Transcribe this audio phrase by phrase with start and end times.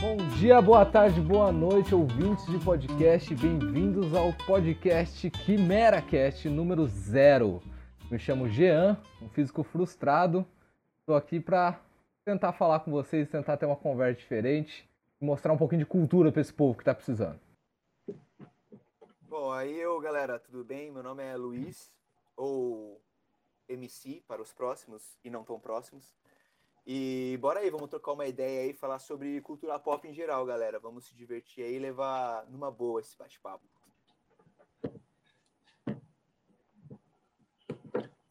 [0.00, 3.34] Bom dia, boa tarde, boa noite, ouvintes de podcast.
[3.34, 7.60] Bem-vindos ao podcast QuimeraCast número zero.
[8.10, 10.46] Me chamo Jean, um físico frustrado.
[11.00, 11.78] Estou aqui para
[12.24, 14.88] tentar falar com vocês, tentar ter uma conversa diferente
[15.20, 17.38] e mostrar um pouquinho de cultura para esse povo que está precisando.
[19.20, 20.90] Bom, aí eu, galera, tudo bem?
[20.90, 21.92] Meu nome é Luiz,
[22.34, 22.98] ou
[23.68, 26.16] MC para os próximos e não tão próximos.
[26.86, 30.80] E bora aí, vamos trocar uma ideia aí, falar sobre cultura pop em geral, galera.
[30.80, 33.64] Vamos se divertir aí e levar numa boa esse bate-papo.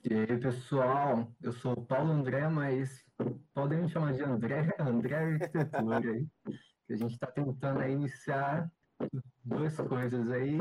[0.03, 3.05] E aí, pessoal, eu sou o Paulo André, mas
[3.53, 6.27] podem me chamar de André, André Arquitetura aí.
[6.89, 8.71] A gente está tentando iniciar
[9.45, 10.57] duas coisas aí,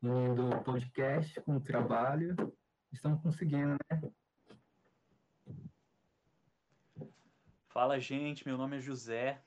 [0.00, 2.36] unindo o podcast com o trabalho.
[2.92, 4.10] Estamos conseguindo, né?
[7.70, 8.44] Fala, gente.
[8.48, 9.40] Meu nome é José.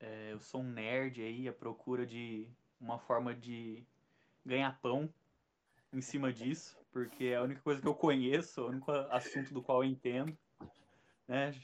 [0.00, 2.48] É, eu sou um nerd aí à procura de
[2.80, 3.86] uma forma de
[4.44, 5.08] ganhar pão
[5.92, 9.62] em cima disso, porque é a única coisa que eu conheço, o único assunto do
[9.62, 10.36] qual eu entendo.
[11.28, 11.54] Né?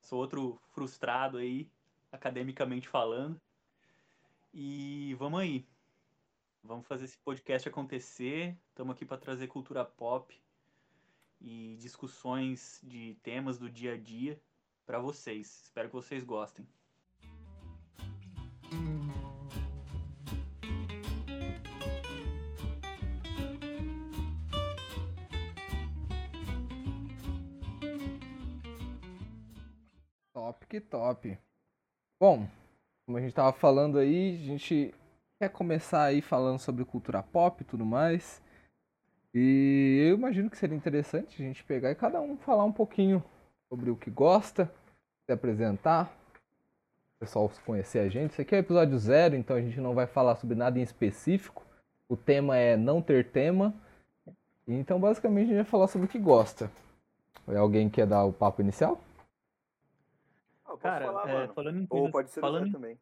[0.00, 1.68] Sou outro frustrado aí,
[2.12, 3.38] academicamente falando.
[4.52, 5.66] E vamos aí.
[6.62, 8.56] Vamos fazer esse podcast acontecer.
[8.68, 10.32] Estamos aqui para trazer cultura pop
[11.40, 14.40] e discussões de temas do dia a dia
[14.86, 15.62] para vocês.
[15.64, 16.66] Espero que vocês gostem.
[30.32, 31.38] Top que top.
[32.20, 32.48] Bom,
[33.06, 34.94] como a gente tava falando aí, a gente
[35.38, 38.42] quer começar aí falando sobre cultura pop e tudo mais.
[39.32, 43.24] E eu imagino que seria interessante a gente pegar e cada um falar um pouquinho
[43.74, 44.72] sobre o que gosta,
[45.26, 46.16] se apresentar,
[47.16, 48.30] o pessoal conhecer a gente.
[48.30, 50.82] Esse aqui é o episódio zero, então a gente não vai falar sobre nada em
[50.82, 51.66] específico.
[52.08, 53.74] O tema é não ter tema.
[54.68, 56.70] Então, basicamente, a gente vai falar sobre o que gosta.
[57.48, 59.00] É alguém que quer dar o papo inicial?
[60.64, 61.52] Ah, Cara, falar, é, mano.
[61.54, 62.96] falando em Ou pode ser falando também.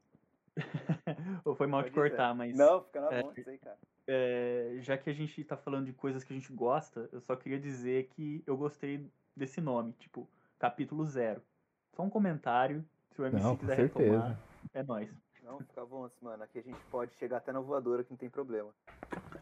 [1.44, 2.34] Ou foi mal te Pode cortar, ser.
[2.38, 3.78] mas Não, fica na é, mão cara.
[4.06, 7.37] é, já que a gente tá falando de coisas que a gente gosta, eu só
[7.37, 9.06] queria dizer que eu gostei
[9.37, 10.28] desse nome, tipo,
[10.62, 11.43] capítulo zero.
[11.91, 14.11] Só um comentário, se o MC Não, quiser certeza.
[14.12, 14.39] retomar,
[14.73, 15.11] é nóis.
[15.43, 16.45] Não, fica bom, mano.
[16.45, 18.73] Aqui a gente pode chegar até na voadora que não tem problema.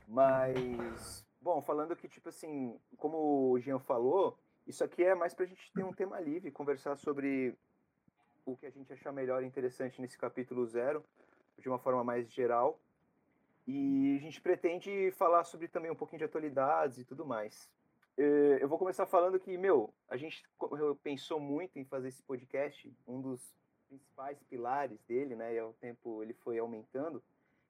[0.08, 5.44] Mas, bom, falando que, tipo assim, como o Jean falou, isso aqui é mais pra
[5.44, 7.54] gente ter um tema livre, conversar sobre
[8.46, 11.04] o que a gente achar melhor e interessante nesse capítulo zero,
[11.58, 12.80] de uma forma mais geral.
[13.66, 17.70] E a gente pretende falar sobre também um pouquinho de atualidades e tudo mais.
[18.60, 20.44] Eu vou começar falando que, meu, a gente
[21.02, 23.54] pensou muito em fazer esse podcast, um dos
[23.88, 27.22] principais pilares dele, né, e ao tempo ele foi aumentando,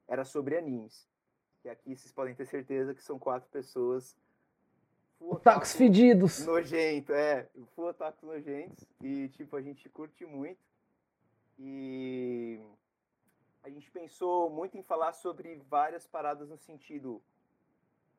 [0.07, 1.07] era sobre animes.
[1.63, 4.15] E aqui vocês podem ter certeza que são quatro pessoas
[5.21, 6.45] Otakus otaku fedidos!
[6.45, 10.59] nojento, é, full otakus nojentos, e tipo, a gente curte muito.
[11.59, 12.59] E
[13.63, 17.21] a gente pensou muito em falar sobre várias paradas no sentido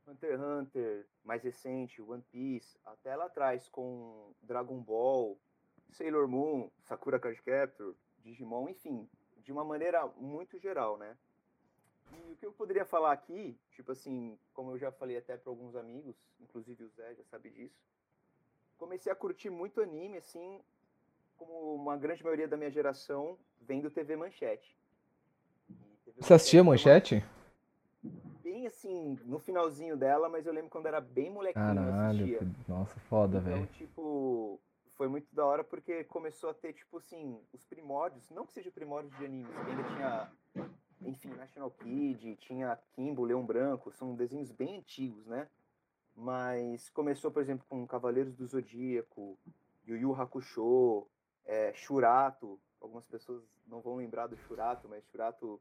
[0.06, 5.38] Hunter x Hunter, mais recente, One Piece, até lá atrás com Dragon Ball,
[5.90, 9.08] Sailor Moon, Sakura Card Captor, Digimon, enfim,
[9.38, 11.16] de uma maneira muito geral, né?
[12.12, 15.50] E o que eu poderia falar aqui, tipo assim, como eu já falei até para
[15.50, 17.80] alguns amigos, inclusive o Zé já sabe disso,
[18.76, 20.60] comecei a curtir muito anime, assim,
[21.38, 24.76] como uma grande maioria da minha geração, vendo TV Manchete.
[26.04, 27.24] TV Você assistia foi uma- Manchete?
[28.62, 32.48] Bem assim, no finalzinho dela, mas eu lembro quando era bem molequinho eu Caralho, assistia.
[32.68, 33.66] nossa, foda, Então, velho.
[33.72, 34.60] tipo,
[34.90, 38.70] foi muito da hora porque começou a ter, tipo assim, os primórdios, não que seja
[38.70, 40.32] primórdios de animes, que ainda tinha,
[41.00, 45.48] enfim, National Kid, tinha Kimbo, Leão Branco, são desenhos bem antigos, né?
[46.14, 49.36] Mas começou, por exemplo, com Cavaleiros do Zodíaco,
[49.88, 51.08] Yu Yu Hakusho,
[51.44, 55.60] é, Shurato, algumas pessoas não vão lembrar do Shurato, mas Shurato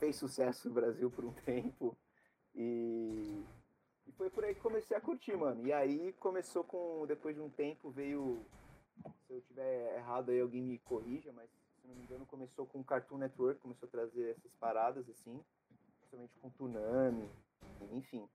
[0.00, 1.96] fez sucesso no Brasil por um tempo.
[2.54, 3.44] E,
[4.06, 5.66] e foi por aí que comecei a curtir, mano.
[5.66, 8.44] E aí começou com, depois de um tempo, veio.
[9.26, 11.48] Se eu tiver errado aí, alguém me corrija, mas
[11.80, 15.42] se não me engano, começou com o Cartoon Network, começou a trazer essas paradas assim,
[15.98, 17.28] principalmente com Tsunami,
[17.92, 18.28] enfim.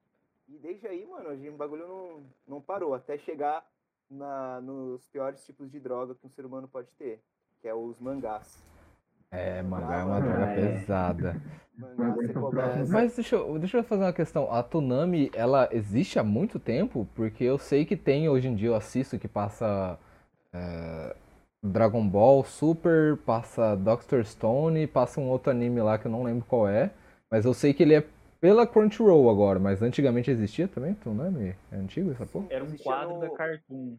[0.48, 3.68] E desde aí, mano, o bagulho não, não parou, até chegar
[4.10, 7.22] na, nos piores tipos de droga que um ser humano pode ter,
[7.62, 8.64] que é os mangás.
[9.32, 10.56] É, mangá é uma droga É.
[10.56, 11.42] pesada.
[12.90, 14.50] Mas deixa eu, deixa eu fazer uma questão.
[14.52, 17.06] A Toonami, ela existe há muito tempo?
[17.16, 20.00] Porque eu sei que tem hoje em dia, eu assisto que passa
[20.54, 21.16] é,
[21.62, 26.46] Dragon Ball Super, passa Doctor Stone, passa um outro anime lá que eu não lembro
[26.48, 26.92] qual é.
[27.30, 28.04] Mas eu sei que ele é
[28.40, 30.96] pela Crunchyroll agora, mas antigamente existia também?
[31.06, 32.46] Não é, antigo essa porra?
[32.50, 33.98] Era um quadro no- da Cartoon.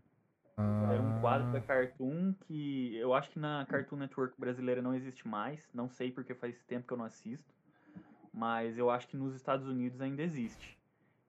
[0.59, 4.95] Era um quadro da Ah, Cartoon que eu acho que na Cartoon Network brasileira não
[4.95, 5.69] existe mais.
[5.75, 7.55] Não sei porque faz tempo que eu não assisto.
[8.33, 10.79] Mas eu acho que nos Estados Unidos ainda existe.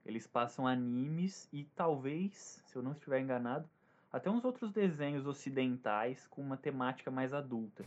[0.06, 3.70] Eles passam animes e talvez, se eu não estiver enganado,
[4.12, 7.84] até uns outros desenhos ocidentais com uma temática mais adulta.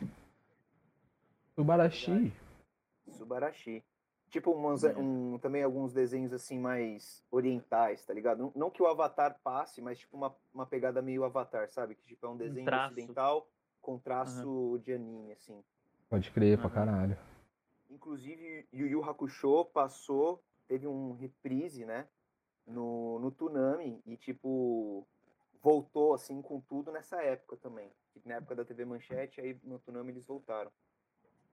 [1.54, 2.32] Subarashi.
[3.08, 3.82] Subarashi.
[4.30, 4.96] Tipo, umas- É.
[4.96, 8.38] um, também alguns desenhos assim mais orientais, tá ligado?
[8.38, 11.96] Não, não que o Avatar passe, mas tipo uma, uma pegada meio Avatar, sabe?
[11.96, 12.94] Que tipo é um desenho traço.
[12.94, 13.48] ocidental
[13.80, 15.62] com traço de anime, assim.
[16.08, 16.74] Pode crer pra Aham.
[16.74, 17.18] caralho.
[17.88, 22.06] Inclusive, Yu Yu Hakusho passou, teve um reprise, né?
[22.66, 25.04] No, no Toonami e, tipo,
[25.60, 27.90] voltou, assim, com tudo nessa época também.
[28.24, 30.70] Na época da TV Manchete, aí no Toonami eles voltaram.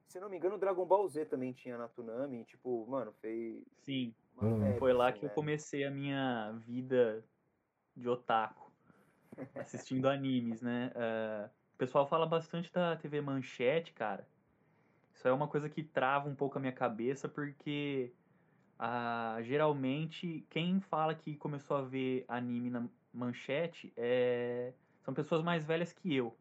[0.08, 2.42] Se não me engano, Dragon Ball Z também tinha na Toonami.
[2.42, 4.78] e, Tipo, mano, fez Sim, Hum.
[4.78, 5.36] foi lá assim, que eu né?
[5.36, 7.24] comecei a minha vida
[7.96, 8.72] de otaku,
[9.56, 10.92] assistindo animes, né?
[10.96, 14.28] Ah, o pessoal fala bastante da TV Manchete, cara.
[15.14, 18.14] Isso é uma coisa que trava um pouco a minha cabeça, porque
[18.78, 24.74] ah, geralmente quem fala que começou a ver anime na Manchete é...
[25.02, 26.38] são pessoas mais velhas que eu.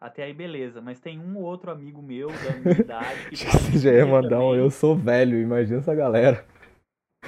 [0.00, 3.78] Até aí, beleza, mas tem um ou outro amigo meu da minha idade que Você
[3.78, 4.56] já ia mandar um também.
[4.56, 6.44] eu sou velho, imagina essa galera.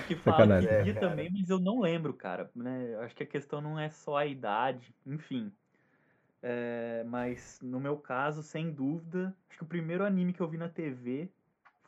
[0.04, 0.68] que fala Sacanagem.
[0.82, 2.50] que É, também, mas eu não lembro, cara.
[2.54, 2.96] Né?
[3.00, 5.52] Acho que a questão não é só a idade, enfim.
[6.42, 10.56] É, mas no meu caso, sem dúvida, acho que o primeiro anime que eu vi
[10.58, 11.28] na TV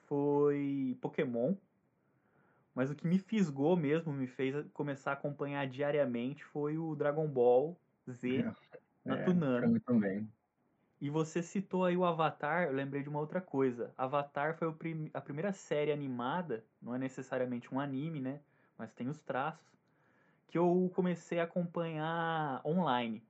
[0.06, 1.54] foi Pokémon.
[2.74, 7.26] Mas o que me fisgou mesmo, me fez começar a acompanhar diariamente foi o Dragon
[7.28, 7.76] Ball
[8.10, 8.46] Z
[9.04, 9.60] na É, Toonami.
[9.60, 10.28] pra mim também.
[11.00, 13.92] E você citou aí o Avatar, eu lembrei de uma outra coisa.
[13.96, 18.40] Avatar foi prim- a primeira série animada, não é necessariamente um anime, né?
[18.76, 19.64] Mas tem os traços,
[20.48, 23.22] que eu comecei a acompanhar online.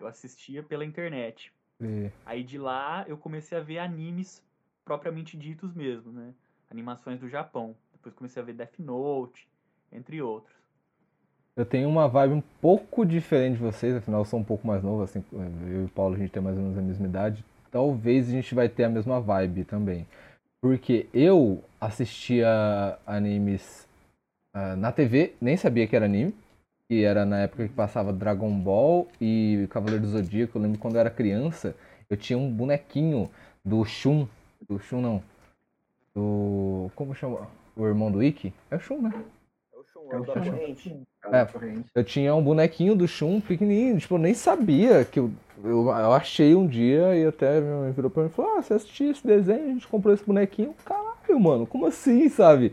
[0.00, 1.52] Eu assistia pela internet.
[1.80, 4.42] E- Aí de lá eu comecei a ver animes
[4.84, 6.34] propriamente ditos mesmo, né?
[6.70, 7.76] Animações do Japão.
[7.92, 9.48] Depois comecei a ver Death Note,
[9.92, 10.59] entre outros.
[11.60, 14.82] Eu tenho uma vibe um pouco diferente de vocês, afinal eu sou um pouco mais
[14.82, 17.44] novo, assim, eu e o Paulo a gente tem mais ou menos a mesma idade.
[17.70, 20.06] Talvez a gente vai ter a mesma vibe também.
[20.58, 23.86] Porque eu assistia animes
[24.54, 26.34] ah, na TV, nem sabia que era anime.
[26.88, 30.56] Que era na época que passava Dragon Ball e Cavaleiro do Zodíaco.
[30.56, 31.76] Eu lembro quando eu era criança,
[32.08, 33.30] eu tinha um bonequinho
[33.62, 34.26] do Shun.
[34.66, 35.22] Do Shun não.
[36.14, 36.90] Do.
[36.96, 37.46] Como chama?
[37.76, 38.50] O irmão do Ikki?
[38.70, 39.12] É o Shun, né?
[40.76, 41.02] Shun,
[41.32, 41.46] É.
[41.94, 45.30] Eu tinha um bonequinho do Shun pequenininho, tipo, eu nem sabia que eu,
[45.62, 48.62] eu, eu achei um dia e até minha mãe virou pra mim e falou: Ah,
[48.62, 50.74] você assistiu esse desenho, a gente comprou esse bonequinho.
[50.84, 52.72] Caralho, mano, como assim, sabe?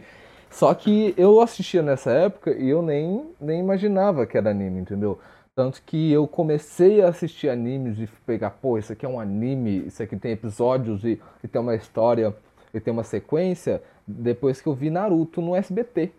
[0.50, 5.20] Só que eu assistia nessa época e eu nem, nem imaginava que era anime, entendeu?
[5.53, 9.88] Tanto que eu comecei a assistir animes e pegar, pô, isso aqui é um anime,
[9.88, 12.34] isso aqui tem episódios e, e tem uma história
[12.74, 16.12] e tem uma sequência, depois que eu vi Naruto no SBT.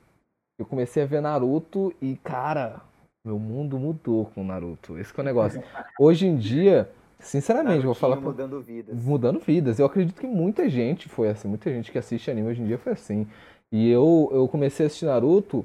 [0.58, 2.80] Eu comecei a ver Naruto e, cara,
[3.24, 4.98] meu mundo mudou com Naruto.
[4.98, 5.62] Esse que é o negócio.
[6.00, 9.00] Hoje em dia, sinceramente, vou falar mudando vidas.
[9.00, 9.78] mudando vidas.
[9.78, 12.76] Eu acredito que muita gente foi assim, muita gente que assiste anime hoje em dia
[12.76, 13.24] foi assim.
[13.70, 15.64] E eu, eu comecei a assistir Naruto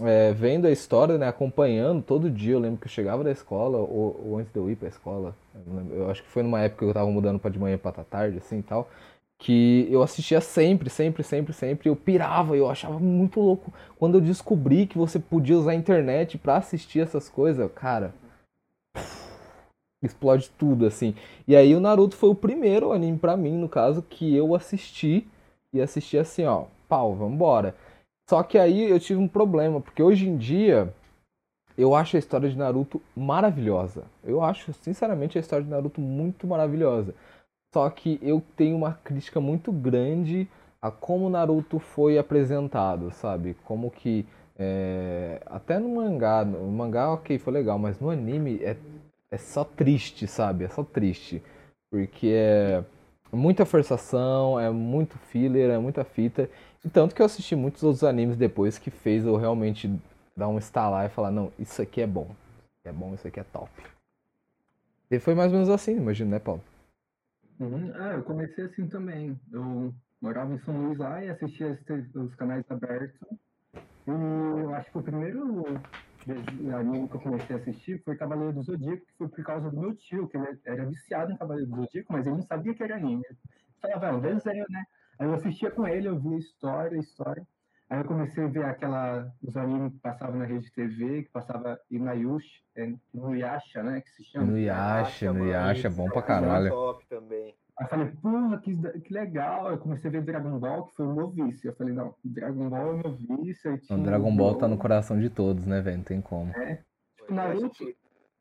[0.00, 2.54] é, vendo a história, né, acompanhando todo dia.
[2.54, 5.36] Eu lembro que eu chegava da escola, ou, ou antes de eu ir pra escola,
[5.54, 7.78] eu, lembro, eu acho que foi numa época que eu tava mudando pra de manhã
[7.78, 8.88] pra tá tarde, assim e tal.
[9.42, 11.88] Que eu assistia sempre, sempre, sempre, sempre.
[11.88, 13.72] Eu pirava, eu achava muito louco.
[13.98, 18.14] Quando eu descobri que você podia usar a internet pra assistir essas coisas, cara,
[20.00, 21.16] explode tudo, assim.
[21.48, 25.26] E aí o Naruto foi o primeiro anime pra mim, no caso, que eu assisti
[25.74, 27.74] e assisti assim, ó, pau, vambora.
[28.30, 30.94] Só que aí eu tive um problema, porque hoje em dia
[31.76, 34.04] eu acho a história de Naruto maravilhosa.
[34.22, 37.12] Eu acho, sinceramente, a história de Naruto muito maravilhosa.
[37.72, 40.48] Só que eu tenho uma crítica muito grande
[40.80, 43.56] a como Naruto foi apresentado, sabe?
[43.64, 44.26] Como que
[44.58, 48.76] é, até no mangá, mangá ok, foi legal, mas no anime é
[49.32, 50.64] é só triste, sabe?
[50.64, 51.42] É só triste.
[51.90, 52.84] Porque é
[53.32, 56.50] muita forçação, é muito filler, é muita fita.
[56.84, 59.90] E tanto que eu assisti muitos outros animes depois que fez eu realmente
[60.36, 62.28] dar um estalar e falar, não, isso aqui é bom.
[62.84, 63.70] É bom, isso aqui é top.
[65.10, 66.62] E foi mais ou menos assim, imagino, né, Paulo?
[67.60, 67.92] Uhum.
[67.94, 69.40] Ah, eu comecei assim também.
[69.52, 71.78] Eu morava em São Luís lá e assistia
[72.14, 73.20] os canais abertos.
[74.06, 75.64] E eu acho que o primeiro
[76.76, 79.80] anime que eu comecei a assistir foi Cavaleiro do Zodíaco, que foi por causa do
[79.80, 82.82] meu tio, que ele era viciado em Cavaleiro do Zodíaco, mas ele não sabia que
[82.82, 83.24] era anime.
[83.80, 84.84] Falava, um desenho, né?
[85.18, 87.46] Aí eu assistia com ele, eu via história, história.
[87.92, 91.78] Aí eu comecei a ver aquela, os animes que passavam na rede TV, que passava
[91.90, 94.00] Inayushi, é, no Yasha, né?
[94.00, 94.46] Que se chama.
[94.46, 96.70] No Yasha, no Yasha, é bom pra caralho.
[96.70, 97.54] Top também.
[97.78, 99.70] Aí eu falei, porra, que, que legal.
[99.70, 101.68] Eu comecei a ver Dragon Ball, que foi o meu vício.
[101.68, 103.74] Eu falei, não, Dragon Ball é o meu vício.
[103.74, 105.98] O tinha Dragon Ball tá no coração de todos, né, velho?
[105.98, 106.50] Não tem como.
[107.28, 107.94] No Naruto- Yasha tinha-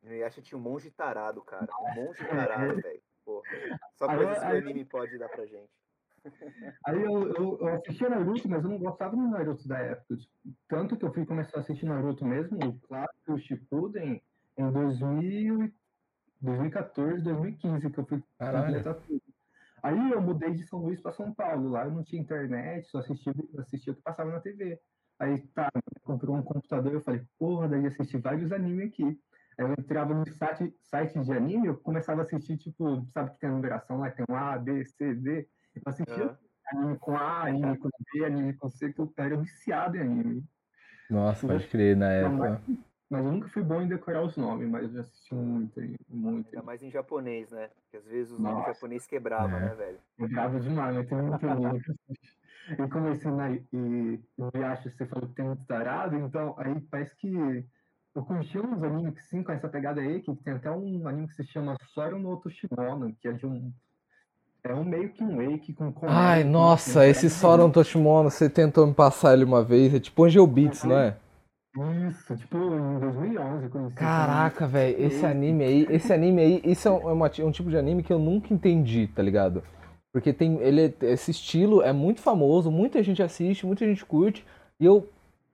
[0.04, 1.68] No Yasha tinha um monge tarado, cara.
[1.78, 3.02] Um monge tarado, velho.
[3.96, 5.70] Só coisas que o anime pode dar pra gente.
[6.86, 10.16] Aí eu, eu, eu assistia Naruto, mas eu não gostava do Naruto da época.
[10.68, 14.22] Tanto que eu fui começar a assistir Naruto mesmo, o clássico, o Shippuden,
[14.58, 15.74] em 2000, e-
[16.42, 19.22] 2014, 2015, que eu fui completar tudo.
[19.84, 21.70] Aí eu mudei de São Luís para São Paulo.
[21.70, 24.80] Lá eu não tinha internet, só assistia, assistia o que passava na TV.
[25.20, 25.70] Aí tá,
[26.04, 29.04] comprou um computador, eu falei, porra, daí assisti vários animes aqui.
[29.04, 33.40] Aí eu entrava no site, site de anime, eu começava a assistir, tipo, sabe que
[33.40, 35.48] tem a numeração lá, tem um A, B, C, D.
[35.76, 36.38] Eu assistia Aham.
[36.74, 40.46] anime com A, anime com B, anime com C, que eu era viciado em anime.
[41.10, 42.62] Nossa, pode crer, na época.
[43.10, 46.48] Mas eu nunca fui bom em decorar os nomes, mas eu já assisti muito, muito.
[46.48, 47.70] Ainda mais em japonês, né?
[47.84, 49.70] Porque às vezes os nomes japonês quebravam, É.
[49.70, 50.00] né, velho?
[50.18, 51.96] Eu gravo demais, mas tem muito anime que eu.
[52.78, 53.52] Eu comecei na.
[53.52, 57.66] E o Yasha, você falou que tem muito tarado, então aí parece que.
[58.14, 61.28] Eu curti uns animes que sim, com essa pegada aí, que tem até um anime
[61.28, 63.74] que se chama Soro no Otoshimono, que é de um.
[64.64, 68.48] É um meio que um wake com comédia, Ai, com- nossa, esse Soron Toshimono, você
[68.50, 69.94] tentou me passar ele uma vez.
[69.94, 71.16] É tipo Angel Beats, não é?
[72.08, 73.96] Isso, tipo, em 2011 eu conheci.
[73.96, 77.70] Caraca, velho, esse anime aí, esse anime aí, isso é um, é uma- um tipo
[77.70, 79.64] de anime que eu nunca entendi, tá ligado?
[80.14, 84.46] Porque tem, ele, esse estilo é muito famoso, muita gente assiste, muita gente curte,
[84.80, 85.08] e eu,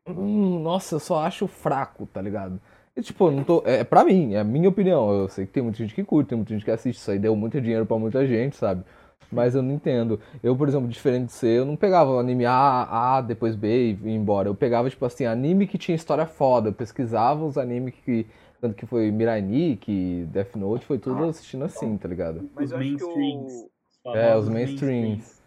[0.07, 2.59] hum, nossa, eu só acho fraco, tá ligado?
[2.95, 5.51] E, tipo, eu não tô, é pra mim, é a minha opinião, eu sei que
[5.53, 7.85] tem muita gente que curte, tem muita gente que assiste, isso aí deu muito dinheiro
[7.85, 8.83] pra muita gente, sabe?
[9.31, 10.19] Mas eu não entendo.
[10.41, 13.91] Eu, por exemplo, diferente de você, eu não pegava o anime A, A, depois B
[13.91, 14.47] e ia embora.
[14.47, 16.69] Eu pegava, tipo assim, anime que tinha história foda.
[16.69, 18.25] Eu pesquisava os animes que.
[18.59, 22.49] Tanto que foi Mirai Nikki, Death Note, foi tudo assistindo assim, tá ligado?
[22.55, 23.69] Mas Os eu acho que mainstreams.
[24.03, 25.43] o, É, os mainstreams.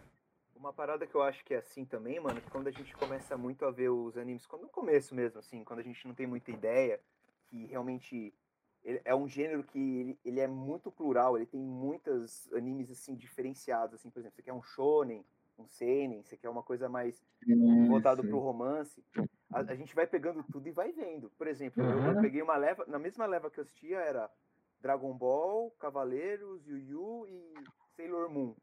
[0.55, 3.35] Uma parada que eu acho que é assim também, mano, que quando a gente começa
[3.35, 6.25] muito a ver os animes, quando no começo mesmo, assim, quando a gente não tem
[6.25, 7.01] muita ideia,
[7.49, 8.33] que realmente
[8.83, 13.15] ele- é um gênero que ele, ele é muito plural, ele tem muitas animes, assim,
[13.15, 15.25] diferenciados, assim, por exemplo, você quer um shonen,
[15.57, 17.23] um seinen, você quer uma coisa mais
[17.87, 19.03] voltado pro romance,
[19.51, 21.29] a, a gente vai pegando tudo e vai vendo.
[21.37, 22.21] Por exemplo, eu, eu Uhum.
[22.21, 24.29] peguei uma leva, na mesma leva que eu assistia era
[24.79, 27.63] Dragon Ball, Cavaleiros, Yu Yu e
[27.95, 28.55] Sailor Moon.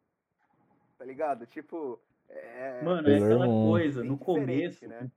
[0.96, 1.46] Tá ligado?
[1.46, 5.08] Tipo, é, Mano, é aquela coisa, Bem no começo, né?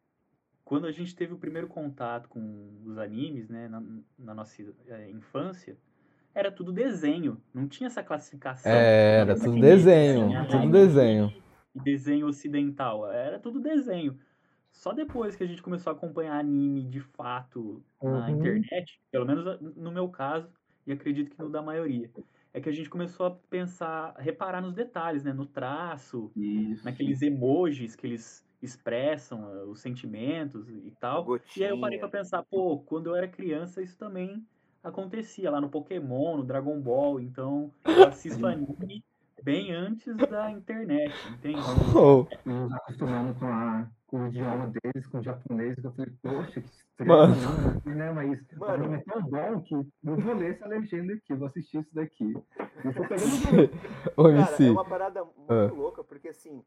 [0.72, 2.40] Quando a gente teve o primeiro contato com
[2.86, 3.84] os animes, né, na,
[4.18, 5.78] na nossa eh, infância,
[6.34, 8.72] era tudo desenho, não tinha essa classificação.
[8.72, 11.34] É, era tudo desenho, desenho, tudo né, desenho.
[11.76, 14.18] e desenho ocidental, era tudo desenho.
[14.72, 18.38] Só depois que a gente começou a acompanhar anime de fato na Uhum.
[18.38, 20.50] internet, pelo menos no meu caso,
[20.88, 22.10] e acredito que no da maioria,
[22.54, 26.86] é que a gente começou a pensar, reparar nos detalhes, né, no traço, Isso.
[26.86, 31.26] naqueles emojis que eles expressam eh, os sentimentos e tal.
[31.58, 32.24] E aí eu parei pra Gotinha.
[32.24, 34.46] pensar, pô, quando eu era criança isso também
[34.84, 39.04] acontecia lá no Pokémon, no Dragon Ball, então eu assisto anime
[39.44, 41.56] bem antes da internet, entende?
[42.44, 46.62] Oh, acostumando com, a, com o idioma deles, com o japonês, que eu falei, poxa,
[46.62, 47.36] que estranho,
[47.86, 48.12] né?
[48.12, 48.74] Mas o Mano.
[48.74, 52.34] anime é tão bom que eu vou ler essa legenda aqui, vou assistir isso daqui.
[52.34, 53.32] Eu tô pegando
[54.16, 55.72] Cara, é uma parada muito Ah.
[55.72, 56.64] louca, porque assim,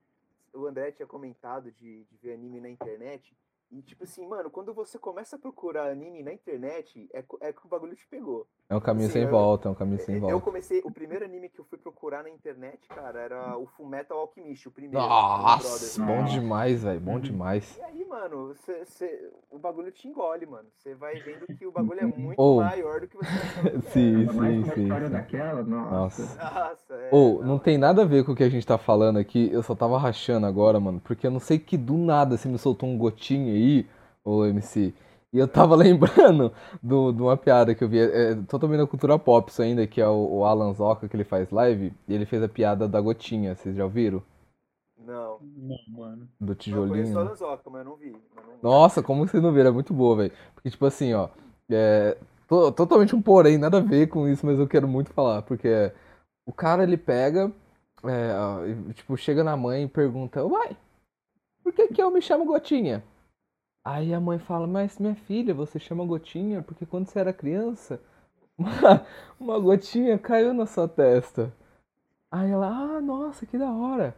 [0.55, 3.37] o André tinha comentado de, de ver anime na internet.
[3.77, 7.67] E tipo assim, mano, quando você começa a procurar anime na internet, é, é que
[7.67, 8.47] o bagulho te pegou.
[8.71, 10.41] É um caminho assim, sem eu- volta, é um caminho sem Eu volta.
[10.41, 14.69] comecei, o primeiro anime que eu fui procurar na internet, cara, era o Fullmetal Alchemist,
[14.69, 15.05] o primeiro.
[15.07, 17.21] Nossa, bom demais, velho, bom Uhum.
[17.21, 17.77] demais.
[17.77, 20.69] E aí, mano, cê- cê- o bagulho te engole, mano.
[20.79, 22.57] Você vai vendo que o bagulho é muito Oh.
[22.63, 23.25] maior do que você
[23.83, 25.13] que Sim, mais sim, sim, história sim.
[25.13, 26.23] daquela, nossa.
[26.23, 26.45] Nossa.
[26.55, 27.09] Nossa, é.
[27.13, 29.63] Ou, não tem nada a ver com o que a gente tá falando aqui, eu
[29.63, 32.89] só tava rachando agora, mano, porque eu não sei que do nada você me soltou
[32.89, 33.64] um gotinho aí,
[34.25, 34.93] ô MC,
[35.33, 36.53] e eu tava lembrando
[36.83, 39.87] do- de uma piada que eu vi, é, é totalmente na cultura pop isso ainda,
[39.87, 42.87] que é o, o Alan Zoca, que ele faz live, e ele fez a piada
[42.89, 44.23] da gotinha, vocês já ouviram?
[45.07, 45.39] Não.
[45.57, 46.29] Não, mano.
[46.41, 47.19] Do Eu conheço tijolinho.
[47.19, 48.09] a Lanzoca, mas eu não vi.
[48.09, 49.69] eu não- Nossa, como vocês não viram?
[49.69, 50.33] É muito boa, velho.
[50.55, 51.29] Porque, tipo assim, ó.
[51.71, 52.17] É,
[52.49, 55.43] to- totalmente um porém, nada a ver com isso, mas eu quero muito falar.
[55.43, 55.93] Porque
[56.47, 57.53] o cara, ele pega.
[58.05, 60.75] é, ó, e, tipo, chega na mãe e pergunta: Uai,
[61.63, 63.03] por que que eu me chamo Gotinha?
[63.85, 68.01] Aí a mãe fala, mas minha filha, você chama gotinha porque quando você era criança,
[68.57, 69.07] uma,
[69.39, 71.53] uma gotinha caiu na sua testa.
[72.33, 74.15] Aí ela, ah, nossa, que da hora.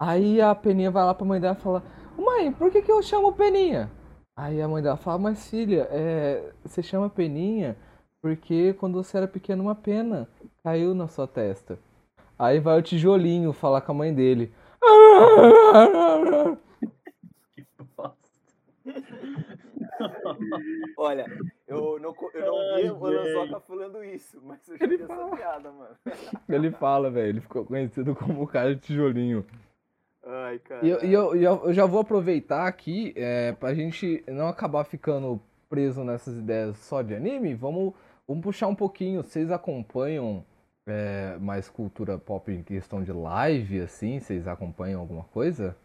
[0.00, 1.82] Aí a Peninha vai lá pra mãe dela e fala,
[2.18, 3.90] mãe, por que, que eu chamo Peninha?
[4.36, 7.76] Aí a mãe dela fala, mas filha, é, você chama Peninha
[8.20, 10.28] porque quando você era pequeno uma pena
[10.64, 11.78] caiu na sua testa.
[12.38, 14.52] Aí vai o tijolinho falar com a mãe dele.
[20.96, 21.26] Olha,
[21.66, 25.14] eu não, eu não vi o Lanzoca falando isso, mas eu já Ele vi essa
[25.14, 25.36] fala.
[25.36, 25.96] piada, mano.
[26.48, 29.44] Ele fala, velho, ele ficou conhecido como o cara de tijolinho.
[30.26, 30.84] Ai, cara.
[30.86, 35.40] E eu, eu, eu- eu já vou aproveitar aqui, é, pra gente não acabar ficando
[35.68, 37.94] preso nessas ideias só de anime, vamos,
[38.26, 39.22] vamos puxar um pouquinho.
[39.22, 40.44] Vocês acompanham
[40.86, 44.18] é, mais cultura pop em questão de live, assim?
[44.20, 45.76] Vocês acompanham alguma coisa?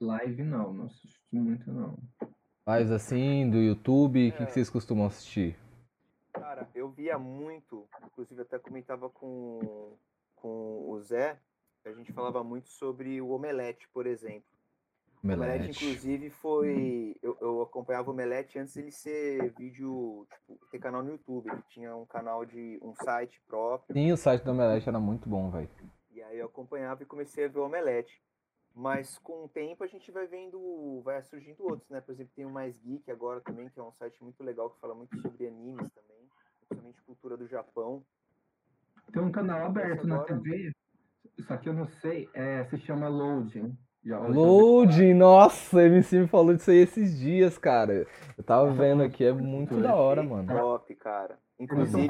[0.00, 1.98] Live não, não assisto muito não.
[2.66, 4.46] Lives assim, do YouTube, o que, É.
[4.46, 5.56] que vocês costumam assistir?
[6.32, 9.96] Cara, eu via muito, inclusive até comentava com,
[10.36, 11.38] com o Zé,
[11.84, 14.44] a gente falava muito sobre o Omelete, por exemplo.
[15.22, 15.84] O Omelete, Omelete.
[15.84, 17.16] inclusive, foi.
[17.22, 21.50] Eu, eu acompanhava o Omelete antes dele ser vídeo, tipo, ter canal no YouTube.
[21.50, 22.78] Ele tinha um canal de.
[22.82, 23.94] um site próprio.
[23.94, 25.68] Sim, o site do Omelete era muito bom, velho.
[26.10, 28.22] E aí eu acompanhava e comecei a ver o Omelete.
[28.74, 32.00] Mas com o tempo a gente vai vendo, vai surgindo outros, né?
[32.00, 34.80] Por exemplo, tem o Mais Geek agora também, que é um site muito legal que
[34.80, 36.28] fala muito sobre animes também,
[36.68, 38.04] principalmente cultura do Japão.
[39.12, 40.72] Tem um canal aberto na agora- TV,
[41.46, 43.76] só que eu não sei, é, se chama Loading.
[44.04, 48.06] Loading, nossa, a MC me falou disso aí esses dias, cara.
[48.36, 50.48] Eu tava vendo aqui, é muito da hora, mano.
[50.48, 51.38] Top, cara.
[51.58, 52.08] Inclusive,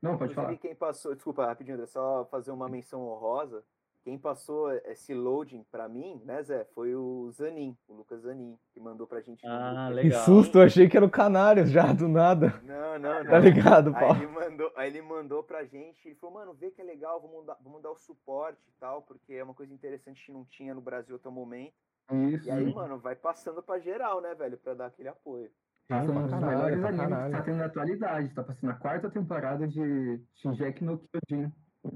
[0.00, 0.56] Não, pode inclusive falar.
[0.58, 3.64] quem passou, desculpa, rapidinho, é só fazer uma menção honrosa.
[4.04, 8.80] Quem passou esse loading pra mim, né, Zé, foi o Zanin, o Lucas Zanin, que
[8.80, 9.44] mandou pra gente.
[9.46, 10.00] no Ah, grupo.
[10.00, 10.24] Que legal.
[10.24, 12.60] susto, eu achei que era o Canários já, do nada.
[12.64, 13.30] Não, não, não.
[13.30, 14.16] Tá ligado, Aí Paulo?
[14.16, 17.46] ele mandou, aí ele mandou pra gente, ele falou, mano, vê que é legal, vamos
[17.46, 20.74] dar, vamos dar o suporte e tal, porque é uma coisa interessante que não tinha
[20.74, 21.74] no Brasil até o momento.
[22.10, 22.48] Isso.
[22.48, 25.48] E aí, mano, vai passando pra geral, né, velho, pra dar aquele apoio.
[25.88, 27.32] Tá pra um dos caralho, melhores pra animes que caralho.
[27.34, 28.34] tá tendo na atualidade.
[28.34, 31.52] Tá passando a quarta temporada de Shingeki no Kyojin.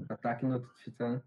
[0.09, 1.21] Ataque no Titã.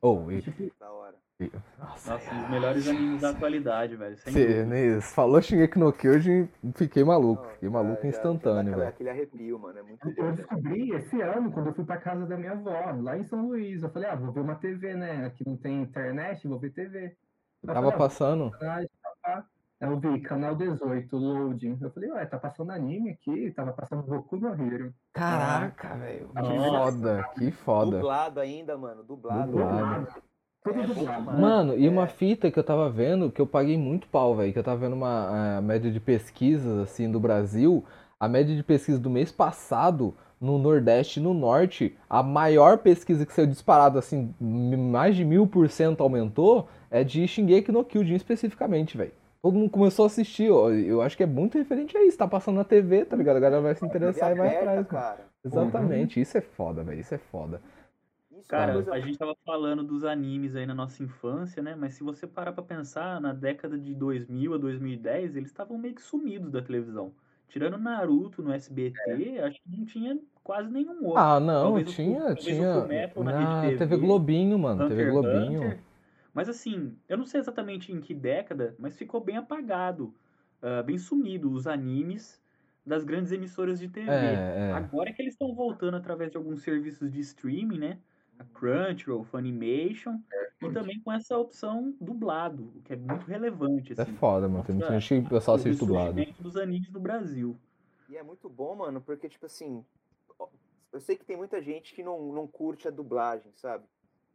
[0.00, 0.42] Oh, e,
[0.80, 1.14] Da hora.
[1.38, 4.16] e- nossa, Nossa, dos melhores animes da atualidade, velho.
[4.16, 7.42] Sem Cê, né, falou Shingeki no Kyojin, fiquei maluco.
[7.42, 8.88] Não, Fiquei maluco já- instantâneo, velho.
[8.88, 10.36] Aquele arrepio, mano, é muito eu velho.
[10.36, 13.82] descobri esse ano, quando eu fui pra casa da minha avó, lá em São Luís.
[13.82, 15.26] Eu falei, ah, vou ver uma TV, né?
[15.26, 17.16] Aqui não tem internet, vou ver TV.
[17.62, 18.50] Eu Tava falei, ah, passando.
[18.62, 18.88] Aí
[19.80, 21.78] Eu vi canal 18, loading.
[21.80, 24.92] Eu falei, ué, tá passando anime aqui, tava passando Goku no Hero.
[25.14, 26.28] Caraca, velho.
[26.28, 27.96] Que foda, que foda.
[27.96, 29.52] Dublado ainda, mano, dublado.
[29.52, 30.08] Dublado.
[30.62, 31.20] Tudo É dublado.
[31.22, 31.40] demais.
[31.40, 32.08] Mano, e uma É.
[32.08, 34.92] fita que eu tava vendo, que eu paguei muito pau, velho, que eu tava vendo
[34.94, 37.82] uma a média de pesquisas, assim, do Brasil,
[38.18, 43.24] a média de pesquisa do mês passado, no Nordeste e no Norte, a maior pesquisa
[43.24, 48.14] que saiu disparado, assim, mais de mil por cento aumentou, é de Shingeki no Kyojin
[48.14, 49.12] especificamente, velho.
[49.42, 52.28] Todo mundo começou a assistir, ó, eu acho que é muito referente a isso, tá
[52.28, 53.36] passando na TV, tá ligado?
[53.36, 55.20] A galera vai se interessar e vai atrás, cara.
[55.42, 57.60] Exatamente, isso é foda, velho, isso é foda.
[58.32, 61.74] É Cara, a gente tava falando dos animes aí na nossa infância, né?
[61.74, 65.94] Mas se você parar pra pensar, na década de 2000 a 2010, eles estavam meio
[65.94, 67.12] que sumidos da televisão.
[67.48, 71.20] Tirando Naruto no SBT, acho que não tinha quase nenhum outro.
[71.20, 74.82] Ah, não, Talvez o- tinha, o tinha Fullmetal na na Rede TV TV, Globinho, mano,
[74.82, 75.62] TV Hunter x Globinho.
[75.64, 75.78] Hunter.
[76.32, 80.14] Mas assim, eu não sei exatamente em que década, mas ficou bem apagado,
[80.62, 82.40] ah, bem sumido os animes
[82.84, 84.10] das grandes emissoras de TV.
[84.10, 84.72] É, é.
[84.72, 87.98] Agora é que eles estão voltando através de alguns serviços de streaming, né?
[88.38, 90.18] A Crunchyroll, Funimation,
[90.62, 94.14] e também com essa opção dublado, o que é muito relevante, é assim.
[94.14, 94.64] foda, mano.
[94.64, 96.24] Tem muita gente que o pessoal o assiste dublado.
[96.38, 97.54] dos animes no Brasil.
[98.08, 99.84] E é muito bom, mano, porque, tipo assim,
[100.90, 103.84] eu sei que tem muita gente que não, não curte a dublagem, sabe?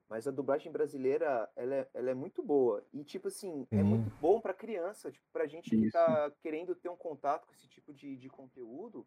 [0.07, 2.83] Mas a dublagem brasileira, ela é, ela é muito boa.
[2.93, 3.83] E, tipo assim, é Sim.
[3.83, 5.93] muito bom pra criança, tipo, pra gente que Isso.
[5.93, 9.05] tá querendo ter um contato com esse tipo de, de conteúdo.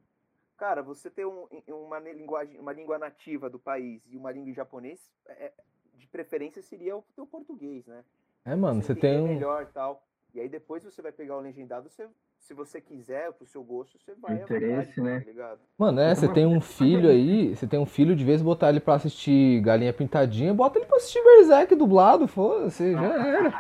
[0.57, 4.55] Cara, você ter um, uma, linguagem, uma língua nativa do país e uma língua em
[4.55, 5.53] japonês, é-
[5.95, 8.05] de preferência seria o teu português, né?
[8.45, 9.29] É, mano, você entender tem um.
[9.29, 10.05] melhor tal.
[10.35, 12.09] E aí depois você vai pegar o legendado, você,
[12.41, 15.21] se você quiser, pro seu gosto, você vai Interesse, vontade, né?
[15.21, 15.59] Tá ligado?
[15.77, 18.81] Mano, é, você tem um filho aí, você tem um filho, de vez botar ele
[18.81, 23.51] pra assistir Galinha Pintadinha, bota ele pra assistir Berserk dublado, foda-se, já era.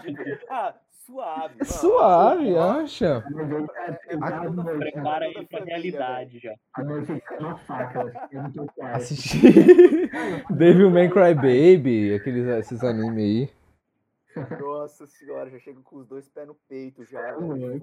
[0.00, 0.74] Tipo, ah,
[1.06, 1.54] suave.
[1.54, 1.64] É mano.
[1.64, 3.24] suave, acha?
[3.26, 4.78] Aí tá É- é né?
[4.78, 6.54] Prepara ele pra realidade já.
[6.74, 8.66] A noite é uma faca eu não tô.
[8.82, 10.10] Assistir
[10.50, 13.50] Devil May Cry Baby, aqueles esses animes aí.
[14.60, 17.20] Nossa senhora, já chego com os dois pés no peito já.
[17.32, 17.80] Velho.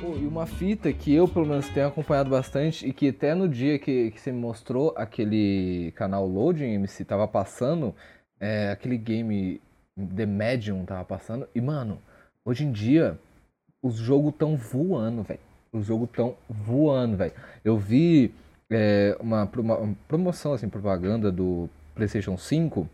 [0.00, 3.48] Pô, e uma fita que eu, pelo menos, tenho acompanhado bastante e que até no
[3.48, 7.92] dia que, que você me mostrou aquele canal Loading MC tava passando,
[8.38, 9.60] é, aquele game
[9.96, 11.48] The Medium tava passando.
[11.52, 12.00] E, mano,
[12.44, 13.18] hoje em dia,
[13.86, 15.40] os jogos tão voando, velho.
[15.72, 17.32] Os jogos tão voando, velho.
[17.64, 18.32] Eu vi
[18.70, 22.88] é, uma, uma promoção, assim, propaganda do PlayStation 5,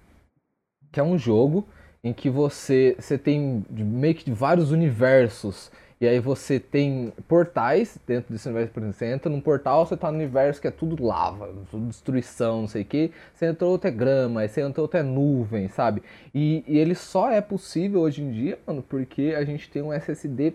[0.90, 1.66] que é um jogo
[2.04, 5.70] em que você, você tem meio que vários universos.
[6.00, 9.96] E aí você tem portais dentro desse universo, por exemplo, você entra num portal, você
[9.96, 13.12] tá no universo que é tudo lava, tudo destruição, não sei o que.
[13.32, 16.02] Você entrou outro é grama, aí você entrou outro é nuvem, sabe?
[16.34, 19.92] E, e ele só é possível hoje em dia, mano, porque a gente tem um
[19.92, 20.54] SSD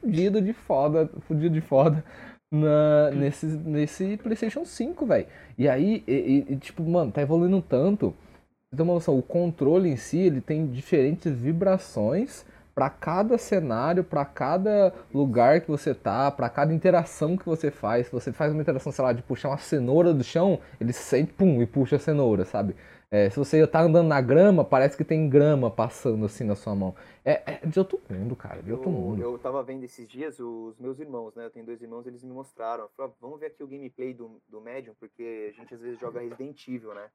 [0.00, 2.04] fudido de foda, fudido de foda
[2.52, 5.26] na, nesse, nesse PlayStation 5, velho.
[5.58, 8.14] E aí, e- e- tipo, mano, tá evoluindo tanto.
[8.72, 14.92] Uma noção, o controle em si, ele tem diferentes vibrações para cada cenário, para cada
[15.14, 18.06] lugar que você tá, para cada interação que você faz.
[18.06, 21.32] Se você faz uma interação, sei lá, de puxar uma cenoura do chão, ele sente,
[21.32, 22.74] pum, e puxa a cenoura, sabe?
[23.14, 26.74] É, se você tá andando na grama, parece que tem grama passando assim na sua
[26.74, 26.96] mão.
[27.24, 29.22] É, é de outro mundo, cara, de outro Eu, mundo.
[29.22, 31.44] eu tava vendo esses dias os meus irmãos, né?
[31.44, 32.88] Eu tenho dois irmãos, eles me mostraram.
[32.96, 36.18] Falaram, vamos ver aqui o gameplay do, do Medium, porque a gente às vezes joga
[36.18, 37.08] Resident Evil, né?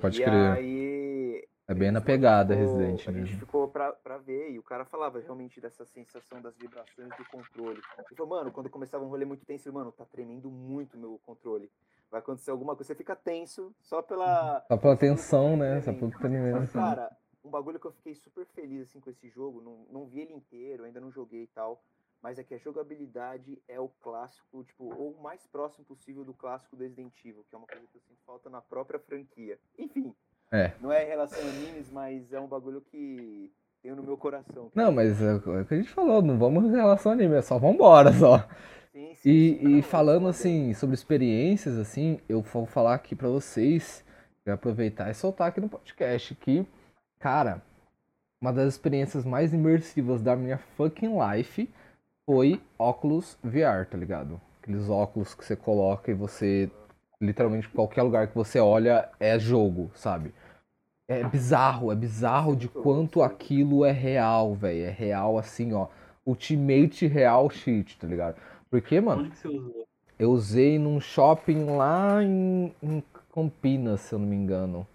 [0.00, 0.52] Pode e crer.
[0.52, 1.48] aí.
[1.66, 4.84] É bem na pegada ficou- Resident A gente ficou pra, pra ver, e o cara
[4.84, 7.80] falava realmente dessa sensação das vibrações do controle.
[7.98, 11.20] Ele falou, mano, quando começava um rolê muito tenso, mano, tá tremendo muito o meu
[11.26, 11.68] controle.
[12.16, 14.64] Vai acontecer alguma coisa, você fica tenso só pela.
[14.66, 15.82] Só pela tensão, né?
[15.82, 16.72] Só pelo treinamento.
[16.72, 20.20] cara, um bagulho que eu fiquei super feliz assim com esse jogo, não, não vi
[20.20, 21.82] ele inteiro, ainda não joguei e tal,
[22.22, 26.32] mas é que a jogabilidade é o clássico, tipo, ou o mais próximo possível do
[26.32, 29.58] clássico do Resident Evil, que é uma coisa que eu sinto falta na própria franquia.
[29.78, 30.14] Enfim,
[30.50, 30.72] É.
[30.80, 33.52] não é em relação a animes, mas é um bagulho que
[33.82, 34.70] tenho no meu coração.
[34.74, 37.42] Não, mas é o que a gente falou, não vamos em relação ao anime, é
[37.42, 38.38] só vambora só.
[39.28, 44.04] E, e falando assim sobre experiências, assim, eu vou falar aqui pra vocês,
[44.44, 46.64] eu aproveitar e soltar aqui no podcast que,
[47.18, 47.60] cara,
[48.40, 51.68] uma das experiências mais imersivas da minha fucking life
[52.24, 54.40] foi óculos VR, tá ligado?
[54.62, 56.70] Aqueles óculos que você coloca e você,
[57.20, 60.32] literalmente, qualquer lugar que você olha é jogo, sabe?
[61.08, 64.84] É bizarro, é bizarro de quanto aquilo é real, velho.
[64.84, 65.88] É real assim, ó.
[66.24, 68.36] Ultimate real shit, tá ligado?
[68.70, 69.86] Porque, mano, Onde que você usou?
[70.18, 73.02] eu usei num shopping lá em, em
[73.32, 74.86] Campinas, se eu não me engano.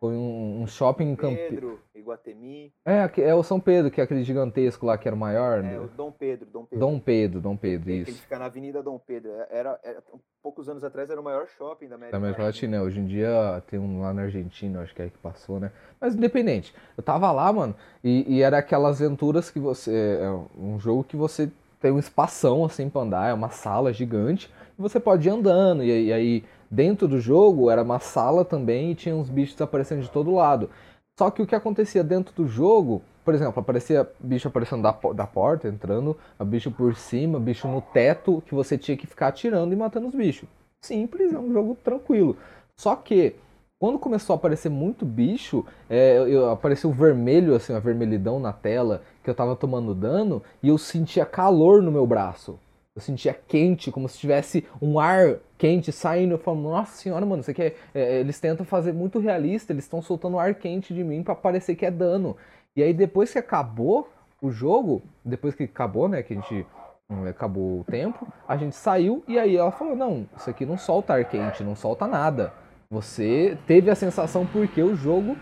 [0.00, 1.48] Foi um, um shopping em Campinas.
[1.50, 5.18] Pedro, Iguatemi, É, é o São Pedro, que é aquele gigantesco lá que era o
[5.18, 5.64] maior.
[5.64, 6.86] é, o Dom Pedro, Dom Pedro.
[6.86, 8.20] Dom Pedro, Dom Pedro, Ele isso.
[8.20, 9.30] fica na Avenida Dom Pedro.
[9.48, 10.02] Era, era-
[10.42, 13.62] poucos anos atrás era o maior shopping da América Da América Latina, hoje em dia
[13.66, 15.72] tem um lá na Argentina, acho que é que passou, né?
[15.98, 20.18] Mas independente, eu tava lá, mano, e, e era aquelas aventuras que você.
[20.20, 21.50] É um jogo que você
[21.84, 25.84] tem um espação assim pra andar, é uma sala gigante, e você pode ir andando,
[25.84, 29.60] e, aí- e aí dentro do jogo era uma sala também e tinha uns bichos
[29.60, 30.70] aparecendo de todo lado.
[31.18, 35.26] Só que o que acontecia dentro do jogo, por exemplo, aparecia bicho aparecendo da, da
[35.26, 39.74] porta, entrando, a bicho por cima, bicho no teto, que você tinha que ficar atirando
[39.74, 40.48] e matando os bichos.
[40.82, 42.34] Simples, é um jogo tranquilo.
[42.78, 43.36] Só que,
[43.84, 48.50] quando começou a aparecer muito bicho, é, eu- eu- apareceu vermelho, assim, uma vermelhidão na
[48.50, 52.58] tela, que eu tava tomando dano, e eu sentia calor no meu braço.
[52.96, 56.32] Eu sentia quente, como se tivesse um ar quente saindo.
[56.32, 59.84] Eu falo, nossa senhora, mano, isso aqui é, é, Eles tentam fazer muito realista, eles
[59.84, 62.38] estão soltando ar quente de mim pra parecer que é dano.
[62.74, 64.08] E aí depois que acabou
[64.40, 66.66] o jogo, depois que acabou, né, que a gente
[67.10, 70.78] hum, acabou o tempo, a gente saiu e aí ela falou, não, isso aqui não
[70.78, 72.63] solta ar quente, não solta nada.
[72.90, 75.36] Você teve a sensação porque o jogo.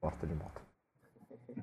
[0.00, 0.60] Bosta de moto.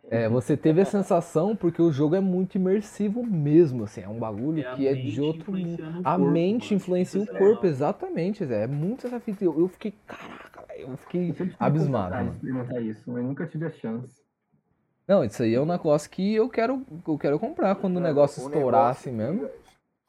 [0.09, 4.19] É, você teve a sensação porque o jogo é muito imersivo mesmo, assim, é um
[4.19, 5.83] bagulho É que é de outro mundo.
[6.03, 6.75] A corpo, mente mano.
[6.77, 8.63] influencia o corpo, exatamente, Zé.
[8.63, 9.43] É muito essa fita.
[9.43, 13.71] Eu, eu fiquei, caraca, velho, eu fiquei Eu abismado, experimentar isso, mas nunca tive a
[13.71, 14.21] chance.
[15.07, 18.41] Não, isso aí é um negócio que eu quero, eu quero comprar quando o negócio
[18.45, 19.49] estourar assim mesmo.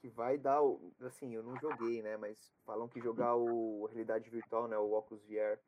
[0.00, 0.92] Que, vai dar o.
[1.04, 2.16] Assim, eu não joguei, né?
[2.16, 4.78] Mas falam que jogar o realidade virtual, né?
[4.78, 5.58] O Oculus VR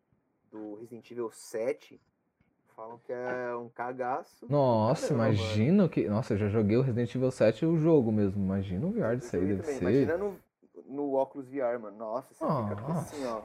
[0.51, 2.01] do Resident Evil 7.
[2.77, 4.47] Falam que é um cagaço.
[4.49, 5.35] Nossa, Caramba, mano.
[5.35, 6.09] imagina que.
[6.09, 8.43] Nossa, eu já joguei o Resident Evil 7 o jogo mesmo.
[8.43, 9.79] Imagina o VR disso aí, deve também.
[9.79, 9.83] ser.
[9.83, 10.37] Imagina no,
[10.87, 11.97] no Oculus VR, mano.
[11.99, 13.15] Nossa, você fica Nossa.
[13.15, 13.43] assim, ó.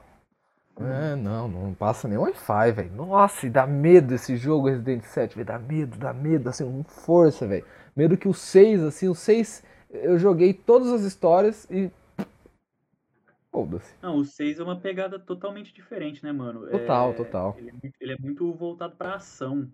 [0.78, 2.92] É, não, não passa nem Wi-Fi, velho.
[2.92, 5.46] Nossa, e dá medo esse jogo Resident 7, velho.
[5.46, 7.64] Dá medo, dá medo, assim, com força, velho.
[7.96, 11.90] Medo que o 6, assim, o 6, eu joguei todas as histórias e.
[13.50, 13.94] Foda-se.
[14.02, 16.68] Não, o 6 é uma pegada totalmente diferente, né, mano?
[16.68, 17.54] Total, É, total.
[17.56, 19.70] Ele é, muito, ele é muito voltado pra ação.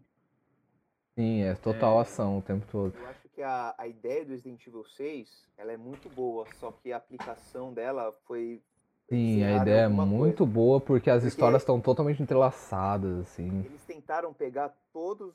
[1.16, 2.94] Sim, é total ação o tempo todo.
[2.96, 6.70] Eu acho que a, a ideia do Resident Evil 6, ela é muito boa, só
[6.70, 8.62] que a aplicação dela foi...
[9.09, 10.53] Sim, a ideia é muito coisa.
[10.53, 13.62] boa porque as Porque- histórias estão totalmente entrelaçadas, assim.
[13.64, 15.35] Eles tentaram pegar todos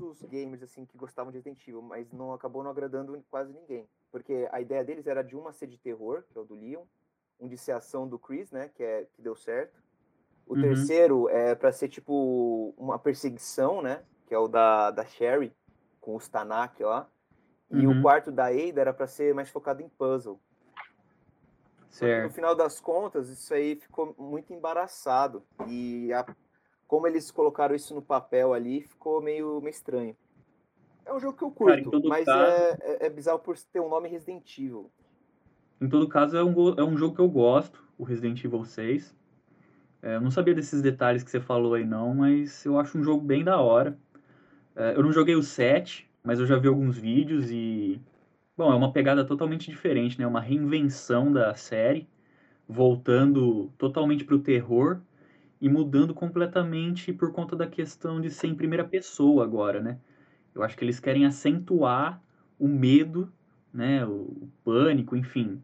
[0.00, 3.88] os gamers assim que gostavam de Resident Evil, mas não acabou não agradando quase ninguém.
[4.10, 6.84] Porque a ideia deles era de uma ser de terror, que é o do Leon,
[7.40, 9.80] um de ser ação do Chris, né, que é que deu certo.
[10.46, 10.62] O Uhum.
[10.62, 15.54] terceiro é pra ser tipo uma perseguição, né, que é o da, da Sherry
[16.00, 17.08] com os Tanak lá.
[17.70, 17.98] E Uhum.
[17.98, 20.40] o quarto da Ada era pra ser mais focado em puzzle.
[21.76, 22.32] Que no Certo.
[22.34, 25.42] final das contas, isso aí ficou muito embaraçado.
[25.66, 26.24] E a-
[26.88, 30.16] como eles colocaram isso no papel ali, ficou meio, meio estranho.
[31.06, 33.56] É um jogo que eu Cara, curto, todo mas caso- é, é, é bizarro por
[33.58, 34.90] ter um nome Resident Evil.
[35.80, 39.14] Em todo caso, é um, é um jogo que eu gosto, o Resident Evil 6.
[40.02, 43.02] É, eu não sabia desses detalhes que você falou aí, não, mas eu acho um
[43.04, 43.98] jogo bem da hora.
[44.76, 48.00] É, eu não joguei o 7, mas eu já vi alguns vídeos e.
[48.56, 50.26] Bom, é uma pegada totalmente diferente, né?
[50.26, 52.08] Uma reinvenção da série,
[52.68, 55.00] voltando totalmente pro terror
[55.60, 59.98] e mudando completamente por conta da questão de ser em primeira pessoa agora, né?
[60.54, 62.22] Eu acho que eles querem acentuar
[62.58, 63.32] o medo,
[63.72, 64.04] né?
[64.06, 64.12] O,
[64.44, 65.62] o pânico, enfim.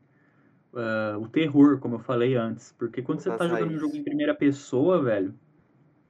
[0.75, 2.73] ah, o terror, como eu falei antes.
[2.73, 3.81] Porque quando você Das tá jogando um raízes.
[3.81, 5.35] jogo em primeira pessoa, velho,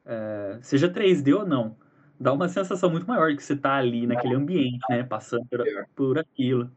[0.05, 1.77] é, seja 3D ou não,
[2.21, 5.03] dá uma sensação muito maior de que você tá ali naquele ambiente, né?
[5.05, 5.61] Passando por,
[5.95, 6.71] por aquilo.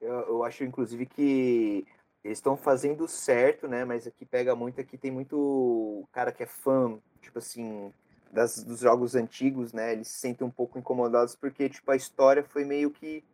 [0.00, 1.86] Eu, eu acho, inclusive, que
[2.24, 3.84] eles estão fazendo certo, né?
[3.84, 7.92] Mas aqui pega muito, aqui tem muito cara que é fã, tipo assim,
[8.32, 9.92] das, dos jogos antigos, né?
[9.92, 13.24] Eles se sentem um pouco incomodados porque, tipo, a história foi meio que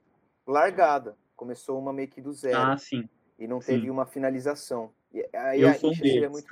[0.47, 1.17] largada.
[1.37, 2.59] Começou uma meio que do zero.
[2.59, 3.09] Ah, sim.
[3.39, 3.75] e não Sim.
[3.75, 4.91] teve uma finalização.
[5.13, 6.31] E aí Eu a sou deles.
[6.31, 6.49] muito.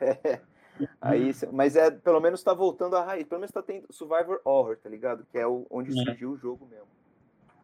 [1.00, 3.26] aí, mas é, pelo menos tá voltando à raiz.
[3.26, 5.26] Pelo menos tá tendo Survivor Horror, tá ligado?
[5.30, 6.04] Que é o, onde É.
[6.04, 6.86] surgiu o jogo mesmo.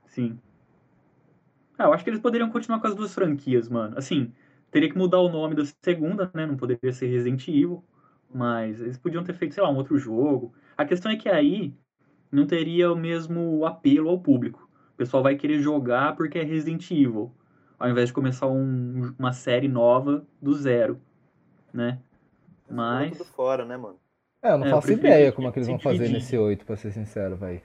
[0.09, 0.39] Sim.
[1.79, 3.97] Ah, eu acho que eles poderiam continuar com as duas franquias, mano.
[3.99, 4.33] Assim,
[4.71, 6.47] teria que mudar o nome da segunda, né?
[6.47, 7.85] Não poderia ser Resident Evil.
[8.33, 10.53] Mas eles podiam ter feito, sei lá, um outro jogo.
[10.77, 11.75] A questão é que aí
[12.33, 14.69] não teria o mesmo apelo ao público.
[14.95, 17.33] O pessoal vai querer jogar porque é Resident Evil.
[17.79, 21.01] Ao invés de começar um- uma série nova do zero,
[21.73, 22.01] né?
[22.71, 23.19] Mas...
[23.19, 23.99] Tudo fora, né, mano?
[24.43, 26.15] É, eu não É, eu faço prefiro ideia como é que eles vão fazer dividir.
[26.15, 27.61] nesse 8, pra ser sincero, velho.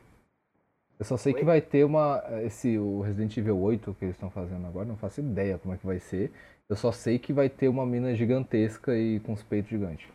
[1.01, 1.45] Eu só sei que Oi?
[1.45, 2.21] vai ter uma.
[2.43, 5.77] Esse, o Resident Evil 8 que eles estão fazendo agora, não faço ideia como é
[5.79, 6.31] que vai ser.
[6.69, 10.07] Eu só sei que vai ter uma mina gigantesca e com os peitos gigantes.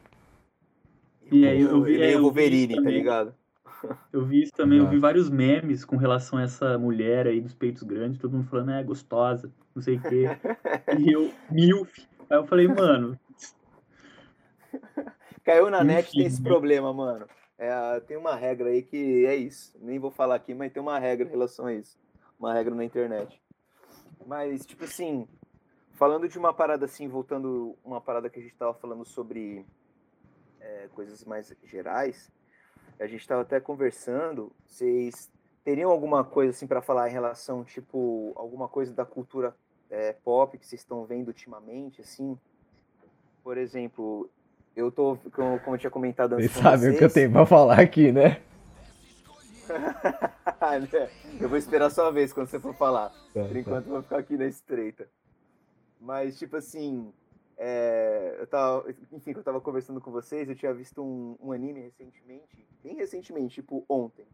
[1.32, 3.34] E aí eu vi- Ele é, é eu o vi Wolverine, tá ligado?
[4.12, 5.00] Eu vi isso também, eu vi Exato.
[5.02, 8.82] vários memes com relação a essa mulher aí dos peitos grandes, todo mundo falando, é
[8.82, 10.24] gostosa, não sei o quê.
[10.98, 11.98] E eu, milf.
[12.30, 13.18] Aí eu falei, mano,
[15.44, 17.26] Caiu na net tem esse problema, mano.
[17.58, 19.76] É, tem uma regra aí que é isso.
[19.80, 21.98] Nem vou falar aqui, mas tem uma regra em relação a isso.
[22.38, 23.40] Uma regra na internet.
[24.26, 25.26] Mas, tipo assim,
[25.92, 29.64] falando de uma parada assim, voltando uma parada que a gente tava falando sobre
[30.60, 32.30] é, coisas mais gerais,
[32.98, 35.30] a gente tava até conversando, vocês
[35.64, 39.56] teriam alguma coisa assim para falar em relação, tipo, alguma coisa da cultura
[39.90, 42.38] é, pop que vocês estão vendo ultimamente, assim?
[43.42, 44.30] Por exemplo,
[44.76, 47.80] eu tô, como, eu tinha comentado antes Vocês sabem o que eu tenho pra falar
[47.80, 48.42] aqui, né?
[49.68, 51.10] Né?
[51.40, 53.08] eu vou esperar a sua vez quando você for falar.
[53.08, 53.58] Tá, Por tá.
[53.58, 55.08] enquanto eu vou ficar aqui na estreita.
[55.98, 57.10] Mas, tipo assim,
[57.56, 61.80] é, eu tava, enfim, eu tava conversando com vocês, eu tinha visto um, um anime
[61.80, 64.26] recentemente, bem recentemente, tipo ontem,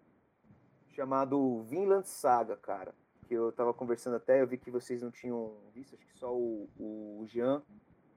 [0.90, 2.92] chamado Vinland Saga, cara.
[3.28, 6.34] Que eu tava conversando até, eu vi que vocês não tinham visto, acho que só
[6.34, 7.62] o, o Jean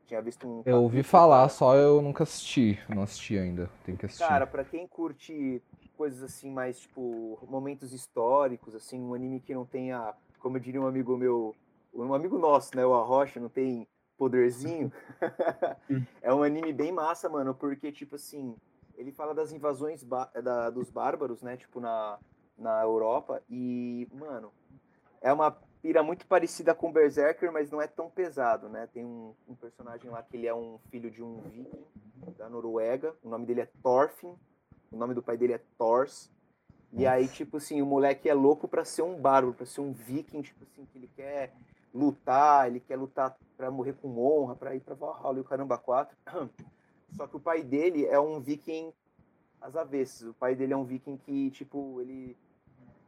[0.06, 0.62] tinha visto um.
[0.66, 1.50] Eu ouvi falar, cara.
[1.50, 2.80] só eu nunca assisti.
[2.88, 3.70] Não assisti ainda.
[3.84, 4.26] Tem que assistir.
[4.26, 5.62] Cara, pra quem curte
[5.98, 10.82] coisas assim, mais tipo, momentos históricos, assim, um anime que não tenha, como eu diria
[10.82, 11.56] um amigo meu,
[11.94, 13.88] um amigo nosso, né, o Arrocha, não tem
[14.18, 14.92] poderzinho.
[16.22, 18.56] é um anime bem massa, mano, porque, tipo assim,
[18.98, 22.18] ele fala das invasões da- dos bárbaros, né, tipo, na,
[22.58, 24.52] na Europa, e, mano,
[25.22, 28.90] é uma pira muito parecida com Berserker, mas não é tão pesado, né?
[28.92, 31.86] Tem um, um personagem lá que ele é um filho de um viking
[32.36, 34.34] da Noruega, o nome dele é Thorfinn,
[34.92, 36.32] o nome do pai dele é Thors.
[36.92, 39.92] E aí, tipo assim, o moleque é louco pra ser um bárbaro, pra ser um
[39.92, 41.54] viking, tipo assim, que ele quer
[41.94, 45.78] lutar, ele quer lutar pra morrer com honra, pra ir pra Valhalla e o caramba
[45.78, 46.18] 4.
[47.16, 48.92] Só que o pai dele é um viking
[49.62, 50.30] às avessas.
[50.30, 52.36] O pai dele é um viking que, tipo, ele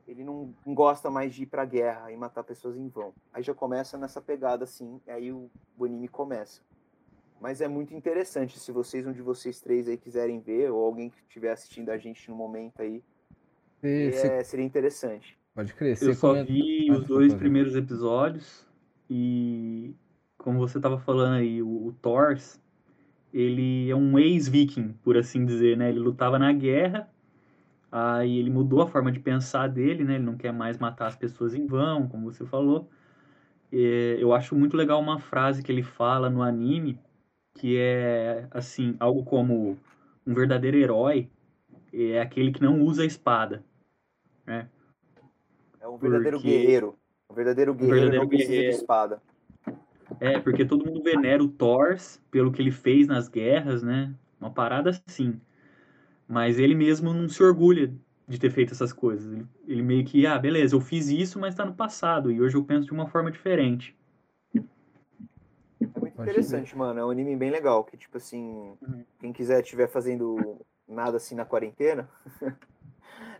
[0.07, 3.13] ele não, gosta mais de ir pra guerra e matar pessoas em vão.
[3.33, 6.61] Aí já começa nessa pegada assim, aí o, o anime começa.
[7.39, 11.09] Mas é muito interessante, se vocês, um de vocês três aí quiserem ver, ou alguém
[11.09, 13.03] que estiver assistindo a gente no momento aí,
[14.11, 15.37] você- é, seria interessante.
[15.53, 15.97] Pode crer.
[16.01, 18.65] Eu só comenta- vi os dois primeiros episódios
[19.09, 19.93] e
[20.37, 22.59] como você tava falando aí, o, o Thors,
[23.33, 25.89] ele é um ex-viking, por assim dizer, né?
[25.89, 27.11] Ele lutava na guerra,
[27.91, 30.15] aí ele mudou a forma de pensar dele, né?
[30.15, 32.89] Ele não quer mais matar as pessoas em vão, como você falou.
[33.71, 36.99] É, eu acho muito legal uma frase que ele fala no anime,
[37.55, 39.77] que é assim, algo como
[40.25, 41.29] um verdadeiro herói
[41.93, 43.63] é aquele que não usa a espada.
[44.45, 46.95] É um verdadeiro Porque- guerreiro.
[47.29, 48.71] Um verdadeiro guerreiro verdadeiro não precisa guerreiro.
[48.73, 49.21] de espada.
[50.19, 51.97] É, porque todo mundo venera o Thor
[52.31, 54.13] pelo que ele fez nas guerras, né?
[54.39, 55.39] Uma parada assim.
[56.27, 57.93] Mas ele mesmo não se orgulha
[58.27, 59.31] de ter feito essas coisas.
[59.31, 62.31] Ele, ele meio que, ah, beleza, eu fiz isso, mas tá no passado.
[62.31, 63.95] E hoje eu penso de uma forma diferente.
[64.53, 66.99] É muito interessante, mano.
[66.99, 67.83] É um anime bem legal.
[67.83, 69.03] Que, tipo assim, Uhum.
[69.19, 72.09] quem quiser estiver fazendo nada assim na quarentena,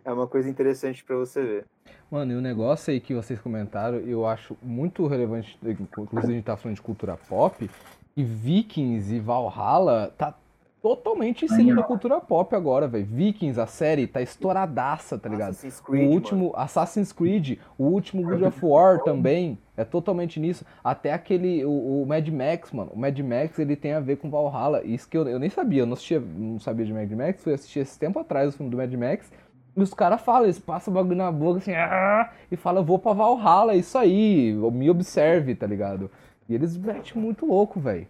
[0.04, 1.64] é uma coisa interessante pra você ver.
[2.10, 6.44] Mano, e o negócio aí que vocês comentaram, eu acho muito relevante, inclusive a gente
[6.44, 7.68] tá falando de cultura pop,
[8.16, 10.34] e Vikings e Valhalla tá
[10.82, 13.04] totalmente inserido na cultura pop agora, velho.
[13.04, 15.50] Vikings, a série, tá estouradaça, tá ligado?
[15.50, 16.14] Assassin's O Creed, mano.
[16.14, 20.64] último Assassin's Creed, o último God of War também é totalmente nisso.
[20.82, 22.90] Até aquele, o, o Mad Max, mano.
[22.94, 24.84] O Mad Max ele tem a ver com Valhalla.
[24.84, 27.42] Isso que eu, eu nem sabia, eu não, assistia, não sabia de Mad Max.
[27.42, 29.30] Fui assistir esse tempo atrás o filme do Mad Max.
[29.76, 32.86] E os caras falam, eles passam o bagulho na boca assim, "Ah", e falam, eu
[32.86, 36.10] vou pra Valhalla, é isso aí, me observe, tá ligado?
[36.48, 38.08] E eles metem muito louco, velho.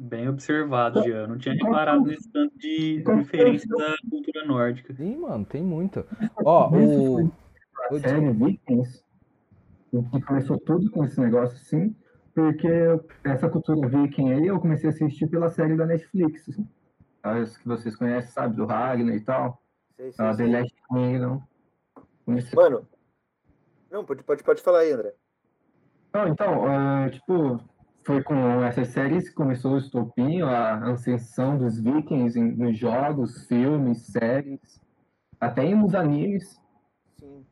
[0.00, 1.26] Bem observado, Jean.
[1.26, 4.94] Não tinha reparado nesse tanto de diferença da cultura nórdica.
[4.94, 6.06] Sim, mano, tem muita.
[6.44, 7.32] Ó, o.
[7.90, 9.02] a série Vikings,
[9.92, 11.96] o que começou tudo com esse negócio assim,
[12.32, 12.68] porque
[13.24, 16.48] essa cultura viking aí eu comecei a assistir pela série da Netflix.
[16.48, 16.68] Assim.
[17.22, 19.60] As que vocês conhecem, sabe, do Ragnar e tal.
[19.96, 20.46] Sei, sei, A sei.
[20.46, 21.42] The Last Kingdom.
[22.24, 22.86] Comecei- Mano,
[23.90, 25.12] não, pode, pode, pode falar aí, André.
[26.14, 27.60] Não, então, ah, tipo,
[28.08, 33.46] foi com essas séries que começou o estopim, a ascensão dos vikings em- nos jogos,
[33.46, 34.80] filmes, séries,
[35.38, 36.58] até nos animes.
[37.18, 37.44] Sim.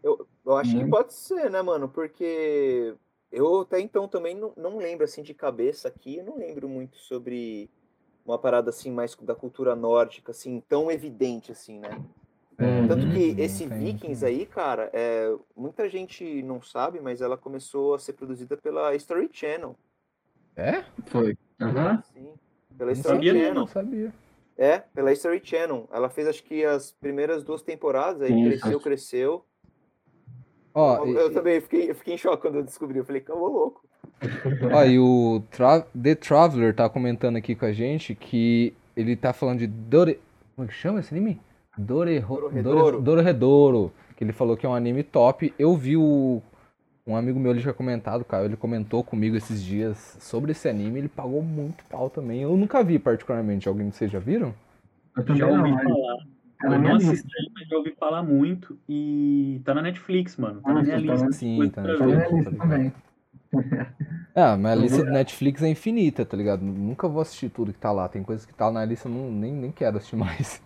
[0.00, 0.90] Eu, eu acho que Muito.
[0.90, 1.88] pode ser, né, mano?
[1.88, 2.94] Porque
[3.32, 6.96] eu até então também não, não lembro, assim, de cabeça aqui, eu não lembro muito
[6.98, 7.68] sobre
[8.24, 11.90] uma parada, assim, mais da cultura nórdica, assim, tão evidente, assim, né?
[12.56, 17.36] Tanto Uhum, que esse tem- Vikings aí, cara, é, muita gente não sabe, mas ela
[17.36, 19.74] começou a ser produzida pela History Channel.
[20.58, 20.82] É?
[21.06, 21.36] Foi.
[21.60, 22.02] Aham.
[22.12, 22.28] Sim,
[22.76, 23.54] pela Não History sabia, Channel.
[23.54, 24.12] Não sabia.
[24.58, 25.88] É, pela History Channel.
[25.92, 28.60] Ela fez acho que as primeiras duas temporadas, aí Isso.
[28.60, 29.44] cresceu, cresceu.
[30.74, 32.98] Ó, eu, e- eu também fiquei, eu fiquei em choque quando eu descobri.
[32.98, 33.88] Eu falei, ô louco.
[34.74, 39.32] Ó, e o Tra- The Traveler tá comentando aqui com a gente que ele tá
[39.32, 40.18] falando de Dore...
[40.56, 41.40] Como é que chama esse anime?
[41.76, 42.18] Dore...
[42.20, 42.74] Dororedoro.
[42.92, 43.02] Dore...
[43.02, 43.92] Dororedoro.
[44.16, 45.54] Que ele falou que é um anime top.
[45.56, 46.42] Eu vi o...
[47.08, 50.98] Um amigo meu, ele já comentado, cara, ele comentou comigo esses dias sobre esse anime,
[50.98, 52.42] ele pagou muito pau também.
[52.42, 54.54] Eu nunca vi particularmente, alguém de vocês já viram?
[55.16, 56.16] Eu também Já não, ouvi mas falar.
[56.60, 57.12] tá na Eu minha não lista.
[57.14, 58.78] assisti, mas já ouvi falar muito.
[58.86, 60.60] E tá na Netflix, mano.
[60.60, 61.26] Tá na minha Isso, tá lista.
[61.26, 62.92] na- Sim, coisa tá na Tá na minha lista também.
[64.34, 66.60] É, mas a lista do Netflix é infinita, tá ligado?
[66.62, 68.06] Nunca vou assistir tudo que tá lá.
[68.06, 70.60] Tem coisas que tá na lista, eu não, nem, nem quero assistir mais.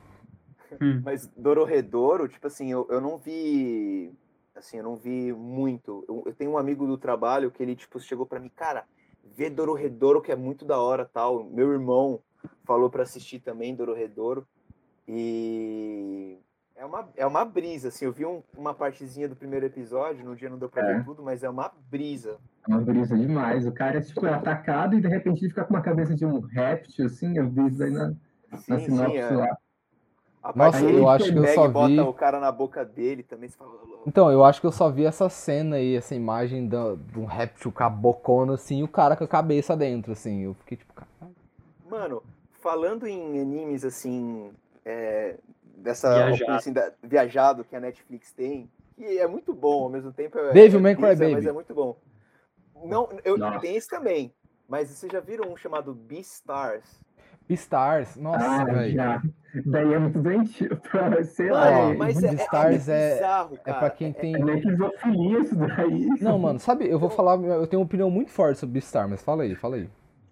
[0.80, 1.00] Hum.
[1.04, 4.10] Mas Dororedoro, tipo assim, eu, eu não vi.
[4.54, 6.04] Assim, eu não vi muito.
[6.08, 8.84] Eu, eu tenho um amigo do trabalho que ele, tipo, chegou pra mim, cara,
[9.24, 11.42] vê Dororedoro, que é muito da hora tal.
[11.44, 12.20] Meu irmão
[12.64, 14.46] falou pra assistir também Dororedoro.
[15.08, 16.38] E.
[16.74, 18.04] É uma, é uma brisa, assim.
[18.06, 20.94] Eu vi um- uma partezinha do primeiro episódio, no dia não deu pra É.
[20.96, 22.38] ver tudo, mas é uma brisa.
[22.66, 23.66] É uma brisa demais.
[23.66, 26.40] O cara tipo, é atacado e de repente ele fica com uma cabeça de um
[26.40, 28.14] réptil, assim, eu vi isso aí na,
[28.50, 29.30] na Sim, sinopse sim, é.
[29.36, 29.58] lá.
[30.42, 32.50] A Nossa, parte eu que acho ele que eu só bota vi- o cara na
[32.50, 33.48] boca dele também.
[33.48, 33.70] Você fala,
[34.06, 37.24] Então, eu acho que eu só vi essa cena aí, essa imagem da- de um
[37.24, 40.40] réptil cabocona, assim, e o cara com a cabeça dentro, assim.
[40.42, 41.36] Eu fiquei tipo, caralho.
[41.88, 42.22] Mano,
[42.60, 44.50] falando em animes assim,
[44.84, 45.36] é,
[45.76, 46.44] dessa Viajado.
[46.44, 50.36] coisa, assim, da- viajado que a Netflix tem, que é muito bom, ao mesmo tempo
[50.38, 51.32] é, Dave, é Man Cry Baby.
[51.32, 51.96] mas é muito bom.
[52.84, 53.60] Não, eu Nossa.
[53.60, 54.32] tem esse também,
[54.68, 56.84] mas vocês já viram um chamado Beastars?
[57.48, 58.94] Beastars, nossa, Ah, velho.
[58.94, 59.22] já.
[59.66, 60.80] Daí é muito doentio.
[61.24, 61.70] Sei lá.
[61.70, 63.78] Mano, é- mas é, é, é, Beastars é- bizarro, É cara.
[63.78, 64.36] pra quem tem.
[64.36, 64.56] É
[65.40, 66.06] isso daí.
[66.20, 69.22] Não, mano, sabe, eu vou falar, eu tenho uma opinião muito forte sobre Beastar, mas
[69.22, 69.88] fala aí, fala aí.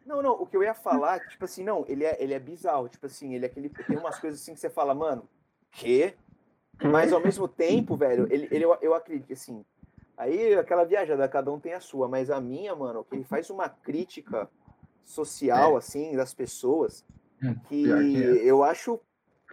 [0.06, 2.88] Não, não, o que eu ia falar, tipo assim, não, ele é, ele é bizarro,
[2.88, 3.68] tipo assim, ele é aquele.
[3.68, 5.22] Tem umas coisas assim que você fala, mano,
[5.70, 6.14] quê?
[6.82, 9.64] Mas ao mesmo tempo, velho, ele, ele eu, eu acredito, assim.
[10.16, 13.48] Aí aquela viajada, cada um tem a sua, mas a minha, mano, que ele faz
[13.50, 14.48] uma crítica
[15.10, 17.04] social, assim, das pessoas,
[17.42, 18.44] Hum, que que é.
[18.44, 19.00] eu acho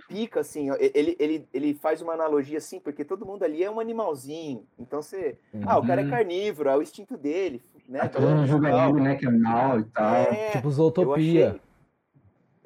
[0.07, 3.79] pica, assim, ele, ele, ele faz uma analogia assim, porque todo mundo ali é um
[3.79, 4.65] animalzinho.
[4.79, 5.37] Então você.
[5.65, 6.09] Ah, o cara é Uhum.
[6.09, 7.99] carnívoro, é o instinto dele, né?
[8.03, 8.89] Ah, Todo mundo julga tal.
[8.89, 9.15] ele, né?
[9.15, 10.15] Que é mal e tal.
[10.15, 11.59] É, Tipo eu Zootopia.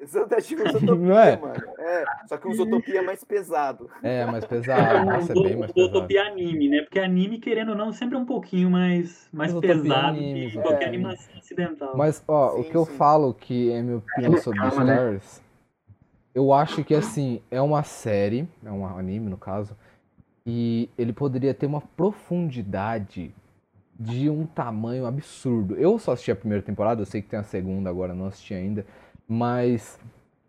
[0.02, 1.36] Exato, tipo Zootopia, Não é?
[1.36, 1.54] mano.
[1.78, 3.88] É, só que um Zootopia mais pesado.
[4.02, 5.06] É, mais pesado.
[5.06, 5.98] Nossa, é bem mais o pesado.
[5.98, 6.82] Utopia anime, né?
[6.82, 10.58] Porque anime, querendo ou não, sempre é um pouquinho mais, mais Utopia pesado anime, que
[10.58, 10.88] qualquer é.
[10.88, 11.96] animação ocidental.
[11.96, 12.92] Mas, ó, o Sim, que eu sim.
[12.96, 14.94] falo que é minha opinião sobre Calma, né?
[14.94, 15.42] Stars,
[16.34, 19.76] eu acho que, assim, é uma série, é um anime, no caso,
[20.44, 23.32] e ele poderia ter uma profundidade
[24.00, 25.76] de um tamanho absurdo.
[25.76, 28.52] Eu só assisti a primeira temporada, eu sei que tem a segunda agora, não assisti
[28.52, 28.84] ainda,
[29.32, 29.98] mas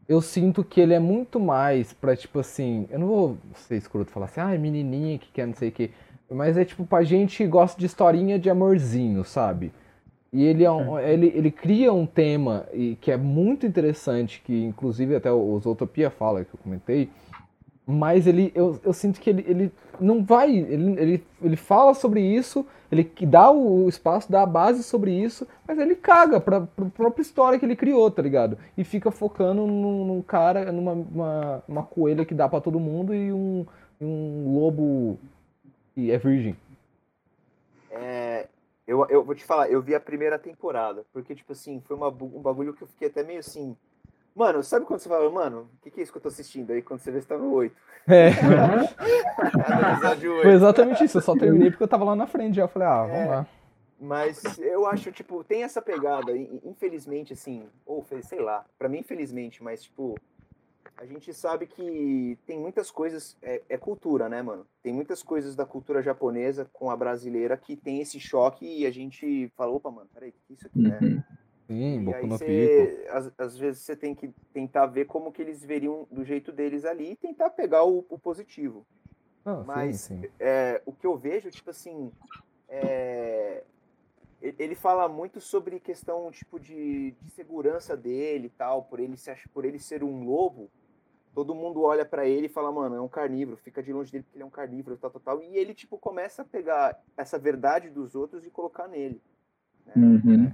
[0.10, 4.10] eu sinto que ele é muito mais pra, tipo assim, eu não vou ser escroto
[4.10, 5.90] e falar assim, ah, é menininha que quer não sei o que,
[6.30, 9.72] mas é tipo pra gente que gosta de historinha de amorzinho, sabe?
[10.34, 14.66] E ele, é um- ele, ele cria um tema e, que é muito interessante, que
[14.66, 17.10] inclusive até o Zootopia fala, que eu comentei,
[17.88, 22.20] mas ele, eu, eu sinto que ele, ele não vai, ele, ele, ele fala sobre
[22.20, 26.86] isso, ele dá o espaço, dá a base sobre isso, mas ele caga pra, pra
[26.86, 28.58] própria história que ele criou, tá ligado?
[28.78, 33.14] E fica focando num, num cara, numa uma, uma coelha que dá pra todo mundo
[33.14, 33.66] e um,
[34.00, 35.20] um lobo
[35.94, 36.56] que é virgem.
[37.92, 38.48] É,
[38.86, 42.10] eu, eu vou te falar, eu vi a primeira temporada, porque, tipo assim, foi uma,
[42.10, 43.76] um bagulho que eu fiquei até meio assim.
[44.36, 46.72] Mano, sabe quando você fala, mano, o que, que é isso que eu tô assistindo?
[46.72, 47.76] Aí quando você vê, você tá no 8.
[48.08, 48.32] É.
[50.20, 50.48] Foi 8.
[50.50, 52.64] exatamente isso, eu só terminei porque eu tava lá na frente já.
[52.64, 53.26] Eu falei, ah, vamos É.
[53.28, 53.48] lá.
[54.00, 59.00] Mas eu acho, tipo, tem essa pegada, in- infelizmente, assim, ou sei lá, pra mim,
[59.00, 60.16] infelizmente, mas, tipo,
[60.98, 64.66] a gente sabe que tem muitas coisas, é, é cultura, né, mano?
[64.82, 68.92] Tem muitas coisas da cultura japonesa com a brasileira que tem esse choque e a
[68.92, 71.00] gente fala, opa, mano, peraí, o que é isso aqui, né?
[71.02, 71.24] Uhum.
[71.68, 72.48] Sim, E Boku aí no Pico.
[72.48, 76.52] você, às, às vezes você tem que tentar ver como que eles veriam do jeito
[76.52, 78.86] deles ali e tentar pegar o, o positivo.
[79.46, 80.30] Não, Mas sim, sim.
[80.40, 82.12] é, o que eu vejo, tipo assim,
[82.70, 83.64] é,
[84.42, 89.34] ele fala muito sobre questão tipo de, de segurança dele e tal, por ele se
[89.54, 90.70] por ele ser um lobo.
[91.34, 94.24] Todo mundo olha pra ele e fala, mano, é um carnívoro, fica de longe dele
[94.24, 95.42] porque ele é um carnívoro, tal, tal, tal.
[95.42, 99.22] E ele tipo começa a pegar essa verdade dos outros e colocar nele.
[99.96, 100.52] Uhum.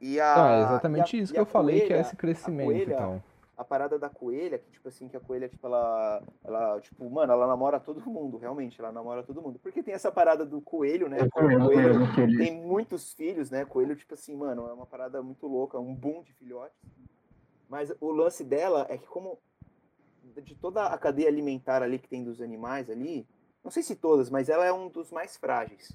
[0.00, 2.66] E a, é exatamente e a- isso e que eu falei, que é esse crescimento
[2.66, 3.22] coelha- e tal.
[3.56, 7.32] a parada da coelha, que tipo assim, que a coelha, tipo, ela, ela, tipo, mano,
[7.32, 9.58] ela namora todo mundo, realmente, ela namora todo mundo.
[9.58, 11.28] Porque tem essa parada do coelho, né?
[11.28, 12.38] Coelho mesmo que ele.
[12.38, 13.66] tem muitos filhos, né?
[13.66, 16.78] Coelho, tipo assim, mano, é uma parada muito louca, um boom de filhotes.
[17.68, 19.38] Mas o lance dela é que como
[20.42, 23.26] de toda a cadeia alimentar ali que tem dos animais ali,
[23.62, 25.92] não sei se todas, mas ela é um dos mais frágeis.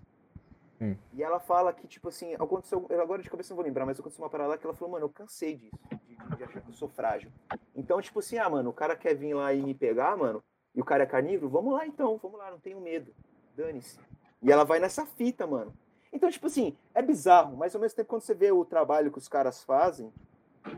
[0.81, 0.95] Hum.
[1.13, 3.99] E ela fala que, tipo assim, aconteceu, eu agora de cabeça não vou lembrar, mas
[3.99, 6.69] aconteceu uma parada lá que ela falou, mano, eu cansei disso, de, de achar que
[6.69, 7.31] eu sou frágil.
[7.75, 10.81] Então, tipo assim, ah, mano, o cara quer vir lá e me pegar, mano, e
[10.81, 13.13] o cara é carnívoro, vamos lá então, vamos lá, não tenho medo,
[13.55, 13.97] dane-se.
[14.41, 15.73] E ela vai nessa fita, mano.
[16.11, 19.17] Então, tipo assim, é bizarro, mas ao mesmo tempo, quando você vê o trabalho que
[19.17, 20.13] os caras fazem,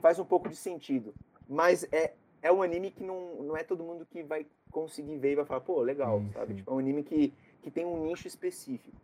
[0.01, 1.13] faz um pouco de sentido.
[1.47, 5.31] Mas é, é um anime que não, não é todo mundo que vai conseguir ver
[5.31, 6.47] e vai falar, pô, legal, Sim, sabe?
[6.47, 6.55] sim.
[6.55, 8.95] Tipo, é um anime que, que tem um nicho específico.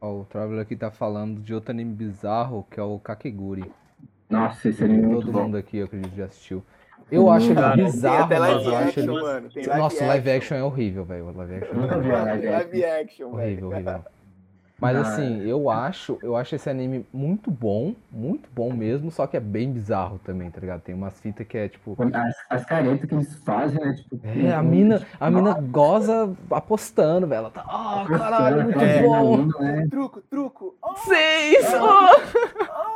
[0.00, 3.70] Ó, o Traveler aqui tá falando de outro anime bizarro, que é o Kakeguri.
[4.30, 5.42] Nossa, esse anime é muito Todo bom.
[5.44, 6.62] mundo aqui, eu acredito, já assistiu.
[7.10, 9.22] Eu acho ele Cara, Tem bizarro, live eu acho action, ele...
[9.22, 9.48] mano.
[9.50, 11.24] Tem Nossa, o live action é horrível, velho.
[11.28, 12.12] O live action é horrível.
[12.12, 12.52] live Tem action.
[12.52, 14.04] live action, Horrível, horrível.
[14.80, 19.26] Mas Ah, assim, eu acho, eu acho esse anime muito bom, muito bom mesmo, só
[19.26, 20.82] que é bem bizarro também, tá ligado?
[20.82, 21.96] Tem umas fitas que é tipo.
[22.14, 23.94] As, as caretas que eles fazem, né?
[23.94, 27.38] Tipo, É, a mina, a mina goza apostando, velho.
[27.40, 29.46] Ela tá, ah, caralho, muito É, bom.
[29.58, 29.86] Né?
[29.90, 30.76] Truco, truco.
[30.80, 31.66] Oh, Seis!
[31.74, 32.88] oh.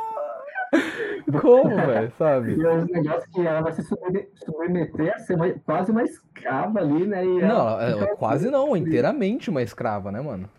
[1.41, 2.55] Como, velho, sabe?
[2.55, 6.03] E é um negócio que ela vai se subme- submeter a ser uma- quase uma
[6.03, 7.25] escrava ali, né?
[7.25, 10.49] E Não, ela ela- quase não, inteiramente uma escrava, né, mano?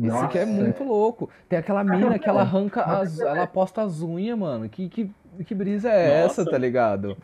[0.00, 1.28] Esse Nossa, que é muito louco.
[1.48, 3.20] Tem aquela mina que ela arranca as.
[3.20, 4.68] Ela aposta as unhas, mano.
[4.68, 5.10] Que, que,
[5.44, 6.40] que brisa é Nossa.
[6.42, 7.16] essa, tá ligado?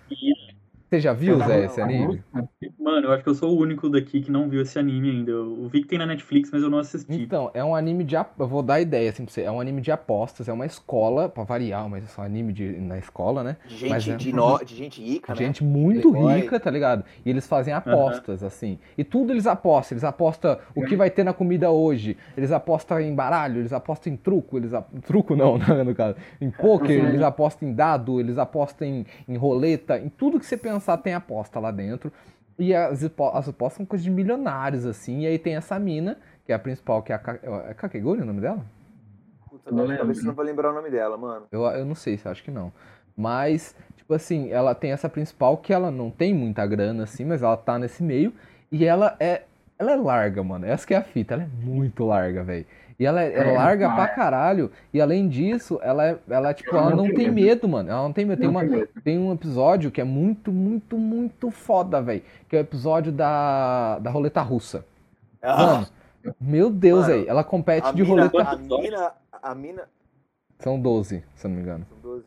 [0.88, 2.06] Você já viu, Zé, esse anime?
[2.06, 5.10] música- Mano, eu acho que eu sou o único daqui que não viu esse anime
[5.10, 5.32] ainda.
[5.32, 7.20] Eu vi que tem na Netflix, mas eu não assisti.
[7.22, 8.14] Então, é um anime de.
[8.16, 9.42] ap- Eu vou dar a ideia assim pra você.
[9.42, 12.68] É um anime de apostas, é uma escola, pra variar, mas é só anime de,
[12.78, 13.56] na escola, né?
[13.66, 15.38] De Mas gente, é- de, no, de gente rica, né?
[15.38, 16.40] Gente muito Playboy.
[16.40, 17.04] rica, tá ligado?
[17.24, 18.78] E eles fazem apostas, assim.
[18.96, 19.94] E tudo eles apostam.
[19.96, 22.16] Eles apostam o que vai ter na comida hoje.
[22.36, 24.56] Eles apostam em baralho, eles apostam em truco.
[24.56, 26.16] Eles ap- Truco não, né, no caso.
[26.40, 29.98] Em poker, eles apostam em dado, eles apostam em, em roleta.
[29.98, 32.12] Em tudo que você pensar tem aposta lá dentro.
[32.58, 35.20] E as, as apostas são coisas de milionários, assim.
[35.22, 38.22] E aí tem essa mina, que é a principal, que é a Ka- é Kakegori
[38.22, 38.64] o nome dela?
[39.50, 40.14] Puta, Não talvez lembro.
[40.14, 41.46] você não vou lembrar o nome dela, mano.
[41.52, 42.72] Eu, eu não sei, acho que não.
[43.16, 47.42] Mas, tipo assim, ela tem essa principal que ela não tem muita grana, assim, mas
[47.42, 48.32] ela tá nesse meio.
[48.70, 49.42] E ela é.
[49.78, 50.64] Ela é larga, mano.
[50.64, 52.64] Essa que é a fita, ela é muito larga, velho.
[52.98, 54.70] E ela é, é larga pra caralho.
[54.92, 57.90] E além disso, ela é, ela, tipo, ela não tem medo, mano.
[57.90, 58.40] Ela não tem medo.
[58.40, 58.62] Tem, uma,
[59.04, 62.22] tem um episódio que é muito, muito, muito foda, velho.
[62.48, 64.84] Que é o episódio da, da roleta russa.
[65.42, 65.86] Mano,
[66.40, 67.28] meu Deus, velho.
[67.28, 68.50] Ela compete a de mina, roleta.
[68.50, 69.82] a mina, a mina,
[70.58, 71.86] São 12, se eu não me engano.
[71.88, 72.24] são 12.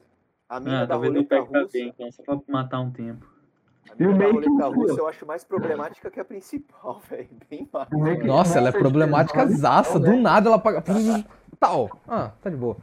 [0.48, 3.26] A mina Ah, da roleta russa, ver, então, só pra matar um tempo.
[4.00, 7.28] E o meio que russa eu acho mais problemática que a principal, velho.
[7.50, 8.26] Bem mais.
[8.26, 10.00] Nossa, ela é problemática zaça.
[10.00, 10.16] Do né?
[10.16, 10.82] nada ela paga.
[11.60, 11.90] Tal.
[12.08, 12.78] Ah, tá de boa.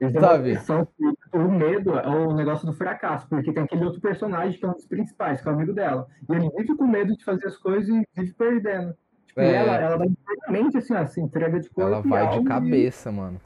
[0.00, 0.56] Eles Sabe?
[0.60, 0.86] são-
[1.32, 4.72] o medo é o negócio do fracasso, porque tem aquele outro personagem que é um
[4.74, 6.06] dos principais, que é o amigo dela.
[6.30, 8.94] E ele vive com medo de fazer as coisas e vive perdendo.
[9.26, 9.54] Tipo, É.
[9.56, 12.40] ela, ela vai inteiramente assim, ó, se entrega de corpo Ela e vai de alma
[12.42, 13.40] e- cabeça, mano.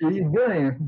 [0.00, 0.78] e ganha.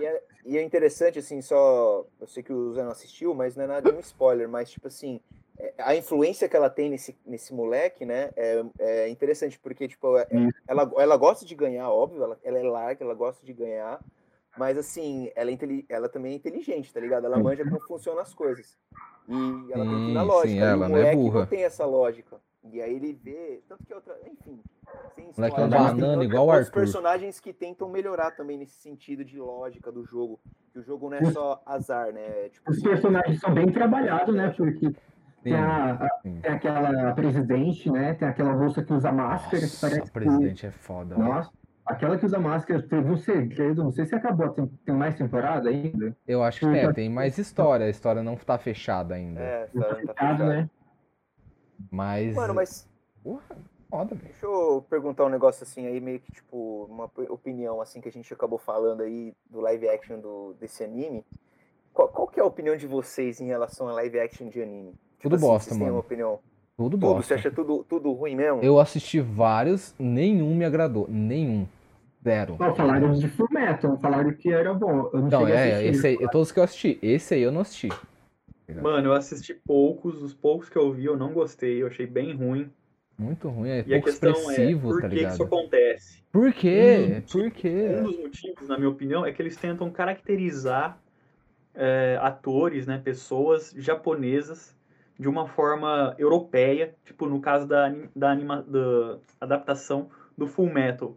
[0.00, 2.04] E é, e é interessante, assim, só.
[2.20, 4.70] Eu sei que o Zé não assistiu, mas não é nada de um spoiler, mas,
[4.70, 5.20] tipo assim,
[5.58, 10.16] é, a influência que ela tem nesse, nesse moleque, né, é, é interessante, porque, tipo,
[10.16, 10.26] é-
[10.66, 14.00] ela, ela gosta de ganhar, óbvio, ela, ela é larga, ela gosta de ganhar,
[14.56, 17.26] mas, assim, ela, é ela também é inteligente, tá ligado?
[17.26, 18.76] Ela manja como funcionam as coisas.
[19.28, 20.48] E ela tem que ir na lógica.
[20.48, 21.40] sim, e ela o não é moleque burra.
[21.40, 22.40] não tem essa lógica.
[22.72, 23.60] E aí ele vê.
[23.68, 24.18] Tanto que outra.
[24.26, 24.58] Enfim.
[25.16, 26.72] Sem Moleque é banana outra- igual o Arthur.
[26.72, 30.38] personagens que tentam melhorar também nesse sentido de lógica do jogo.
[30.72, 32.20] Que o jogo não é só azar, né?
[32.20, 34.52] É, Tipo, Os personagens são bem trabalhados, né?
[34.56, 34.94] Porque Sim,
[35.42, 36.40] tem, a, a- sim.
[36.40, 38.14] tem aquela presidente, né?
[38.14, 41.14] Tem aquela moça que usa máscara, que Nossa, parece a que- presidente é foda.
[41.16, 41.28] velho.
[41.28, 41.50] Nossa,
[41.86, 45.68] aquela que usa máscara teve um segredo, não sei se acabou, tem, tem mais temporada
[45.68, 46.16] ainda.
[46.26, 47.86] Eu acho que tem, tem mais história.
[47.86, 49.40] A história não tá fechada ainda.
[49.40, 50.44] é, Não tá, tá tá fechado.
[50.44, 50.70] né?
[51.90, 52.34] Mas.
[52.34, 52.88] Mano, mas
[53.22, 53.56] Porra,
[53.90, 54.32] foda, velho.
[54.32, 58.08] deixa eu perguntar um negócio assim aí, meio que tipo, uma op- opinião assim que
[58.08, 61.24] a gente acabou falando aí do live action do, desse anime.
[61.92, 64.94] Qual, qual que é a opinião de vocês em relação a live action de anime?
[65.20, 65.96] Tudo assim, bosta, vocês têm mano.
[65.96, 66.40] uma opinião?
[66.76, 67.22] Tudo Tudo?
[67.22, 67.34] Você bosta.
[67.34, 68.62] acha tudo, tudo ruim mesmo?
[68.62, 71.06] Eu assisti vários, nenhum me agradou.
[71.08, 71.66] Nenhum.
[72.22, 72.56] Zero.
[72.60, 75.08] Ó, falaram de Fullmetal, falaram que era bom.
[75.12, 75.86] Eu não Não, é, assistir.
[75.86, 76.98] esse aí, todos que eu assisti.
[77.02, 77.88] Esse aí eu não assisti.
[78.82, 82.34] Mano, eu assisti poucos, os poucos que eu vi eu não gostei, eu achei bem
[82.34, 82.70] ruim.
[83.18, 86.22] Muito ruim, é E a pouco questão é, expressivo, por tá que, isso acontece?
[86.32, 87.20] Por quê?
[87.20, 88.02] Hum, Por Um quê?
[88.02, 90.98] dos motivos, na minha opinião, é que eles tentam caracterizar
[91.74, 94.76] é, atores, né, pessoas japonesas
[95.18, 101.16] de uma forma europeia, tipo no caso da, da, anima, da adaptação do Full Metal.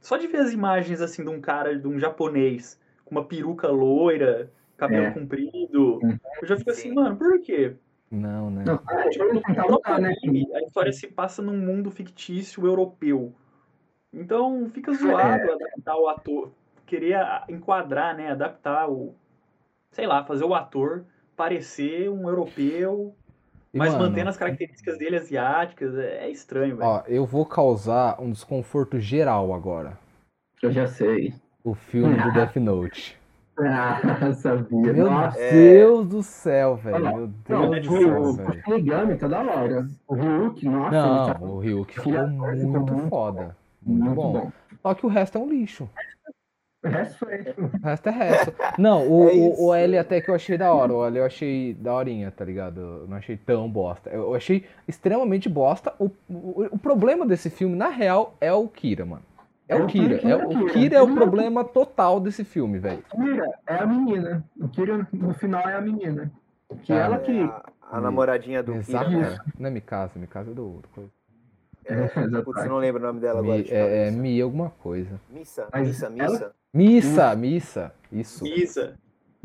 [0.00, 3.68] Só de ver as imagens assim de um cara, de um japonês com uma peruca
[3.68, 5.10] loira, cabelo É.
[5.12, 6.18] comprido, Hum.
[6.42, 6.94] eu já fico assim, Sim.
[6.94, 7.76] mano, por quê?
[8.10, 8.64] Não, né?
[8.64, 10.14] Não, lutar, né?
[10.54, 13.32] a história se passa num mundo fictício europeu.
[14.12, 16.52] Então fica zoado adaptar o ator,
[16.86, 19.14] querer enquadrar, né, adaptar o,
[19.90, 21.04] sei lá, fazer o ator
[21.36, 23.14] parecer um europeu,
[23.72, 26.88] E, mas mano, mantendo as características dele asiáticas, é, é estranho, velho.
[26.88, 29.98] Ó, eu vou causar um desconforto geral agora.
[30.62, 31.34] Eu já sei.
[31.62, 33.18] O filme do Death Note.
[33.58, 34.00] Ah,
[34.34, 34.92] sabia.
[34.92, 35.38] Meu Nossa.
[35.38, 35.50] É.
[35.52, 36.98] Deus do céu, velho.
[36.98, 38.62] Meu Não, Deus do o, céu, o.
[38.64, 39.88] Shinigami tá da hora.
[40.08, 43.56] O Ryuk, nossa, ele tá Não, o Ryuk é ficou doido, ficou muito muito foda.
[43.82, 44.52] Muito bom.
[44.82, 45.88] Só que o resto é um lixo.
[46.84, 47.54] O resto foi.
[47.56, 48.54] O resto é resto.
[48.76, 50.92] Não, o, É o, o L até que eu achei da hora.
[50.92, 52.80] O L eu achei daorinha, tá ligado?
[52.80, 54.10] Eu não achei tão bosta.
[54.10, 55.94] Eu eu achei extremamente bosta.
[55.98, 59.22] O, o, o problema desse filme, na real, é o Kira, mano.
[59.68, 60.16] É o Kira.
[60.16, 63.02] É, o Kira é o problema total desse filme, velho.
[63.10, 64.44] Kira é a menina.
[64.60, 66.30] O Kira no final é a menina.
[66.82, 67.40] Que Ah, ela É, que.
[67.40, 67.62] a,
[67.92, 69.08] a namoradinha do Exato.
[69.08, 69.38] Kira, né?
[69.58, 70.90] Não é Mikasa, Mikasa é do outro.
[70.94, 71.10] coisa.
[71.86, 71.94] É,
[72.42, 73.56] putz, não lembro o nome dela agora.
[73.58, 74.10] Mi, deixa eu é, é.
[74.10, 75.20] Mi alguma coisa.
[75.30, 76.52] Missa, Mas Missa, ela- Missa.
[76.74, 77.94] Missa, Missa.
[78.12, 78.44] Isso.
[78.44, 78.98] Misa.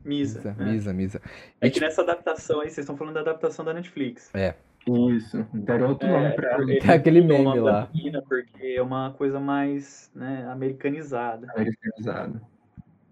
[0.04, 0.40] Misa.
[0.40, 0.72] Misa, né?
[0.72, 1.22] Misa, Misa.
[1.62, 4.30] É que nessa adaptação aí, vocês estão falando da adaptação da Netflix.
[4.88, 5.44] Isso.
[5.54, 6.64] Deram outro nome pra ela.
[6.64, 7.90] eles Tem aquele meme nome da lá.
[7.94, 11.48] menina porque é uma coisa mais né, americanizada.
[11.54, 12.42] americanizada.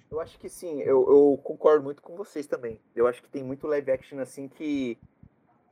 [0.10, 2.80] Eu acho que sim, eu, eu concordo muito com vocês também.
[2.96, 4.98] Eu acho que tem muito live action assim que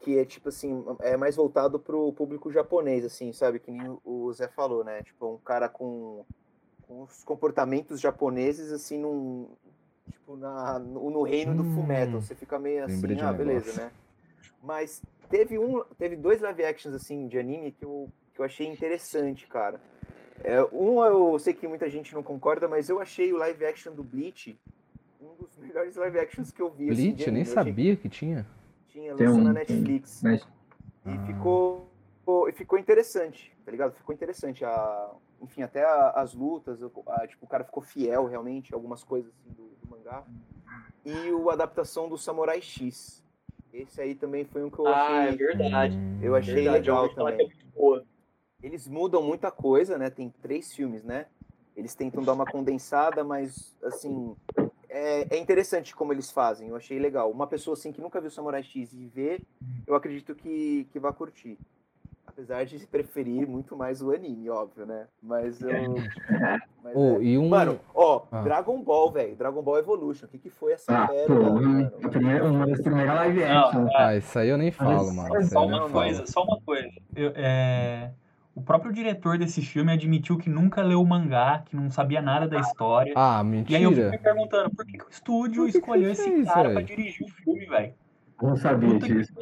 [0.02, 3.58] que é tipo assim, é mais voltado pro público japonês, assim, sabe?
[3.60, 5.02] Que nem o Zé falou, né?
[5.02, 6.24] Tipo, um cara com,
[6.84, 9.48] com os comportamentos japoneses, assim, num,
[10.12, 12.22] tipo, na, no, no reino do Hum, Fullmetal.
[12.22, 13.82] Você fica meio assim, ah, beleza, negócio.
[13.84, 13.91] né?
[14.62, 18.67] Mas teve um, teve dois live actions, assim, de anime que eu, que eu achei
[18.67, 19.80] interessante, cara.
[20.43, 23.93] É, um eu sei que muita gente não concorda, mas eu achei o live action
[23.93, 24.57] do Bleach
[25.21, 26.89] um dos melhores live actions que eu vi.
[26.89, 28.45] assim, de Bleach, eu nem achei sabia que tinha.
[28.89, 30.21] tinha, Tem lançou um- na Netflix.
[30.23, 30.41] Mas
[31.05, 31.26] E Ah.
[31.28, 31.88] ficou,
[32.19, 33.93] ficou- e ficou interessante, tá ligado?
[33.93, 34.65] Ficou interessante.
[34.65, 35.11] A,
[35.41, 39.03] enfim, até a- as lutas, o- a- tipo, o cara ficou fiel realmente a algumas
[39.03, 40.23] coisas assim, do, do mangá.
[41.05, 43.23] E o a adaptação do Samurai X.
[43.76, 45.38] Esse aí também foi um que eu Ah, é achei.
[45.38, 45.97] verdade.
[45.97, 47.47] Hum, Eu achei verdade, eu legal também.
[47.49, 48.05] que é boa.
[48.63, 50.09] Eles mudam muita coisa, né?
[50.09, 51.26] Tem três filmes, né?
[51.76, 54.36] Eles tentam dar uma condensada, mas assim.
[54.88, 57.30] É, é interessante como eles fazem, eu achei legal.
[57.30, 59.41] Uma pessoa assim que nunca viu Samurai X e vê,
[59.86, 61.57] eu acredito que, que vai curtir.
[62.38, 65.05] Apesar de preferir muito mais o anime, óbvio, né?
[65.23, 65.69] Mas eu.
[66.83, 67.23] mas Oh, é.
[67.23, 67.47] e um.
[67.47, 68.41] Mano, ó, Ah.
[68.41, 69.36] Dragon Ball, velho.
[69.38, 70.25] Dragon Ball Evolution.
[70.25, 71.91] O que, que foi essa Ah, pô, pérola, mano?
[72.03, 73.88] a primeira, uma das primeiras live action.
[73.88, 73.91] é.
[73.95, 75.39] Ah, isso aí eu nem falo, mano.
[75.39, 76.03] Isso Só aí eu nem uma falo.
[76.03, 76.89] coisa, só uma coisa.
[77.15, 78.11] Eu- é,
[78.53, 82.47] O próprio diretor desse filme admitiu que nunca leu o mangá, que não sabia nada
[82.49, 83.13] da história.
[83.15, 84.09] Ah, E aí eu fico mentira.
[84.11, 86.86] me perguntando, por que, que o estúdio que que escolheu ele esse cara pra velho?
[86.86, 87.93] dirigir o filme, velho?
[88.41, 89.33] Não sabia Puta que disso.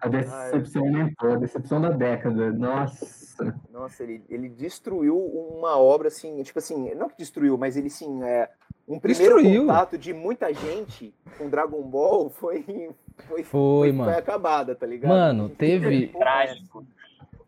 [0.00, 2.52] A decepção aumentou, a decepção da década.
[2.52, 3.54] Nossa.
[3.72, 8.22] Nossa, ele, ele destruiu uma obra assim, tipo assim, não que destruiu, mas ele sim,
[8.24, 8.48] é
[8.86, 9.62] um primeiro Destruiu.
[9.62, 12.90] contato de muita gente com Dragon Ball foi
[13.28, 14.10] foi, Foi, mano.
[14.10, 15.10] foi acabada, tá ligado?
[15.10, 16.84] Mano, teve- Trágico.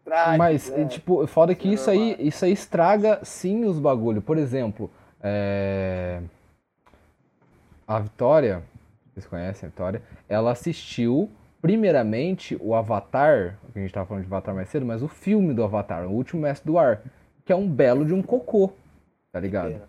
[0.05, 0.85] Trágico, Mas, é.
[0.87, 2.27] tipo, foda que Isso isso é aí, normal.
[2.27, 4.21] isso aí estraga sim os bagulho.
[4.21, 4.91] Por exemplo,
[5.23, 6.21] é...
[7.87, 8.63] a Vitória,
[9.13, 11.31] vocês conhecem a Vitória, ela assistiu
[11.61, 15.53] primeiramente o Avatar, que a gente tava falando de Avatar mais cedo, mas o filme
[15.53, 17.03] do Avatar, o último mestre do ar,
[17.45, 18.73] que é um belo de um cocô,
[19.33, 19.81] tá ligado?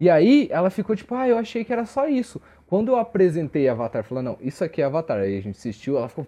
[0.00, 2.40] E aí ela ficou tipo, ah, eu achei que era só isso.
[2.66, 6.08] Quando eu apresentei Avatar, falando, não, isso aqui é Avatar, aí a gente assistiu, ela
[6.08, 6.26] ficou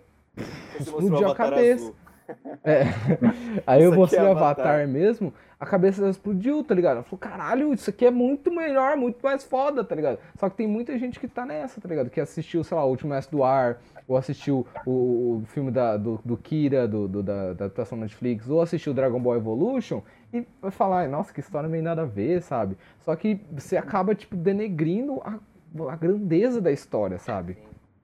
[0.78, 1.92] explodiu a cabeça.
[2.64, 2.84] é.
[3.66, 4.66] Aí eu aqui mostrei é Avatar.
[4.66, 6.94] Avatar mesmo, a cabeça explodiu, tá ligado?
[6.96, 10.18] Ela falou, caralho, isso aqui é muito melhor, muito mais foda, tá ligado?
[10.38, 12.08] Só que tem muita gente que tá nessa, tá ligado?
[12.08, 15.98] Que assistiu, sei lá, o Último Mestre do Ar, ou assistiu o, o filme da,
[15.98, 20.00] do, do Kira, do, do- da, da adaptação Netflix, ou assistiu Dragon Ball Evolution,
[20.32, 22.78] e vai falar, nossa, que história meio nada a ver, sabe?
[23.00, 25.38] Só que você acaba, tipo, denegrindo a,
[25.92, 27.58] a grandeza da história, sabe?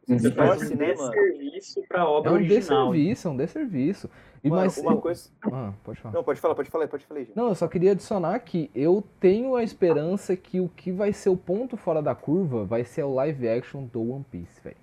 [0.07, 1.11] Você Faz torce, um né, mano?
[1.11, 2.91] desserviço pra É obra um original.
[2.93, 4.11] desserviço, é um desserviço.
[4.45, 5.29] E, Mano, mas uma eu- coisa.
[5.53, 6.15] Ah, pode falar.
[6.15, 7.33] Não, pode falar, pode falar, pode falar, gente.
[7.37, 11.31] Não, eu só queria adicionar que eu tenho a esperança que o que vai ser
[11.31, 14.77] o ponto fora da curva vai ser o live action do One Piece, velho.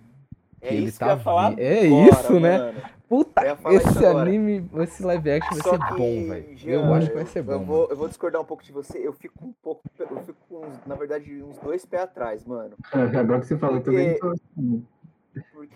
[0.60, 2.58] É que ele isso tá que eu ia falar vi- é agora, isso, né?
[2.58, 2.82] mano.
[3.08, 4.22] Puta, Eu esse agora.
[4.30, 6.58] anime, esse live action vai Só ser que, bom, velho.
[6.66, 7.60] Eu acho que vai ser eu bom.
[7.64, 7.92] vou, mano.
[7.92, 8.98] eu vou discordar um pouco de você.
[9.06, 9.82] Eu fico um pouco.
[10.00, 12.76] Eu fico com, uns- na verdade, uns dois pés atrás, mano.
[12.92, 14.86] Agora que você falou, eu também tô assim.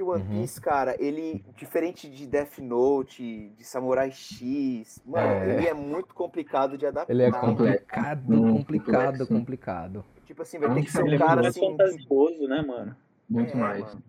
[0.04, 0.42] O One Uhum.
[0.42, 5.56] Piece, cara, ele, diferente de Death Note, de Samurai X, mano, É.
[5.58, 7.12] ele é muito complicado de adaptar.
[7.14, 9.28] Ele é complicado, Hum, complicado, complexo.
[9.28, 10.06] complicado.
[10.26, 11.62] Tipo assim, vai ter que ser um é cara mais assim.
[11.78, 12.96] fantasioso, né, mano?
[13.30, 13.84] Muito é, mais.
[13.86, 14.04] mano.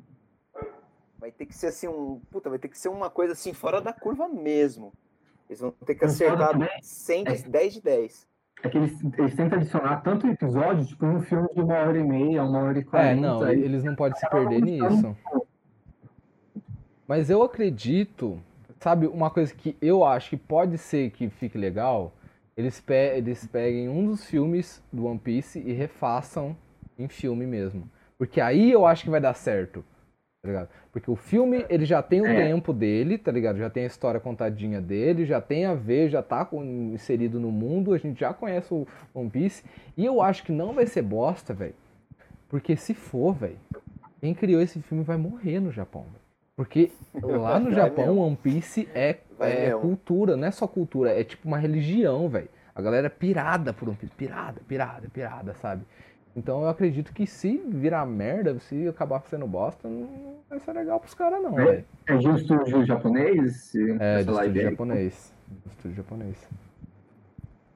[1.18, 2.20] Vai ter que ser assim um.
[2.30, 4.92] Puta, vai ter que ser uma coisa assim fora da curva mesmo.
[5.48, 6.68] Eles vão ter que acertar também.
[6.82, 7.48] 100 de, É.
[7.48, 8.28] 10 de 10.
[8.62, 12.02] É que eles, eles tentam adicionar tanto episódio, tipo um filme de uma hora e
[12.04, 13.18] meia, uma hora e quarenta.
[13.18, 15.16] É, não, eles não podem se perder nisso.
[17.08, 18.38] Mas eu acredito,
[18.78, 22.12] sabe, uma coisa que eu acho que pode ser que fique legal,
[22.54, 26.54] eles, pe eles peguem um dos filmes do One Piece e refaçam
[26.98, 27.88] em filme mesmo.
[28.18, 29.82] Porque aí eu acho que vai dar certo,
[30.42, 30.68] tá ligado?
[30.92, 32.34] Porque o filme, ele já tem o É.
[32.48, 33.56] tempo dele, tá ligado?
[33.56, 37.50] Já tem a história contadinha dele, já tem a ver, já tá com- inserido no
[37.50, 39.64] mundo, a gente já conhece o One Piece.
[39.96, 41.74] E eu acho que não vai ser bosta, velho.
[42.50, 43.58] Porque se for, velho,
[44.20, 46.02] quem criou esse filme vai morrer no Japão.
[46.02, 46.27] velho.
[46.58, 46.90] Porque
[47.22, 48.18] lá no Vai Japão.
[48.18, 49.80] One Piece é, é mesmo.
[49.80, 52.48] cultura, não é só cultura, é tipo uma religião, velho.
[52.74, 55.82] A galera é pirada por One Piece, pirada, pirada, pirada, sabe?
[56.36, 60.08] Então eu acredito que se virar merda, se acabar sendo bosta, não
[60.50, 61.64] vai ser legal pros caras não, É.
[61.64, 61.84] velho.
[62.08, 63.72] É de um estúdio japonês?
[64.00, 65.32] É, live estúdio japonês.
[65.48, 66.48] Do estúdio japonês.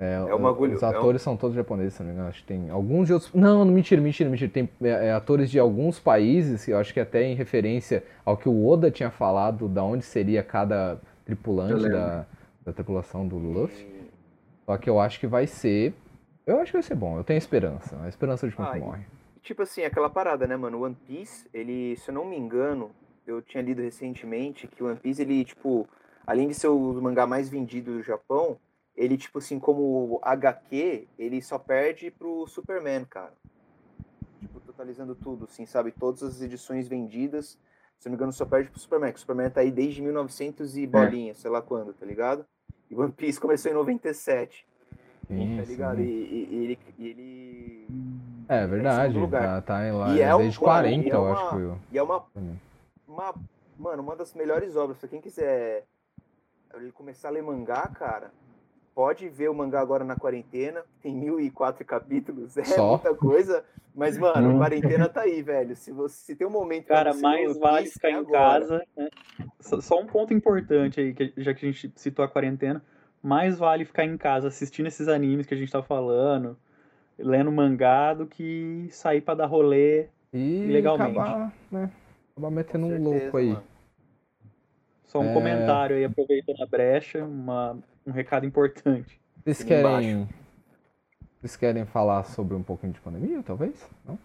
[0.03, 2.29] É, É Os é um- atores são todos japoneses, se não me engano.
[2.29, 3.33] Acho que tem alguns de outros.
[3.33, 4.51] Não, não, mentira, mentira, mentira.
[4.51, 8.49] Tem é, é, atores de alguns países, eu acho que até em referência ao que
[8.49, 12.27] o Oda tinha falado, da onde seria cada tripulante da,
[12.65, 13.87] da tripulação do Luffy.
[14.67, 15.95] Só que eu acho que vai ser
[16.45, 17.97] Eu acho que vai ser bom, eu tenho esperança.
[18.03, 19.03] A esperança de quem Ah, e- morre.
[19.43, 20.83] Tipo assim, aquela parada, né, mano?
[20.83, 22.91] One Piece, ele, se eu não me engano,
[23.25, 25.87] eu tinha lido recentemente que o One Piece, ele, tipo,
[26.27, 28.57] além de ser o mangá mais vendido do Japão,
[28.97, 33.33] ele, tipo assim, como HQ, ele só perde pro Superman, cara.
[34.41, 35.93] Tipo, totalizando tudo, assim, sabe?
[35.93, 37.59] Todas as edições vendidas,
[37.99, 40.77] se não me engano, só perde pro Superman, que o Superman tá aí desde 1900
[40.77, 42.45] e bolinha, sei lá quando, tá ligado?
[42.91, 44.67] E One Piece começou em 97,
[45.29, 45.97] Sim, tá ligado?
[45.97, 46.03] sim.
[46.03, 47.89] E, e- ele, e ele
[48.49, 51.49] É verdade, tá, tá em lá E é desde mano, 40, e é eu acho
[51.51, 51.79] que eu.
[51.93, 52.61] E é uma, Também.
[53.07, 53.35] uma,
[53.79, 54.99] mano, uma das melhores obras.
[54.99, 55.87] Pra quem quiser
[56.75, 58.33] ele começar a ler mangá, cara,
[58.95, 60.83] pode ver o mangá agora na quarentena.
[61.03, 62.91] Tem mil e quatro capítulos, é Só?
[62.93, 63.65] muita coisa.
[63.95, 64.55] Mas, mano, Hum.
[64.55, 65.77] a quarentena tá aí, velho.
[65.77, 68.61] Se você se tem um momento pra Cara, você mais vale ficar é em agora.
[68.61, 68.83] casa.
[68.97, 69.09] né?
[69.61, 72.83] Só- um ponto importante aí, que, já que a gente citou a quarentena,
[73.23, 76.57] mais vale ficar em casa assistindo esses animes que a gente tá falando,
[77.19, 80.07] lendo mangá, do que sair pra dar rolê.
[80.33, 81.19] E Legalmente.
[81.19, 81.91] acabar, né?
[82.33, 83.49] Acabar metendo um certeza, louco aí.
[83.51, 83.63] mano.
[85.05, 85.35] Só um É.
[85.35, 89.21] comentário aí, aproveitando a brecha, uma, um recado importante.
[89.45, 90.29] Vocês querem.
[91.41, 93.89] Vocês querem falar sobre um pouquinho de pandemia, talvez?
[94.05, 94.19] Não?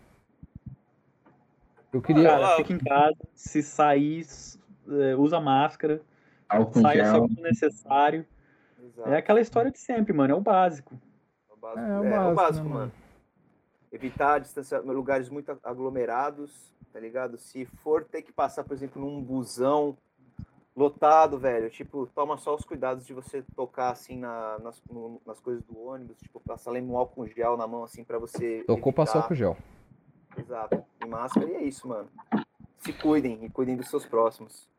[1.91, 2.29] Eu queria.
[2.29, 4.25] Cara, fica em casa, se sair,
[4.87, 6.01] é, usa máscara,
[6.47, 7.21] Álcool saia só gel.
[7.21, 8.25] quando necessário.
[8.79, 9.09] Exato.
[9.09, 10.99] É aquela história de sempre, mano, é o básico.
[11.49, 12.91] É o básico, É, é o é, é o básico, básico, né, mano.
[13.91, 17.37] Evitar distanciar lugares muito aglomerados, tá ligado?
[17.37, 19.97] Se for ter que passar, por exemplo, num busão
[20.77, 25.39] lotado, velho, tipo, toma só os cuidados de você tocar assim na- nas, no- nas
[25.39, 28.63] coisas do ônibus, tipo, passar ali um álcool gel na mão, assim, pra você.
[28.67, 29.57] Tocou, passou com gel.
[30.37, 30.83] Exato.
[31.03, 32.07] E máscara, e é isso, mano.
[32.77, 34.69] Se cuidem e cuidem dos seus próximos.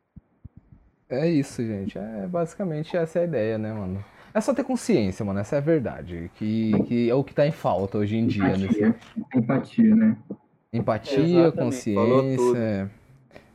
[1.09, 1.97] É isso, gente.
[1.97, 4.03] É basicamente essa é a ideia, né, mano?
[4.33, 5.39] É só ter consciência, mano.
[5.39, 6.31] Essa é a verdade.
[6.35, 8.55] Que, que é o que tá em falta hoje em dia.
[8.55, 8.83] Nesse...
[8.83, 8.95] Empatia.
[9.35, 10.17] Empatia, né?
[10.71, 11.57] Empatia, tudo.
[11.63, 12.91] consciência.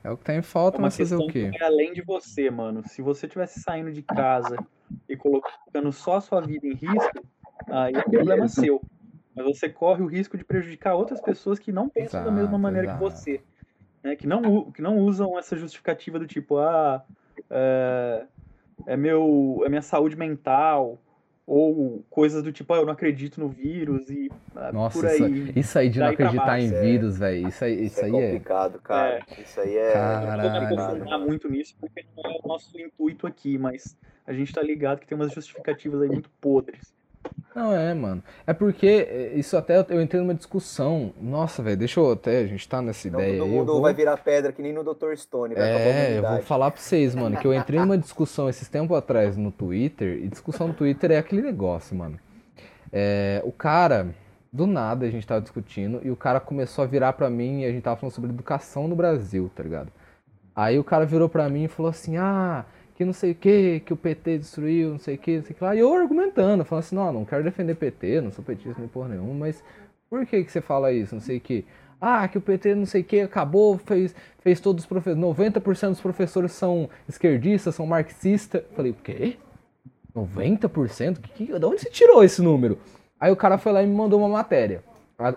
[0.04, 0.08] É...
[0.08, 1.50] é o que tá em falta, uma mas fazer o quê?
[1.50, 2.82] que vai além de você, mano.
[2.86, 4.56] Se você tivesse saindo de casa
[5.08, 7.26] e colocando só a sua vida em risco,
[7.68, 8.60] aí é problema Beleza.
[8.60, 8.82] seu.
[9.34, 12.58] Mas você corre o risco de prejudicar outras pessoas que não pensam da mesma Exato,
[12.58, 12.98] maneira exato.
[12.98, 13.40] que você.
[14.02, 14.14] né?
[14.14, 17.04] Que, não, que não usam essa justificativa do tipo, ah,
[17.50, 18.26] é,
[18.86, 20.98] é meu, é minha saúde mental,
[21.46, 25.24] ou coisas do tipo, ah, eu não acredito no vírus e ah, Nossa, por isso,
[25.24, 25.52] aí.
[25.54, 26.80] isso aí de não acreditar em é.
[26.80, 27.48] vírus, velho.
[27.48, 28.26] Isso aí, Isso, isso é aí é.
[28.26, 29.20] complicado, cara.
[29.38, 29.88] Isso aí é.
[29.90, 30.78] Eu Caralho.
[30.78, 35.00] aprofundar muito nisso porque não é o nosso intuito aqui, mas a gente tá ligado
[35.00, 36.94] que tem umas justificativas aí muito podres.
[37.54, 38.20] Não é, mano.
[38.46, 41.12] É porque é, isso até eu entrei numa discussão.
[41.20, 42.38] Nossa, velho, deixa eu até.
[42.40, 44.82] A gente tá nessa Não ideia todo mundo vou- vai virar pedra que nem no
[44.82, 45.14] Dr.
[45.16, 48.96] Stone, É, eu vou falar pra vocês, mano, que eu entrei numa discussão esses tempos
[48.96, 52.18] atrás no Twitter, e discussão no Twitter é aquele negócio, mano.
[52.92, 54.08] É, o cara,
[54.52, 57.66] do nada, a gente tava discutindo, e o cara começou a virar pra mim, e
[57.66, 59.92] a gente tava falando sobre educação no Brasil, tá ligado?
[60.56, 62.64] Aí o cara virou pra mim e falou assim, ah,
[63.04, 65.52] que não sei o que, que o PT destruiu, não sei o que, não sei
[65.52, 65.76] o que lá.
[65.76, 69.10] E eu argumentando, falando assim, não, não quero defender PT, não sou petista nem porra
[69.10, 69.62] nenhuma, mas
[70.08, 71.64] por que que você fala isso, não sei o que?
[72.00, 75.88] Ah, que o PT não sei o que acabou, fez, fez todos os professores, 90%
[75.90, 78.62] dos professores são esquerdistas, são marxistas.
[78.74, 79.36] Falei, o quê?
[80.14, 81.18] 90%?
[81.20, 82.78] Que, que, de onde você tirou esse número?
[83.18, 84.82] Aí o cara foi lá e me mandou uma matéria.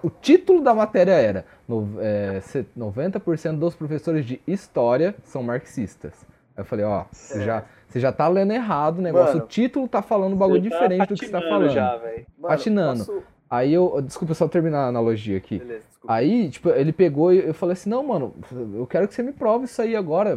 [0.01, 6.13] O título da matéria era no, é, se- 90% dos professores de história são marxistas.
[6.58, 9.36] Aí eu falei, ó, você já, você já tá lendo errado o negócio.
[9.36, 11.70] Mano, o título tá falando um bagulho tá diferente do que você tá falando.
[11.70, 11.91] já.
[11.99, 13.05] Mano, patinando.
[13.05, 14.01] posso- Aí eu.
[14.01, 15.60] Desculpa só terminar a analogia aqui.
[15.60, 16.14] Beleza, desculpa.
[16.14, 18.34] Aí, tipo, ele pegou e eu falei assim, não, mano,
[18.76, 20.36] eu quero que você me prove isso aí agora.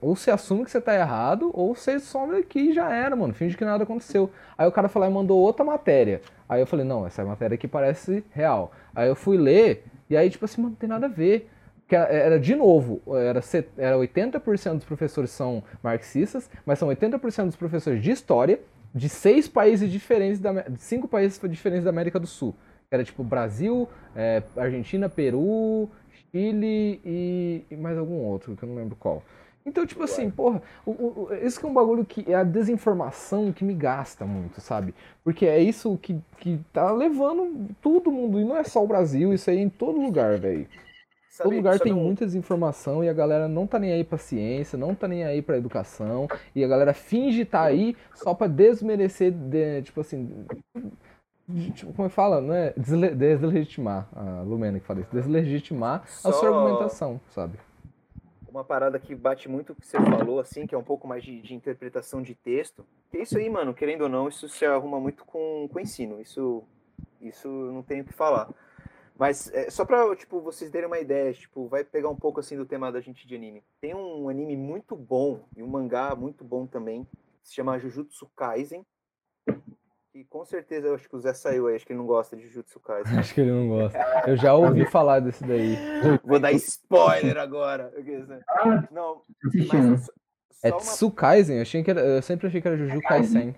[0.00, 3.32] Ou você assume que você tá errado, ou você some daqui e já era, mano.
[3.34, 4.30] Finge que nada aconteceu.
[4.58, 6.20] Aí o cara falou e mandou outra matéria.
[6.48, 8.72] Aí eu falei, não, essa matéria aqui parece real.
[8.94, 11.48] Aí eu fui ler, e aí, tipo assim, mano, não tem nada a ver.
[11.86, 13.40] Que era- de novo, era,
[13.76, 18.60] era 80% dos professores são marxistas, mas são 80% dos professores de história
[18.94, 22.54] de seis países diferentes, da, de cinco países diferentes da América do Sul.
[22.90, 25.90] Era tipo Brasil, é, Argentina, Peru,
[26.30, 29.22] Chile e, e mais algum outro, que eu não lembro qual.
[29.66, 33.64] Então, tipo assim, porra, o, o- que é um bagulho que é a desinformação que
[33.64, 34.94] me gasta muito, sabe?
[35.24, 39.32] Porque é isso que, que tá levando todo mundo, e não é só o Brasil,
[39.32, 40.66] isso aí é em todo lugar, velho.
[41.34, 44.16] Sabe- Todo lugar tem um- muita desinformação e a galera não tá nem aí pra
[44.16, 48.46] ciência, não tá nem aí pra educação, e a galera finge tá aí só pra
[48.46, 50.46] desmerecer, de- tipo assim,
[51.48, 52.72] de- tipo, como é que fala, né?
[52.76, 57.58] Desle- Deslegitimar, a Lumena que fala isso, deslegitimar a Só- sua argumentação, sabe?
[58.48, 61.24] uma parada que bate muito o que você falou, assim, que é um pouco mais
[61.24, 62.86] de, de interpretação de texto.
[63.10, 66.20] Que isso aí, mano, querendo ou não, isso se arruma muito com, com o ensino.
[66.20, 66.62] Isso,
[67.20, 68.48] Isso não tenho o que falar.
[69.16, 72.56] Mas é, só pra, tipo, vocês terem uma ideia, tipo, vai pegar um pouco, assim,
[72.56, 73.62] do tema da gente de anime.
[73.80, 77.04] Tem um anime muito bom, e um mangá muito bom também,
[77.40, 78.84] que se chama Jujutsu Kaisen.
[80.12, 82.36] E com certeza, eu acho que o Zé saiu aí, acho que ele não gosta
[82.36, 83.04] de Jujutsu Kaisen.
[83.18, 83.98] Acho que ele não gosta.
[84.28, 85.76] Eu já ouvi falar desse daí.
[86.22, 87.92] Vou dar spoiler agora.
[88.48, 90.08] Ah, Não, mas
[90.62, 91.56] É uma Tsukaisen?
[91.56, 93.56] Eu, achei que era, eu sempre achei que era Juju Kaisen.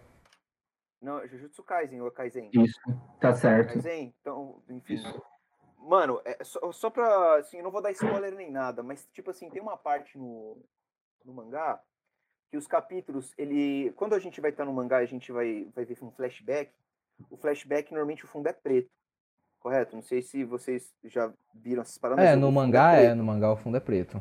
[1.03, 2.51] Não, é Jujutsu Kaisen ou Kaisen?
[2.55, 2.81] Isso,
[3.21, 3.75] tá certo.
[3.75, 4.95] Kaisen, então, enfim.
[4.95, 5.23] Isso.
[5.87, 7.37] Mano, é só, só pra.
[7.37, 10.59] Assim, eu não vou dar spoiler nem nada, mas, tipo assim, tem uma parte no,
[11.25, 11.81] no mangá
[12.51, 13.93] que os capítulos, ele.
[13.93, 16.73] Quando a gente vai estar no mangá e a gente vai, vai ver um flashback,
[17.31, 18.91] o flashback normalmente o fundo é preto.
[19.61, 19.95] Correto?
[19.95, 22.25] Não sei se vocês já viram essas paradas.
[22.25, 23.17] É, no fundo mangá é, preto.
[23.17, 24.21] no mangá o fundo é preto.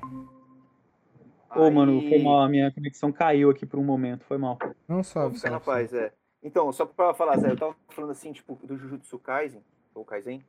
[1.56, 4.58] Ô, mano, foi Aí- mal, a minha conexão caiu aqui por um momento, foi mal.
[4.88, 5.28] Não só.
[5.28, 6.12] Ô, rapaz, é.
[6.44, 9.64] Então, só pra falar, Zé, eu tava falando assim, tipo, do Jujutsu Kaisen,
[9.96, 10.44] ou Kaisen,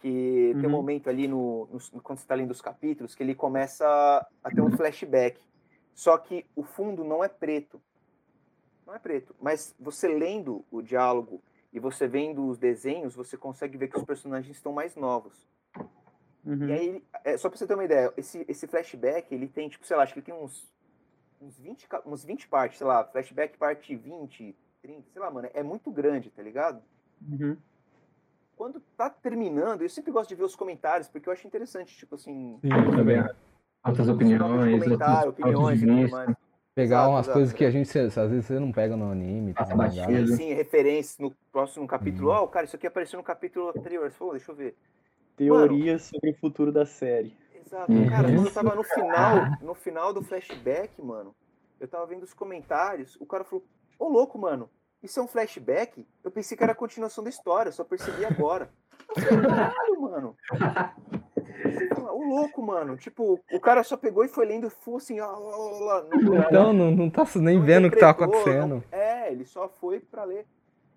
[0.00, 0.70] que tem um Uhum.
[0.70, 3.86] momento ali no, no- quando você tá lendo os capítulos, que ele começa
[4.42, 5.40] a ter um flashback.
[5.94, 7.80] Só que o fundo não é preto.
[8.86, 9.34] Não é preto.
[9.40, 11.42] Mas você lendo o diálogo
[11.72, 15.46] e você vendo os desenhos, você consegue ver que os personagens estão mais novos.
[16.44, 16.68] Uhum.
[16.68, 19.86] E aí, é, só pra você ter uma ideia, esse, esse flashback, ele tem, tipo,
[19.86, 20.72] sei lá, acho que ele tem uns,
[21.40, 25.48] uns, 20, ca- uns 20 partes, sei lá, flashback parte 20, 30, sei lá, mano,
[25.52, 26.82] é muito grande, tá ligado?
[27.30, 27.56] Uhum.
[28.60, 32.16] Quando tá terminando, eu sempre gosto de ver os comentários, porque eu acho interessante, tipo
[32.16, 33.24] assim, Sim, eu também.
[33.82, 35.86] Outras opiniões, pontos opiniões e.
[36.74, 39.54] Pegar Exato, umas exato, coisas que a gente, às vezes, você não pega no anime,
[39.54, 39.64] tá.
[40.36, 42.28] Sim, referências no próximo capítulo.
[42.28, 42.34] Hum.
[42.34, 44.10] Ó, cara, isso aqui apareceu no capítulo anterior.
[44.10, 44.76] Você falou, deixa eu ver.
[45.38, 47.34] Teorias sobre o futuro da série.
[47.64, 47.90] Exato.
[47.90, 48.10] Uhum.
[48.10, 51.34] Cara, quando eu tava no final, no final do flashback, mano,
[51.80, 53.64] eu tava vendo os comentários, o cara falou,
[53.98, 54.68] ô louco, mano,
[55.02, 56.06] isso é um flashback?
[56.22, 58.70] Eu pensei que era a continuação da história, eu só percebi agora.
[59.16, 60.36] Eu falei, caralho, mano.
[62.12, 62.96] Ô louco, mano.
[62.96, 66.72] Tipo, o cara só pegou e foi lendo e falou assim, ó, ó, não- Então,
[66.72, 68.76] não, não tá nem não vendo o que tá acontecendo.
[68.76, 70.46] não- é, ele só foi pra ler.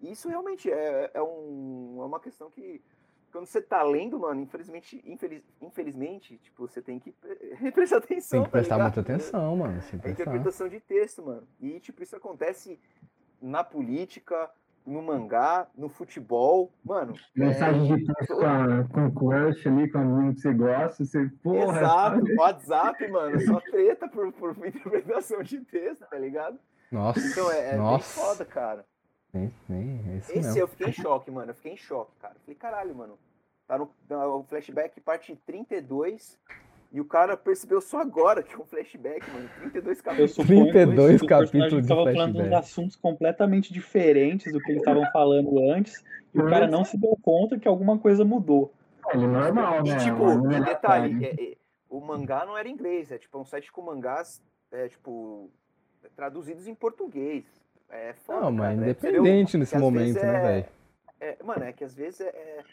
[0.02, 2.82] Isso realmente é, é, um, é uma questão que,
[3.32, 7.38] quando você tá lendo, mano, infelizmente, infeliz, infelizmente, tipo, você tem que pre-
[7.72, 8.40] prestar atenção.
[8.42, 8.96] Tem que tá prestar ligado?
[8.96, 9.82] muita atenção, mano.
[10.04, 11.48] É interpretação de texto, mano.
[11.62, 12.78] E, tipo, isso acontece
[13.44, 14.50] na política,
[14.86, 16.72] no mangá, no futebol.
[16.84, 20.40] Mano, é, Mensagem de texto com, a, com o crush ali, com a menina que
[20.40, 22.16] você gosta, você, porra, exato.
[22.16, 22.36] sabe?
[22.36, 26.58] WhatsApp, mano, só treta por, por interpretação de texto, tá ligado?
[26.92, 28.22] Nossa, Então é, é bem nossa.
[28.22, 28.86] foda, cara.
[29.34, 30.60] Nem, nem, é isso Esse mesmo.
[30.60, 31.50] eu fiquei em choque, mano.
[31.52, 32.36] Eu fiquei em choque, cara.
[32.46, 33.18] Falei, caralho, mano.
[33.68, 36.40] Tá no, no flashback parte 32
[36.94, 39.50] e o cara percebeu só agora que é um flashback, mano.
[39.60, 40.32] 32 Eu capítulos.
[40.32, 44.82] suponho 32 que os capítulos estavam falando de uns assuntos completamente diferentes do que eles
[44.82, 48.72] estavam falando antes, e o cara não se deu conta que alguma coisa mudou.
[49.12, 49.98] Ele é normal, E né?
[49.98, 51.36] tipo, Uma e detalhe, aleatória.
[51.42, 51.58] é- é,
[51.90, 54.42] o mangá não era inglês, é tipo um site com mangás,
[54.72, 55.50] é, tipo,
[56.16, 57.44] traduzidos em português.
[57.90, 58.88] É foda, Não, mas cara.
[58.88, 60.66] É, independente nesse que às momento, né, é- velho?
[61.20, 62.64] É, mano, é que às vezes é, é-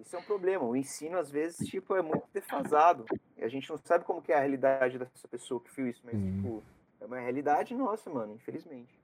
[0.00, 0.64] Isso é um problema.
[0.64, 3.04] O ensino, às vezes, tipo, é muito defasado.
[3.36, 6.00] E a gente não sabe como que é a realidade dessa pessoa que viu isso,
[6.04, 6.32] mas, Sim.
[6.36, 6.62] tipo,
[7.00, 8.98] é uma realidade nossa, mano, infelizmente.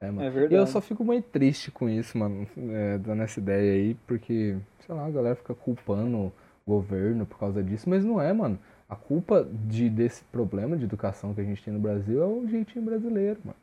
[0.00, 0.22] É, mano.
[0.22, 0.70] É E eu verdade.
[0.70, 4.56] só fico meio triste com isso, mano, é, dando essa ideia aí, porque,
[4.86, 6.32] sei lá, a galera fica culpando o
[6.66, 8.58] governo por causa disso, mas não é, mano.
[8.88, 12.46] A culpa de, desse problema de educação que a gente tem no Brasil é o
[12.48, 13.58] jeitinho brasileiro, mano.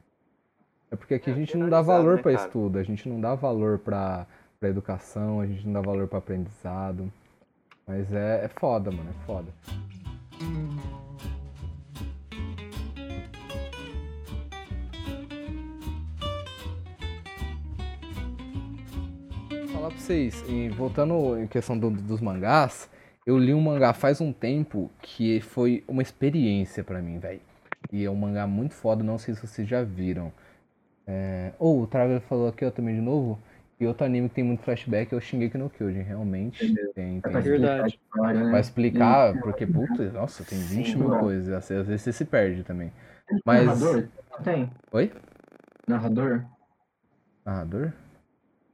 [0.92, 2.48] É porque aqui É, a gente não dá valor né, pra cara?
[2.48, 4.28] estudo, a gente não dá valor pra,
[4.60, 7.12] pra educação, a gente não dá valor pra aprendizado.
[7.88, 9.52] Mas é, é foda, mano, é foda.
[19.72, 22.90] falar pra vocês, e voltando em questão do- dos mangás,
[23.26, 27.42] eu li um mangá faz um tempo que foi uma experiência pra mim, velho.
[27.92, 30.32] E é um mangá muito foda, não sei se vocês já viram.
[31.08, 31.52] É...
[31.60, 33.38] Oh, o Traveler falou aqui ó, também de novo.
[33.80, 36.74] E outro anime que tem muito flashback é o Shingeki no Kyojin, realmente.
[36.94, 37.40] Tem, É pra tem.
[37.42, 37.82] explicar Verdade.
[37.84, 38.50] a história, né?
[38.52, 41.20] Pra explicar, porque, puta, nossa, tem 20 Sim, mil mano.
[41.22, 41.54] coisas.
[41.54, 42.92] Às vezes você se perde também.
[43.46, 43.66] Mas.
[43.66, 44.08] Narrador?
[44.32, 44.72] Não tem.
[44.92, 45.12] Oi?
[45.88, 46.46] Narrador?
[47.46, 47.92] Narrador?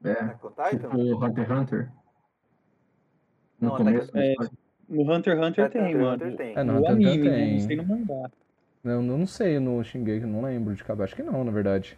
[0.04, 0.14] É.
[0.14, 1.89] Tipo Hunter x Hunter?
[3.60, 4.34] No Não, começo é.
[4.89, 6.14] No Hunter x Hunter Hunter tem, x mano.
[6.14, 6.54] Hunter tem.
[6.58, 7.38] É, no no Hunter anime, Hunter né?
[7.38, 7.54] tem.
[7.54, 8.32] Não sei no mangá.
[8.84, 11.06] Não, eu não sei no Shingeki, não lembro de cabeça.
[11.06, 11.97] Acho que não, na verdade.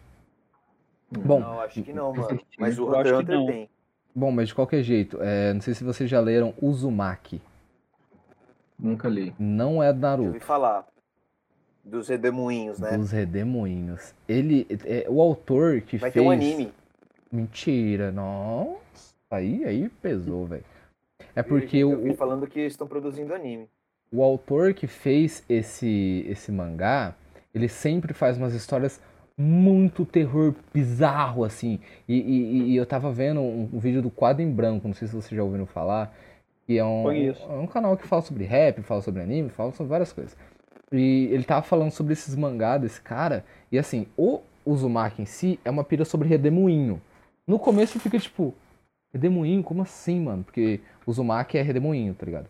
[1.20, 2.40] Bom, Não, acho que não, mano.
[2.58, 3.46] Mas o Eu Hunter Hunter não.
[3.46, 3.68] tem.
[4.14, 7.40] Bom, mas de qualquer jeito, é, não sei se vocês já leram Uzumaki.
[8.78, 9.34] Nunca li.
[9.38, 10.86] Não é do Já ouvi Naruto, falar.
[11.84, 12.96] Dos redemoinhos, né?
[12.96, 14.14] dos Redemoinhos.
[14.26, 16.22] Ele, é, o autor que Vai fez...
[16.22, 16.72] ter um anime.
[17.30, 18.78] Mentira, nossa.
[19.30, 20.64] Aí, aí pesou, velho.
[21.36, 23.68] É Eu porque eu o- falando que estão produzindo anime.
[24.10, 27.14] o autor que fez esse, esse mangá,
[27.54, 29.00] ele sempre faz umas histórias
[29.36, 31.80] muito terror bizarro, assim.
[32.08, 35.08] E, e- e eu tava vendo um, um vídeo do Quadro em Branco, não sei
[35.08, 36.14] se vocês já ouviram falar,
[36.66, 37.04] que é um,
[37.50, 40.36] é um canal que fala sobre rap, fala sobre anime, fala sobre várias coisas.
[40.92, 45.58] E ele tava falando sobre esses mangá desse cara, e assim, o Uzumaki em si
[45.64, 47.02] é uma pira sobre redemoinho.
[47.46, 48.54] No começo fica tipo,
[49.12, 49.62] redemoinho?
[49.62, 50.44] Como assim, mano?
[50.44, 52.46] Porque Uzumaki é redemoinho, tá ligado?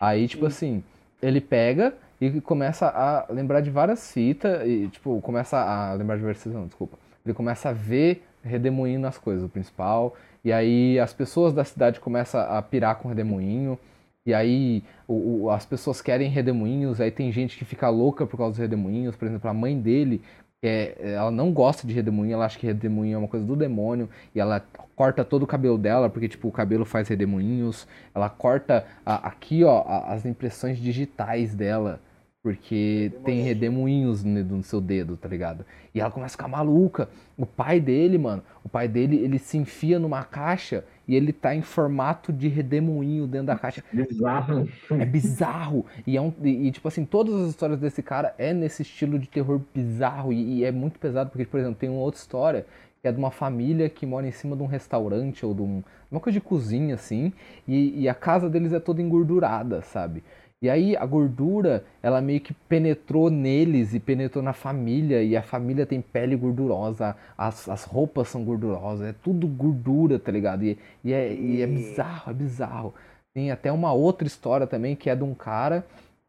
[0.00, 0.82] Aí, tipo assim,
[1.20, 1.94] ele pega
[2.26, 6.66] e começa a lembrar de várias fitas e, tipo, começa a lembrar de várias não,
[6.66, 6.98] desculpa.
[7.24, 10.14] Ele começa a ver redemoinho nas coisas, o principal.
[10.44, 13.78] E aí as pessoas da cidade começam a pirar com redemoinho.
[14.26, 18.36] E aí o- o- as pessoas querem redemoinhos, aí tem gente que fica louca por
[18.36, 19.16] causa dos redemoinhos.
[19.16, 20.20] Por exemplo, a mãe dele,
[20.62, 24.08] é- ela não gosta de redemoinho, ela acha que redemoinho é uma coisa do demônio.
[24.34, 24.64] E ela
[24.94, 27.86] corta todo o cabelo dela, porque, tipo, o cabelo faz redemoinhos.
[28.14, 32.00] Ela corta a- aqui, ó, a- as impressões digitais dela.
[32.42, 35.64] Porque tem redemoinhos no, seu dedo, tá ligado?
[35.94, 37.08] E ela começa a ficar maluca.
[37.38, 41.54] O pai dele, mano, o pai dele, ele se enfia numa caixa e ele tá
[41.54, 43.84] em formato de redemoinho dentro da caixa.
[43.92, 44.68] Bizarro.
[44.90, 45.86] É bizarro.
[46.04, 49.20] E, é um, e, e, tipo assim, todas as histórias desse cara é nesse estilo
[49.20, 50.32] de terror bizarro.
[50.32, 52.66] E, e é muito pesado, porque, por exemplo, tem uma outra história
[53.00, 55.82] que é de uma família que mora em cima de um restaurante ou de um,
[56.08, 57.32] uma coisa de cozinha, assim.
[57.66, 60.22] E, e a casa deles é toda engordurada, sabe?
[60.62, 65.20] E aí a gordura, ela meio que penetrou neles e penetrou na família.
[65.20, 70.30] E a família tem pele gordurosa, as, as roupas são gordurosas, é tudo gordura, tá
[70.30, 70.62] ligado?
[70.64, 72.94] E, e, é, e é bizarro, é bizarro.
[73.34, 75.84] Tem até uma outra história também que é de um cara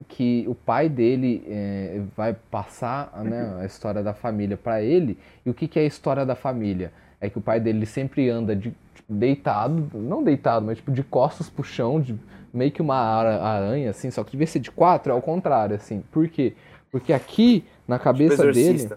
[0.08, 5.18] que o pai dele eh, vai passar né, a história da família pra ele.
[5.46, 6.92] E o que, que é a história da família?
[7.22, 11.04] É que o pai dele sempre anda de, tipo, deitado, não deitado, mas tipo de
[11.04, 12.18] costas pro chão, de,
[12.54, 15.76] meio que uma ara- aranha, assim, só que devia ser de quatro, é ao contrário,
[15.76, 16.04] assim.
[16.12, 16.54] Por quê?
[16.92, 18.90] Porque aqui, na cabeça Tipo dele.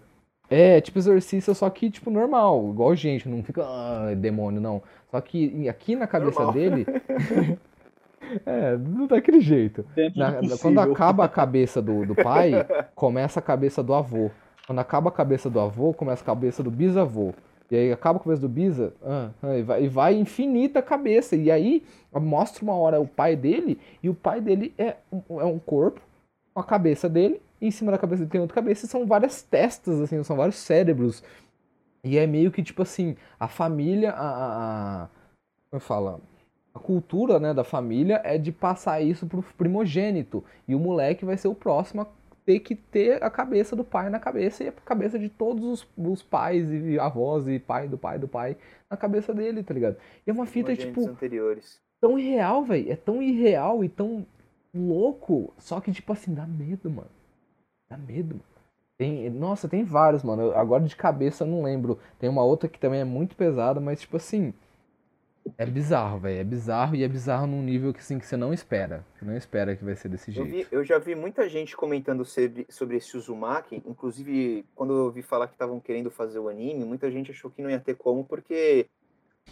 [0.48, 4.80] É, tipo exorcista, só que, tipo, normal, igual gente, não fica ah, demônio, não.
[5.10, 6.52] Só que aqui na cabeça Normal.
[6.54, 6.86] dele.
[8.46, 8.76] é,
[9.08, 9.84] daquele jeito.
[9.94, 12.52] Dentro Na- do quando acaba a cabeça do, do pai,
[12.94, 14.30] começa a cabeça do avô.
[14.66, 17.32] Quando acaba a cabeça do avô, começa a cabeça do bisavô.
[17.70, 21.34] E aí acaba a cabeça do bisa, ah, e, vai, e vai infinita a cabeça.
[21.34, 25.44] E aí mostra uma hora o pai dele, e o pai dele é um, é
[25.44, 26.00] um corpo,
[26.54, 29.42] a cabeça dele, e em cima da cabeça dele tem outra cabeça, e são várias
[29.42, 31.24] testas, assim, são vários cérebros.
[32.04, 34.28] E é meio que tipo assim, a família, a.
[34.28, 35.08] a, a
[35.70, 36.20] como fala?
[36.72, 40.44] A cultura né, da família é de passar isso pro primogênito.
[40.68, 42.06] E o moleque vai ser o próximo a
[42.46, 45.88] ter que ter a cabeça do pai na cabeça e a cabeça de todos os,
[45.98, 48.56] os pais e avós e pai do pai do pai
[48.88, 49.96] na cabeça dele, tá ligado?
[50.24, 51.80] E é uma fita, tipo, anteriores.
[52.00, 52.90] tão irreal, velho.
[52.90, 54.24] É tão irreal e tão
[54.72, 55.52] louco.
[55.58, 57.10] Só que, tipo assim, dá medo, mano.
[57.90, 58.44] Dá medo, mano.
[58.98, 60.42] Tem, nossa, tem vários, mano.
[60.42, 61.98] Eu- Agora de cabeça eu não lembro.
[62.18, 64.54] Tem uma outra que também é muito pesada, mas, tipo assim.
[65.58, 66.40] É bizarro, velho.
[66.40, 69.04] É bizarro e é bizarro num nível que, assim, que você não espera.
[69.14, 70.50] Você não espera que vai ser desse Eu, jeito.
[70.50, 75.22] vi- eu já vi muita gente comentando sobre, sobre esse Uzumaki, inclusive quando eu ouvi
[75.22, 78.24] falar que estavam querendo fazer o anime, muita gente achou que não ia ter como,
[78.24, 78.86] porque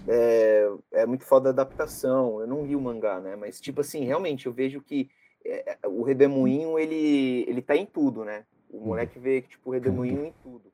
[0.07, 2.41] é, é muito foda a adaptação.
[2.41, 3.37] Eu não li o mangá, né?
[3.37, 5.09] Mas, tipo assim, realmente, eu vejo que
[5.45, 8.45] é, o Redemoinho, ele, ele tá em tudo, né?
[8.71, 10.73] O moleque vê, tipo, o Redemoinho em tudo.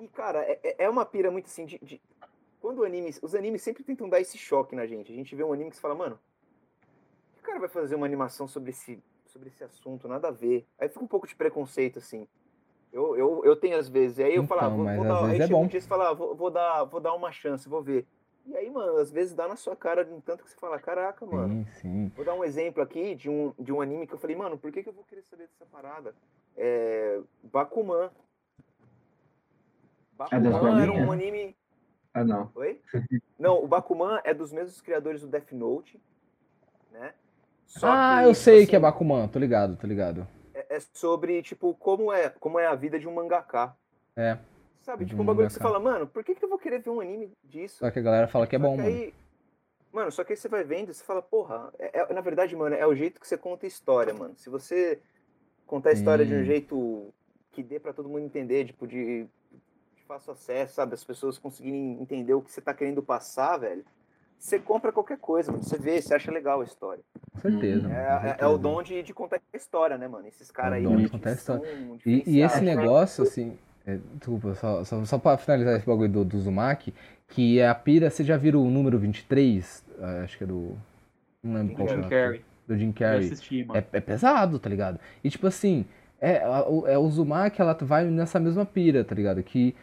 [0.00, 1.78] E, cara, é, é- é uma pira muito assim de...
[1.82, 2.00] de-
[2.62, 3.12] Quando o anime...
[3.20, 5.12] Os animes sempre tentam dar esse choque na gente.
[5.12, 6.16] A gente vê um anime que você fala, mano,
[7.34, 10.06] que cara vai fazer uma animação sobre esse, sobre esse assunto?
[10.06, 10.64] Nada a ver.
[10.78, 12.28] Aí fica um pouco de preconceito, assim.
[12.92, 14.18] Eu, eu, eu tenho às vezes.
[14.18, 15.24] E aí eu falo, ah, Então, vou, mas vou às dar.
[15.26, 15.66] Aí é chega um bom.
[15.66, 18.06] dia e você fala, ah, vou, vou, dar, vou dar uma chance, vou ver.
[18.46, 20.78] E aí, mano, às vezes dá na sua cara de um tanto que você fala,
[20.78, 21.48] caraca, mano.
[21.48, 22.12] Sim, sim.
[22.14, 24.70] Vou dar um exemplo aqui de um, de um anime que eu falei, mano, por
[24.70, 26.14] que, que eu vou querer saber dessa parada?
[26.56, 27.20] É.
[27.42, 28.10] Bakuman.
[30.30, 31.06] É Bakuman era linha?
[31.06, 31.56] um anime.
[32.14, 32.50] Ah, não.
[32.54, 32.80] Oi?
[33.38, 36.00] Não, o Bakuman é dos mesmos criadores do Death Note,
[36.92, 37.14] né?
[37.66, 39.26] Só ah, que, eu sei que é assim, Bakuman.
[39.28, 40.28] Tô ligado, tô ligado.
[40.54, 43.74] é, é sobre, tipo, como é, como é a vida de um mangaka.
[44.14, 44.36] É.
[44.82, 45.06] Sabe?
[45.06, 46.90] Tipo, um um bagulho que você fala, mano, por que, que eu vou querer ver
[46.90, 47.78] um anime disso?
[47.78, 48.94] Só que a galera fala que é Só bom, que mano.
[48.94, 49.14] aí-
[49.92, 52.56] Mano, só que aí você vai vendo e você fala, porra, é- é- na verdade,
[52.56, 54.34] mano, é o jeito que você conta a história, mano.
[54.38, 55.00] Se você
[55.66, 57.12] contar a história de um jeito
[57.52, 59.26] que dê pra todo mundo entender, tipo, de
[60.12, 60.94] fácil acesso, sabe?
[60.94, 63.84] As pessoas conseguirem entender o que você tá querendo passar, velho.
[64.38, 65.62] Você compra qualquer coisa, mano.
[65.62, 67.02] Você vê, você acha legal a história.
[67.32, 67.88] Com certeza.
[67.88, 68.48] É, é- é certeza.
[68.48, 70.26] o dom de, de contar a história, né, mano?
[70.26, 70.82] Esses caras aí.
[70.82, 71.62] dom de contar a são
[72.04, 73.56] E, e esse negócio, assim,
[73.86, 76.94] É, desculpa, só, só, só pra finalizar esse bagulho do, do Uzumaki,
[77.28, 79.84] que a pira, você já viu o número 23?
[80.00, 80.76] Ah, Acho que é do.
[81.42, 81.90] Não lembro qual é.
[81.94, 82.44] Jim o- Carrey.
[82.68, 83.26] Do Jim Carrey.
[83.26, 83.66] assisti.
[83.74, 85.00] É, é pesado, tá ligado?
[85.24, 85.84] E tipo assim,
[86.20, 89.42] é, o- é o Uzumaki, ela vai nessa mesma pira, tá ligado?
[89.42, 89.74] Que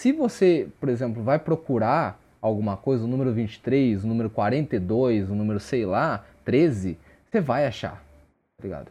[0.00, 5.34] se você, por exemplo, vai procurar alguma coisa, o número 23, o número 42, o
[5.34, 6.96] número, sei lá, 13,
[7.30, 8.02] você vai achar,
[8.56, 8.90] tá ligado?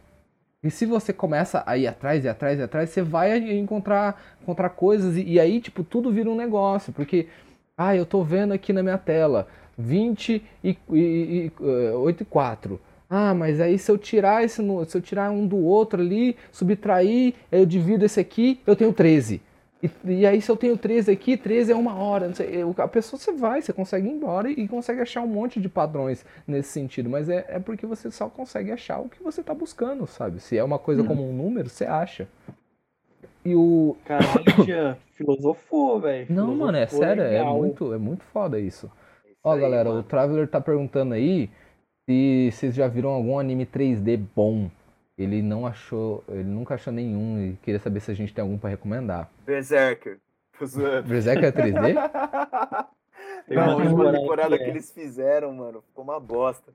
[0.62, 4.68] E se você começa a ir atrás e atrás e atrás, você vai encontrar, encontrar
[4.68, 7.26] coisas e, e aí, tipo, tudo vira um negócio, porque,
[7.76, 12.24] ah, eu tô vendo aqui na minha tela 20 e, e, e, eh, 8 e
[12.24, 12.80] 4.
[13.08, 17.34] Ah, mas aí se eu tirar esse, se eu tirar um do outro ali, subtrair,
[17.50, 19.42] eu divido esse aqui, eu tenho 13.
[19.82, 22.74] E, e aí se eu tenho 13 aqui, 13 é uma hora, não sei, eu-
[22.76, 25.68] a pessoa você vai, você consegue ir embora e, e consegue achar um monte de
[25.70, 29.54] padrões nesse sentido, mas é, é porque você só consegue achar o que você tá
[29.54, 30.40] buscando, sabe?
[30.40, 31.08] Se é uma coisa Uhum.
[31.08, 32.28] como um número, você acha.
[33.44, 33.96] E o.
[34.04, 36.26] Caralho, filosofou, velho.
[36.28, 38.90] Não, mano, é sério, é muito, é muito foda isso.
[39.24, 40.02] É isso Ó, aí, galera, o mano.
[40.04, 41.48] Traveler tá perguntando aí
[42.06, 44.70] se vocês já viram algum anime 3D bom.
[45.22, 48.56] Ele não achou, ele nunca achou nenhum e queria saber se a gente tem algum
[48.56, 49.28] pra recomendar.
[49.44, 50.18] Berserker.
[50.58, 51.08] Tô zoando.
[51.08, 51.94] Berserk é 3D?
[53.46, 54.72] Tem uma a última temporada temporada que que é.
[54.72, 56.72] eles fizeram, mano, ficou uma bosta.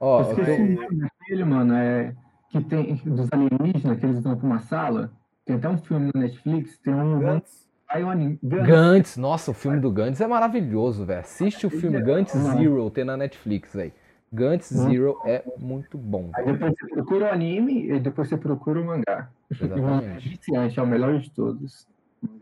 [0.00, 2.14] Ó, Eu eu esqueci tenho- o nome daquele, mano, é
[2.50, 5.10] que tem dos alienígenas que eles vão pra uma sala.
[5.44, 7.64] Tem até um filme no Netflix, tem um Gantz.
[7.92, 8.38] Gantz.
[8.66, 11.20] Gantz, nossa, o filme do Gantz é maravilhoso, velho.
[11.20, 12.52] Assiste o filme Gantz Uhum.
[12.56, 13.92] Zero, tem na Netflix, velho.
[14.34, 14.90] Gantz Uhum.
[14.90, 18.84] Zero é muito bom, Aí depois você procura o anime e depois você procura o
[18.84, 19.30] mangá.
[19.54, 20.28] É Exatamente.
[20.28, 21.86] viciante, é o melhor de todos.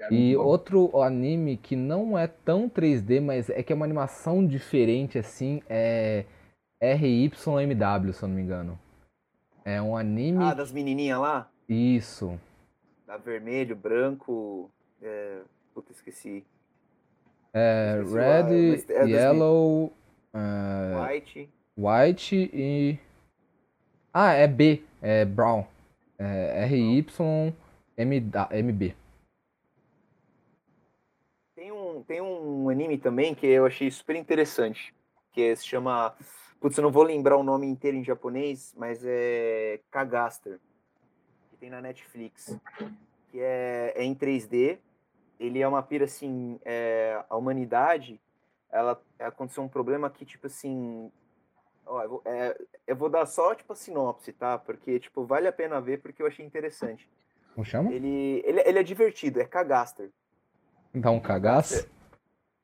[0.00, 4.46] É E outro anime que não é tão 3D, mas é que é uma animação
[4.46, 6.24] diferente assim, é
[6.80, 8.78] RYMW, se eu não me engano.
[9.64, 10.42] É um anime.
[10.42, 11.50] ah, das menininhas lá?
[11.68, 12.40] Isso.
[13.06, 14.70] Da vermelho, branco.
[15.02, 15.40] É...
[15.74, 16.44] Puta, esqueci.
[17.52, 19.92] É Esqueci Red, é das Yellow,
[20.32, 21.50] é, White.
[21.76, 22.98] White e.
[24.12, 25.64] Ah, é B, é Brown.
[26.18, 27.02] É RYMB.
[31.54, 34.94] Tem um, tem um anime também que eu achei super interessante.
[35.32, 36.14] Que se chama.
[36.60, 40.60] Putz, eu não vou lembrar o nome inteiro em japonês, mas é Kagaster.
[41.50, 42.56] Que tem na Netflix.
[43.30, 44.78] Que é, é em 3D.
[45.40, 46.60] Ele é uma pira assim.
[46.64, 48.20] é, a humanidade.
[48.70, 51.10] Ela aconteceu um problema que, tipo assim.
[51.86, 54.58] Ó, eu, vou, é, eu vou dar só, tipo, a sinopse, tá?
[54.58, 57.08] Porque, tipo, vale a pena ver porque eu achei interessante.
[57.54, 57.92] Como chama?
[57.92, 60.10] Ele, ele, ele é divertido, é Kagaster.
[60.94, 61.88] Dá um cagaço?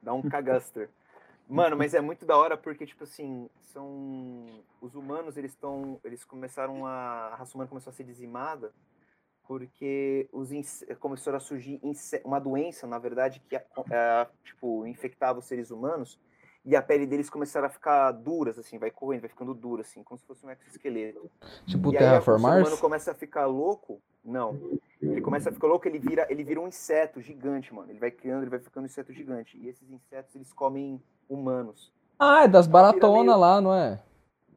[0.02, 0.88] Dá um cagaster.
[1.48, 4.44] Mano, mas é muito da hora porque, tipo assim, são.
[4.82, 5.98] Os humanos, eles estão.
[6.04, 7.30] Eles começaram a.
[7.32, 8.70] A raça humana começou a ser dizimada
[9.46, 13.64] porque os inse- começaram a surgir inse- uma doença, na verdade, que é,
[14.44, 16.18] tipo, infectava os seres humanos
[16.68, 20.02] e a pele deles começaram a ficar duras, assim, vai correndo, vai ficando dura, assim,
[20.02, 21.30] como se fosse um exoesqueleto.
[21.66, 22.60] Tipo aí, o ser Terraformars?
[22.60, 24.02] humano começa a ficar louco.
[24.22, 24.78] Não.
[25.00, 27.90] Ele começa a ficar louco, ele vira, ele vira um inseto gigante, mano.
[27.90, 29.56] Ele vai criando, ele vai ficando um inseto gigante.
[29.56, 31.90] E esses insetos, eles comem humanos.
[32.18, 34.02] Ah, é das Vira baratonas meio- lá, não é?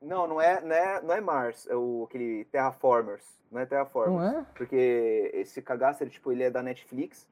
[0.02, 3.24] Não, não é, não é, não é Mars, é o aquele Terraformers.
[3.52, 4.34] Não é Terraformers.
[4.34, 4.46] Não é?
[4.56, 7.28] Porque esse cagaço, ele, tipo, ele é da Netflix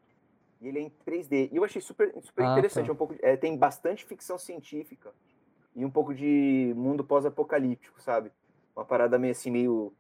[0.62, 1.50] e ele é em 3D.
[1.52, 2.86] E eu achei super, super Ah, interessante.
[2.86, 2.92] tá.
[2.92, 5.12] É um pouco, é, tem bastante ficção científica
[5.76, 8.32] e um pouco de mundo pós-apocalíptico, sabe?
[8.76, 9.94] Uma parada meio assim, meio.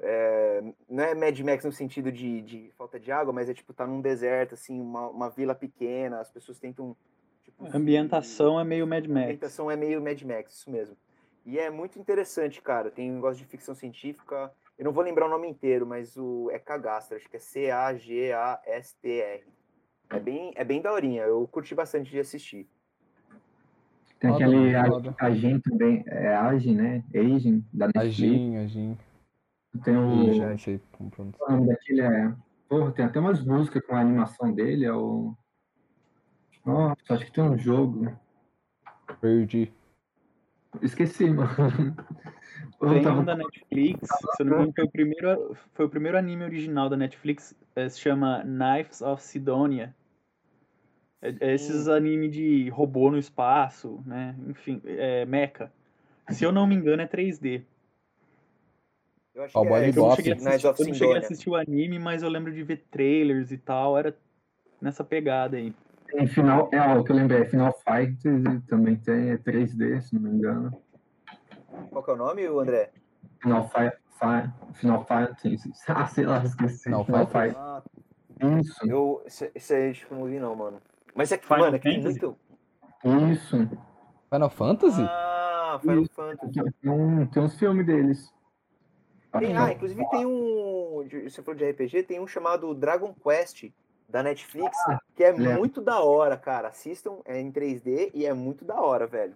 [0.00, 3.72] é, não é Mad Max no sentido de, de falta de água, mas é tipo,
[3.72, 6.96] tá num deserto, assim, uma, uma vila pequena, as pessoas tentam.
[7.42, 9.24] Tipo, A ambientação é meio Mad a Max.
[9.24, 10.96] ambientação é meio Mad Max, isso mesmo.
[11.44, 12.90] E é muito interessante, cara.
[12.90, 14.52] Tem um negócio de ficção científica.
[14.76, 19.44] Eu não vou lembrar o nome inteiro, mas o é Cagastra, acho que é C-A-G-A-S-T-R.
[20.10, 21.22] É bem, é bem daorinha.
[21.22, 22.68] Eu curti bastante de assistir.
[24.18, 25.14] Tem Foda, aquele foda.
[25.18, 27.04] Agin também, é Agin, né?
[27.14, 28.14] Agin, da Netflix.
[28.14, 28.98] Agin, Agin.
[29.84, 30.32] Tem o.
[30.32, 31.48] Já sei como pronunciar.
[31.48, 32.34] O nome daquele é.
[32.68, 35.34] Porra, tem até umas músicas com a animação dele, é o.
[36.64, 38.10] Nossa, acho que tem um jogo.
[39.20, 39.72] Perdi.
[40.82, 41.48] Esqueci, mano.
[42.80, 45.88] Tem tava- um da Netflix, se eu não me engano, foi o primeiro, foi o
[45.88, 49.94] primeiro anime original da Netflix, eh, se chama Knives of Sidonia.
[51.22, 54.36] É, é esses anime de robô no espaço, né?
[54.46, 55.72] Enfim, é mecha.
[56.28, 57.62] Se eu não me engano, é 3D.
[59.34, 61.56] Eu acho que é Eu não cheguei assistir, of eu não cheguei a assistir o
[61.56, 64.16] anime, mas eu lembro de ver trailers e tal, era
[64.80, 65.74] nessa pegada aí.
[66.08, 68.18] Tem final, é o que eu lembrei, é Final Fight
[68.68, 70.82] também tem, é 3D, se não me engano.
[71.90, 72.90] Qual que é o nome, André?
[73.42, 73.96] Final Fight,
[74.74, 76.84] Final Fight, ah, sei lá, esqueci.
[76.84, 77.54] Final Final Fight?
[77.54, 77.56] Fight.
[77.58, 77.82] Ah,
[78.60, 80.80] Isso, Eu, esse, esse aí, tipo, não vi não, mano.
[81.14, 82.36] Mas é que, Final mano, é que tem muito...
[83.32, 83.68] isso.
[84.30, 85.02] Final Fantasy?
[85.02, 86.12] Ah, Final Isso.
[86.14, 86.52] Fantasy.
[86.52, 88.34] Tem, um, tem uns filmes deles.
[89.38, 91.06] Tem, ah, inclusive tem um.
[91.24, 93.70] Você falou de RPG, tem um chamado Dragon Quest
[94.08, 94.76] da Netflix,
[95.14, 95.58] que é lembro.
[95.58, 96.68] muito da hora, cara.
[96.68, 99.34] Assistam, é em 3D e é muito da hora, velho.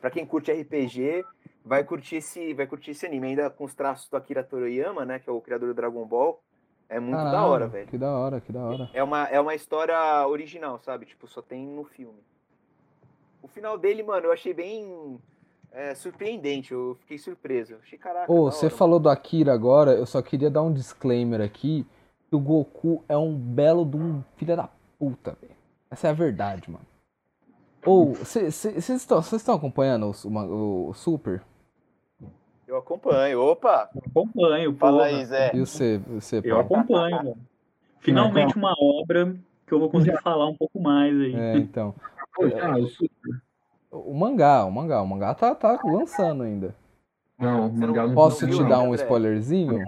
[0.00, 1.24] Pra quem curte RPG,
[1.64, 5.18] vai curtir esse, vai curtir esse anime, ainda com os traços do Akira Toriyama, né?
[5.18, 6.40] Que é o criador do Dragon Ball.
[6.88, 7.86] É muito da Caralho, hora, velho.
[7.86, 8.90] Que da hora, que da hora.
[8.94, 11.04] É uma, é uma história original, sabe?
[11.04, 12.18] Tipo, só tem no filme.
[13.42, 15.20] O final dele, mano, eu achei bem
[15.70, 16.72] é, surpreendente.
[16.72, 17.74] Eu fiquei surpreso.
[17.74, 18.32] Eu achei, caraca.
[18.32, 21.86] Ô, da você falou do Akira agora, eu só queria dar um disclaimer aqui,
[22.28, 24.68] que o Goku é um belo de um filho da
[24.98, 25.54] puta, velho.
[25.90, 26.84] Essa é a verdade, mano.
[27.86, 31.42] Ou, vocês estão vocês estão acompanhando o, uma- o Super?
[32.66, 33.40] Eu acompanho.
[33.40, 33.88] Opa!
[34.10, 35.08] Acompanho, Fala porra.
[35.08, 35.50] aí, Zé.
[35.54, 37.36] E você, você Eu acompanho, mano.
[38.00, 39.34] Finalmente uma obra
[39.66, 41.34] que eu vou conseguir falar um pouco mais aí.
[41.34, 41.94] É, então.
[42.38, 43.08] Eu sou-
[43.90, 46.74] O mangá, o mangá, o mangá tá, tá lançando ainda.
[47.38, 49.82] Não, o não- mangá não Posso te dar um spoilerzinho?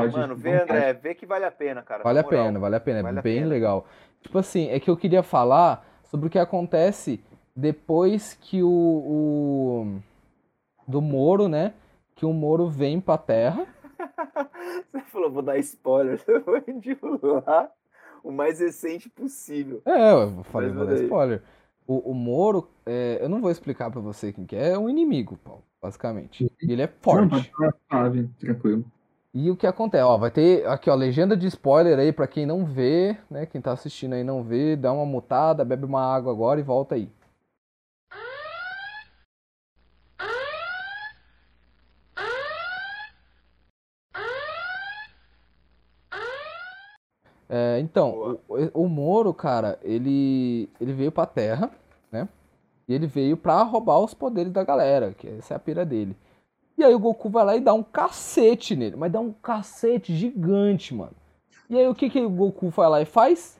[0.00, 0.16] Pode.
[0.16, 2.02] Mano, vê, André, vê que vale a pena, cara.
[2.02, 2.44] Vale a moral.
[2.46, 3.46] pena, vale a pena, é Vale a bem pena.
[3.48, 3.86] legal.
[4.20, 7.22] Tipo assim, é que eu queria falar sobre o que acontece
[7.54, 10.00] depois que o, o
[10.86, 11.74] do Moro, né?
[12.14, 13.66] Que o Moro vem pra Terra.
[14.92, 16.22] Você falou, vou dar spoiler.
[16.26, 17.70] Eu vou divulgar
[18.22, 19.82] o mais recente possível.
[19.84, 21.42] É, eu falei, Mas vou dar spoiler.
[21.86, 24.88] O, o Moro, é, eu não vou explicar pra você quem que é, é um
[24.88, 26.44] inimigo, Paulo, basicamente.
[26.62, 27.28] E ele é Não, forte.
[27.28, 28.84] pode falar tranquilo.
[29.34, 30.04] E o que acontece?
[30.04, 33.46] Ó, vai ter aqui, ó, legenda de spoiler aí pra quem não vê, né?
[33.46, 36.94] Quem tá assistindo aí não vê, dá uma mutada, bebe uma água agora e volta
[36.94, 37.10] aí.
[47.48, 51.70] É, então, o, o Moro, cara, ele, ele veio pra Terra,
[52.10, 52.26] né?
[52.88, 56.16] E ele veio pra roubar os poderes da galera, que essa é a pira dele.
[56.82, 60.12] E aí o Goku vai lá e dá um cacete nele, mas dá um cacete
[60.16, 61.12] gigante, mano.
[61.70, 63.56] E aí o que que o Goku vai lá e faz?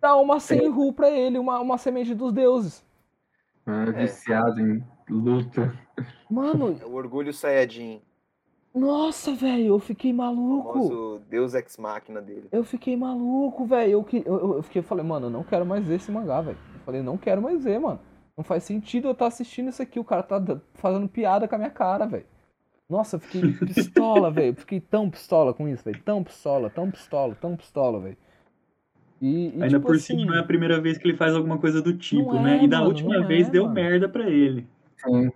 [0.00, 2.84] Dá uma Senru pra ele, uma, uma semente dos deuses.
[3.64, 5.72] Ah, viciado em luta.
[6.28, 8.02] Mano, É o Orgulho Saiyajin,
[8.74, 10.72] nossa, velho, eu fiquei o maluco.
[10.72, 12.48] famoso Deus Ex Machina dele.
[12.50, 13.92] Eu fiquei maluco, velho.
[13.92, 16.40] Eu, que- eu, eu fiquei, eu falei, mano, eu não quero mais ver esse mangá,
[16.40, 16.58] velho.
[16.74, 18.00] Eu falei, não quero mais ver, mano.
[18.36, 19.98] Não faz sentido eu estar assistindo isso aqui.
[19.98, 22.26] O cara tá da- fazendo piada com a minha cara, velho.
[22.88, 24.48] Nossa, eu fiquei pistola, velho.
[24.48, 26.00] Eu fiquei tão pistola com isso, velho.
[26.04, 28.16] Tão pistola, tão pistola, tão pistola, velho.
[29.20, 31.34] E, e, Ainda tipo por assim, cima não é a primeira vez que ele faz
[31.34, 32.58] alguma coisa do tipo, Não né?
[32.58, 33.74] é, E da mano, última não vez é, deu mano.
[33.74, 34.66] merda pra ele.
[35.02, 35.32] Sim.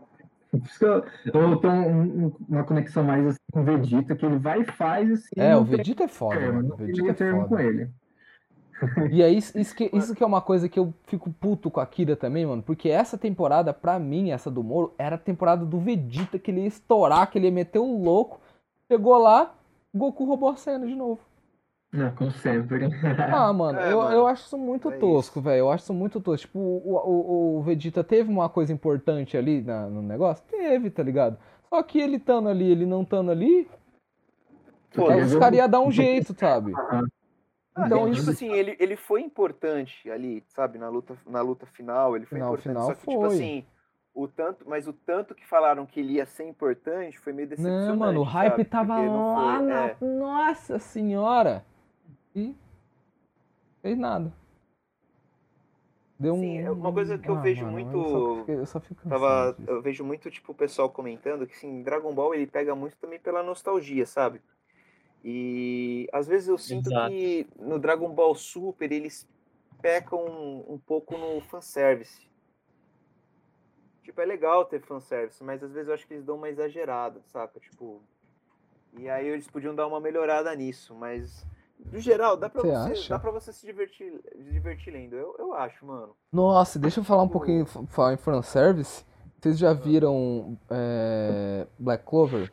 [0.53, 5.29] Um- um- uma conexão mais assim, com o Vegeta, que ele vai e faz assim.
[5.37, 6.59] É, não o tem Vegeta é foda, mano.
[6.59, 7.63] O não tem Vegeta é termo com foda.
[7.63, 7.89] ele.
[9.11, 11.81] E aí, isso, isso que, isso que é uma coisa que eu fico puto com
[11.81, 12.63] a Kira também, mano.
[12.63, 16.63] Porque essa temporada, pra mim, essa do Moro, era a temporada do Vegeta, que ele
[16.63, 18.41] ia estourar, que ele ia meter o louco.
[18.91, 19.55] Chegou lá,
[19.95, 21.21] Goku roubou a cena de novo.
[21.93, 22.89] Não, como sempre.
[23.33, 25.59] Ah, mano, É, eu, mano, eu acho isso muito é tosco, velho.
[25.61, 26.47] Eu acho isso muito tosco.
[26.47, 30.45] Tipo, o, o, o Vegeta teve uma coisa importante ali na- no negócio?
[30.49, 31.37] Teve, tá ligado?
[31.69, 33.69] Só que ele estando ali, ele não estando ali,
[34.93, 36.73] Pô, Quer os caras iam dar um jeito, sabe?
[37.83, 41.67] Ah, Então isso- tipo assim, ele, ele foi importante ali, sabe, na luta, na luta
[41.67, 42.73] final, ele foi Final, importante.
[42.75, 43.27] final só que, tipo foi.
[43.35, 43.65] assim,
[44.15, 47.89] o tanto, mas o tanto que falaram que ele ia ser importante foi meio decepcionante.
[47.89, 48.65] Não, mano, o hype sabe?
[48.65, 49.87] tava Porque lá foi- na.
[49.87, 49.97] é.
[50.01, 51.65] Nossa senhora!
[52.35, 52.55] E.
[53.83, 54.33] Fez nada.
[56.19, 56.41] Deu um.
[56.41, 59.71] Sim, é uma coisa que eu vejo muito- Eu só, eu só fico Tava, disso.
[59.71, 63.19] eu vejo muito, tipo, o pessoal comentando que, assim, Dragon Ball, ele pega muito também
[63.19, 64.43] pela nostalgia, sabe?
[65.23, 67.11] E às vezes eu sinto Exato.
[67.11, 69.29] que no Dragon Ball Super eles
[69.83, 70.25] pecam
[70.69, 72.29] um, pouco no fanservice.
[74.03, 77.21] Tipo, é legal ter fanservice, mas às vezes eu acho que eles dão uma exagerada,
[77.27, 77.61] saca?
[77.61, 78.01] Tipo.
[78.99, 81.47] E aí eles podiam dar uma melhorada nisso, mas.
[81.93, 85.17] No geral, dá pra, Você você, dá pra você se divertir, se divertir lendo.
[85.17, 86.15] Eu, eu acho, mano.
[86.31, 89.05] Nossa, deixa eu falar um Tipo- pouquinho falar em fanservice.
[89.41, 92.53] Vocês já viram é, Black Clover?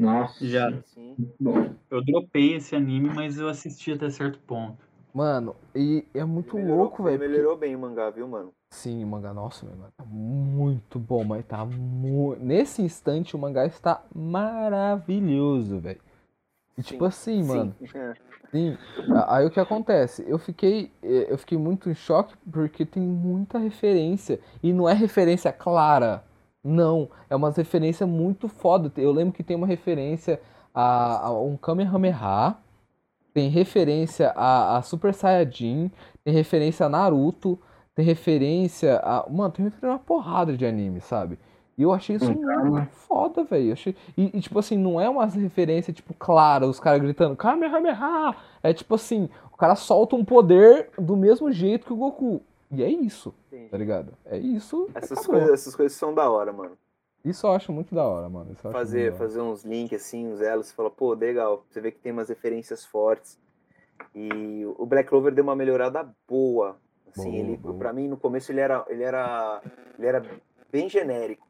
[0.00, 0.46] Nossa.
[0.46, 0.72] Já.
[0.86, 1.14] Sim.
[1.38, 4.78] Bom, Eu dropei esse anime, mas eu assisti até certo ponto.
[5.12, 7.14] Mano, e é muito melhorou- louco, velho.
[7.14, 8.52] ele porque- Melhorou bem o mangá, viu, mano?
[8.72, 12.40] Sim, o mangá, nossa, meu mangá tá muito bom, mas tá muito.
[12.42, 16.00] Nesse instante, o mangá está maravilhoso, velho.
[16.78, 18.14] E tipo assim, mano, É.
[18.52, 18.78] sim.
[19.26, 20.24] Aí o que acontece?
[20.28, 24.38] Eu fiquei, eh, eu fiquei muito em choque porque tem muita referência.
[24.62, 26.22] E não é referência clara.
[26.62, 27.10] Não.
[27.28, 28.92] É uma referência muito foda.
[28.96, 30.40] Eu lembro que tem uma referência
[30.74, 32.56] a, a um Kamehameha.
[33.32, 35.90] tem referência a, a Super Saiyajin,
[36.24, 37.58] tem referência a Naruto,
[37.94, 39.26] tem referência a.
[39.30, 41.38] Mano, tem referência a uma porrada de anime, sabe?
[41.78, 43.72] E eu achei isso Então, muito foda, velho.
[43.72, 43.96] Achei...
[44.16, 48.34] E, e, tipo assim, não é uma referência, tipo, clara, os caras gritando Kamehameha!
[48.62, 52.42] É tipo assim, o cara solta um poder do mesmo jeito que o Goku.
[52.70, 53.34] E é isso,
[53.70, 54.12] tá ligado?
[54.24, 54.88] É isso.
[54.94, 56.78] Essas coisas, essas coisas são da hora, mano.
[57.24, 58.54] Isso eu acho muito da hora, mano.
[58.54, 61.64] Fazer, fazer uns links assim, uns elos, você fala, pô, legal.
[61.68, 63.38] Você vê que tem umas referências fortes.
[64.14, 66.78] E o Black Clover deu uma melhorada boa.
[67.14, 67.76] Assim, ele, boa.
[67.76, 69.60] pra mim, no começo ele era, ele era,
[69.98, 70.24] ele era
[70.70, 71.46] bem genérico.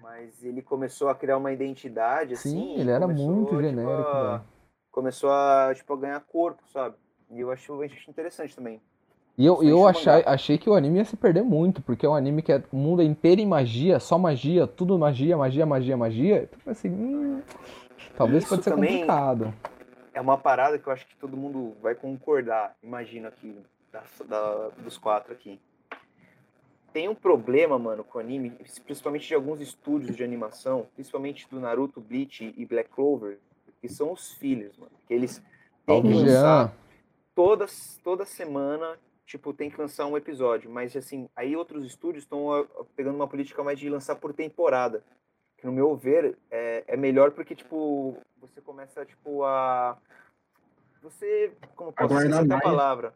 [0.00, 2.50] Mas ele começou a criar uma identidade, assim.
[2.50, 4.44] Sim, ele era começou, muito tipo, genérico, a-.
[4.90, 6.96] Começou a, tipo, a ganhar corpo, sabe?
[7.30, 8.80] E eu acho, eu acho interessante também.
[9.36, 12.14] E eu, eu achei, achei que o anime ia se perder muito, porque é um
[12.14, 16.42] anime que é o mundo inteiro em magia, só magia, tudo magia, magia, magia, magia.
[16.52, 17.42] Então, assim, hum,
[18.14, 19.54] talvez Isso pode ser complicado.
[20.12, 23.56] é uma parada que eu acho que todo mundo vai concordar, imagino aqui,
[23.90, 25.58] da- da- dos quatro aqui.
[26.92, 28.50] Tem um problema, mano, com o anime,
[28.84, 33.38] principalmente de alguns estúdios de animação, principalmente do Naruto, Bleach e Black Clover,
[33.80, 34.92] que são os fillers, mano.
[35.08, 35.42] Que eles
[35.86, 36.72] têm que lançar Jean.
[37.34, 37.64] toda,
[38.04, 38.98] toda semana,
[39.32, 40.70] tipo, tem que lançar um episódio.
[40.70, 45.02] Mas, assim, aí outros estúdios estão pegando uma política mais de lançar por temporada.
[45.56, 49.96] Que, no meu ver, é, é melhor porque, tipo, você começa, tipo, a...
[51.02, 53.14] Você, como posso dizer a palavra?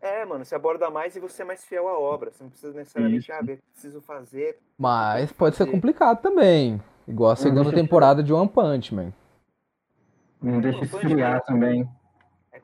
[0.00, 2.30] É, mano, você aborda mais e você é mais fiel à obra.
[2.30, 4.58] Você não precisa necessariamente, ah, eu preciso fazer...
[4.78, 6.80] Mas pode ser complicado também.
[7.08, 9.12] Igual a segunda temporada de One Punch Man.
[10.40, 11.40] Não deixa esfriar Man.
[11.40, 11.88] também.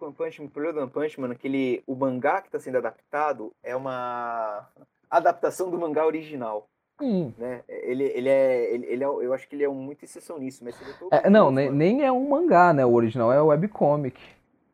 [0.01, 1.94] É o One Punch Man, o problema do One Punch Man, é que ele, o
[1.94, 4.66] mangá que está sendo adaptado é uma
[5.10, 6.68] adaptação do mangá original.
[7.01, 7.35] Sim.
[7.39, 7.62] né?
[7.66, 10.62] Ele, ele é, ele, ele é, eu acho que ele é um, muito exceção nisso,
[10.62, 10.77] mas
[11.10, 12.85] É, os não, nem, nem é um mangá, né?
[12.85, 14.20] O original é o webcomic.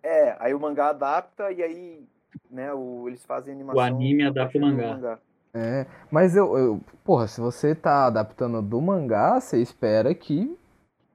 [0.03, 2.05] É, aí o mangá adapta e aí,
[2.51, 3.81] né, o, eles fazem animação.
[3.81, 5.19] anime a adapta o do mangá.
[5.55, 10.55] É, mas eu, eu, porra, se você tá adaptando do mangá, você espera que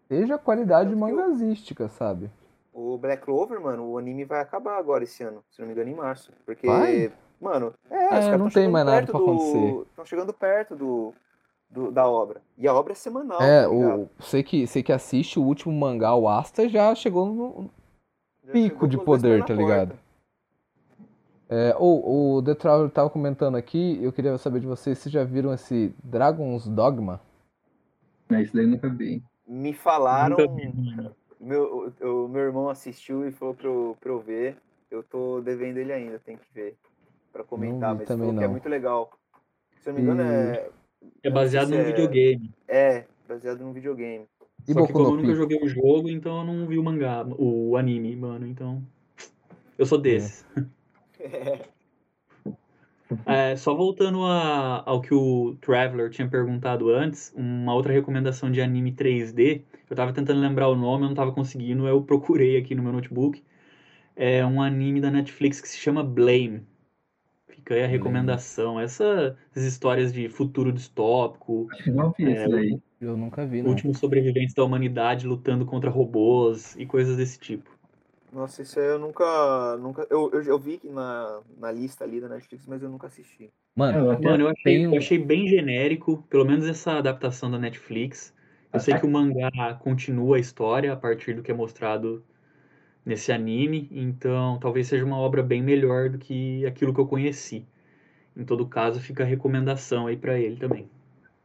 [0.08, 2.30] seja qualidade mangazística, sabe?
[2.74, 5.90] O Black Clover, mano, o anime vai acabar agora esse ano, se não me engano,
[5.90, 6.32] em março.
[6.46, 7.12] Porque, Vai?
[7.40, 9.82] mano, é, É, não tem chegando mais nada perto pra do- acontecer.
[9.90, 11.14] Estão chegando perto do,
[11.70, 12.42] do- da obra.
[12.58, 15.74] E a obra é semanal, É, tá o, você que, você que assiste o último
[15.78, 17.70] mangá, o Asta, já chegou no.
[18.46, 20.00] Já pico chegou de poder, tá ligado?
[21.50, 25.26] É, o, o The Traveler tava comentando aqui, eu queria saber de vocês, vocês já
[25.26, 27.20] viram esse Dragon's Dogma?
[28.30, 29.22] Né, Isso daí eu nunca vi.
[29.46, 30.38] Me falaram.
[30.38, 31.12] Nunca vi.
[31.42, 34.58] Meu, o, o meu irmão assistiu e falou pra eu, pra eu ver.
[34.92, 36.78] Eu tô devendo ele ainda, tem que ver.
[37.34, 38.52] Pra comentar, vi mas falou que é não.
[38.52, 39.12] muito legal.
[39.82, 40.70] Se eu não me engano, E- é,
[41.24, 42.52] É baseado num é- videogame.
[42.68, 44.28] é baseado num videogame.
[44.68, 47.26] E Só que como eu nunca joguei o jogo, então eu não vi o mangá,
[47.40, 48.46] o anime, mano.
[48.46, 48.84] Então.
[49.78, 50.46] Eu sou desses.
[51.20, 51.68] É,
[53.56, 58.92] só voltando a- ao que o Traveler tinha perguntado antes, uma outra recomendação de anime
[58.92, 62.84] 3D, eu tava tentando lembrar o nome, eu não tava conseguindo, eu procurei aqui no
[62.84, 63.44] meu notebook.
[64.16, 66.64] É um anime da Netflix que se chama Blame.
[67.48, 68.80] Fica aí a recomendação.
[68.80, 72.80] Essas histórias de futuro distópico, Acho que não vi É, isso daí.
[73.00, 73.72] Eu nunca vi, não.
[73.72, 77.81] últimos sobreviventes da humanidade lutando contra robôs e coisas desse tipo.
[78.32, 79.78] Nossa, isso aí eu nunca.
[79.78, 83.52] nunca eu, eu, eu vi na, na lista ali da Netflix, mas eu nunca assisti.
[83.76, 87.50] Mano, Eu até- Mano, eu achei, um- eu achei bem genérico, pelo menos essa adaptação
[87.50, 88.34] da Netflix.
[88.74, 89.50] Eu sei que o mangá
[89.82, 92.24] continua a história a partir do que é mostrado
[93.06, 97.66] nesse anime, então talvez seja uma obra bem melhor do que aquilo que eu conheci.
[98.38, 100.90] Em todo caso, fica a recomendação aí pra ele também.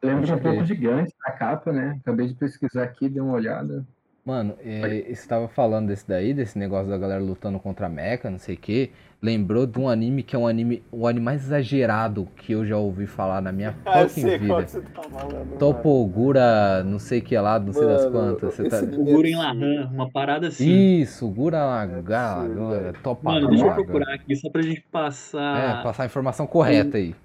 [0.03, 0.43] Lembra um Ok.
[0.43, 1.97] pouco de Gantz, a capa, né?
[2.01, 3.85] Acabei de pesquisar aqui, dei uma olhada.
[4.27, 8.37] Mano, é, você tava falando desse daí, desse negócio da galera lutando contra mecha, não
[8.37, 8.91] sei o que.
[9.21, 12.75] Lembrou de um anime que é um anime, o anime mais exagerado que eu já
[12.75, 14.67] ouvi falar na minha Ah, fucking qual vida.
[14.67, 15.57] você tá falando.
[15.57, 18.53] Topogura, não sei o que lá, não sei das quantas.
[18.53, 18.81] Você tá...
[18.81, 20.99] O Guren Lahan, uma parada assim.
[20.99, 22.93] Isso, Gura Laga, absurdo, velho.
[23.01, 25.83] Topa Mano, deixa eu procurar aqui só pra gente É, passar.
[25.83, 27.15] passar a informação correta aí.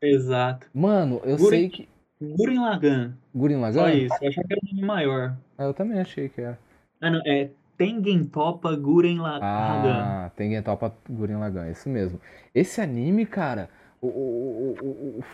[0.00, 0.68] Exato.
[0.72, 1.91] Mano, eu Guren- sei que.
[2.36, 3.12] Guren Lagan.
[3.34, 4.14] Gurin Só isso.
[4.20, 5.36] Eu achava que era um nome maior.
[5.58, 6.58] Ah, eu também achei que era.
[7.00, 7.20] Ah, não.
[7.26, 10.02] É Tengen Topa Guren La- Lagan.
[10.04, 12.20] Ah, tem Topa Gurin Lagan, isso mesmo.
[12.54, 13.68] Esse anime, cara,
[14.00, 14.76] o, o,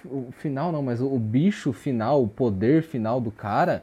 [0.06, 3.82] o, o, final não, mas o, bicho final, o poder final do cara,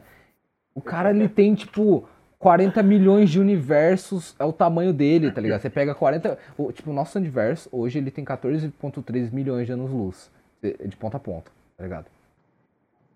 [0.74, 2.08] o cara ele tem tipo
[2.38, 5.60] 40 milhões de universos, é o tamanho dele, tá ligado?
[5.60, 6.38] Você pega 40.
[6.56, 10.30] o- tipo, o nosso universo, hoje ele tem 14,3 milhões de anos-luz,
[10.62, 12.06] de ponta a ponta, tá ligado?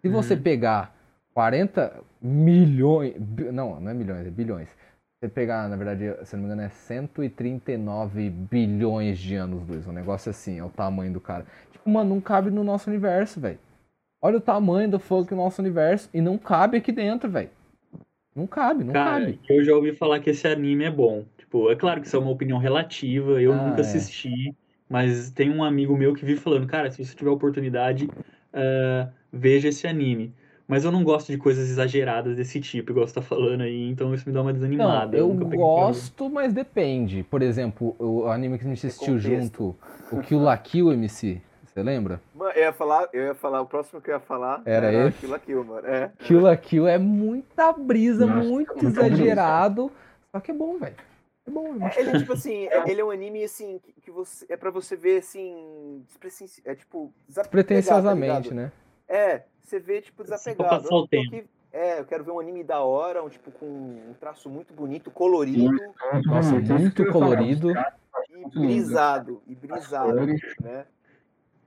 [0.03, 0.43] Se você Uhum.
[0.43, 0.95] pegar
[1.35, 3.15] 40 milhões.
[3.53, 4.69] Não, não é milhões, é bilhões.
[5.23, 9.87] você pegar, na verdade, se não me engano, é 139 bilhões de anos luz.
[9.87, 11.45] Um negócio assim, é o tamanho do cara.
[11.73, 13.59] Tipo, mano, não cabe no nosso universo, velho.
[14.23, 17.51] Olha o tamanho do fogo do nosso universo e não cabe aqui dentro, velho.
[18.35, 19.41] Não cabe, não Cara, cabe.
[19.49, 21.25] eu já ouvi falar que esse anime é bom.
[21.37, 23.81] Tipo, é claro que isso é uma opinião relativa, eu Ah, nunca é.
[23.81, 24.55] assisti,
[24.89, 28.09] mas tem um amigo meu que vive falando, cara, se você tiver oportunidade,
[28.53, 30.33] ah, veja esse anime.
[30.69, 34.15] Mas eu não gosto de coisas exageradas desse tipo, igual você tá falando aí, então
[34.15, 35.17] isso me dá uma Não, desanimada.
[35.17, 35.57] eu peguei pra ver.
[35.57, 37.25] gosto, mas depende.
[37.25, 39.41] Por exemplo, o anime que a gente assistiu contexto.
[39.43, 39.77] junto,
[40.13, 42.21] o Kill la Kill MC, você lembra?
[42.37, 45.19] Mano, eu ia falar, eu ia falar, o próximo que eu ia falar Era esse?
[45.19, 45.87] Kill la Kill, mano.
[45.89, 46.11] É.
[46.21, 49.07] Kill la Kill é muita brisa, Nossa, muito brisa.
[49.09, 49.91] exagerado.
[50.31, 50.95] Só que é bom, velho.
[51.47, 54.11] É bom, eu É, Ele, tipo assim, é- ele é um anime, assim, que, que
[54.11, 56.05] você, é pra você ver, assim,
[56.65, 58.55] é tipo, tá Pretenciosamente, ligado?
[58.55, 58.73] né?
[59.09, 60.89] É, você vê, tipo, pra desapegado.
[60.91, 64.49] Eu aqui- é, eu quero ver um anime da hora, um, tipo, com um traço
[64.49, 65.77] muito bonito, colorido
[66.25, 67.73] Nossa, que eu muito falar, colorido.
[68.29, 69.43] e brisado.
[69.47, 70.27] E brisado,
[70.61, 70.87] né?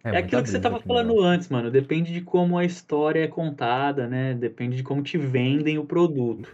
[0.06, 1.72] É muita aquilo que você tava aquele falando antes, mano.
[1.72, 4.34] Depende de como a história é contada, né?
[4.34, 6.54] Depende de como te vendem o produto.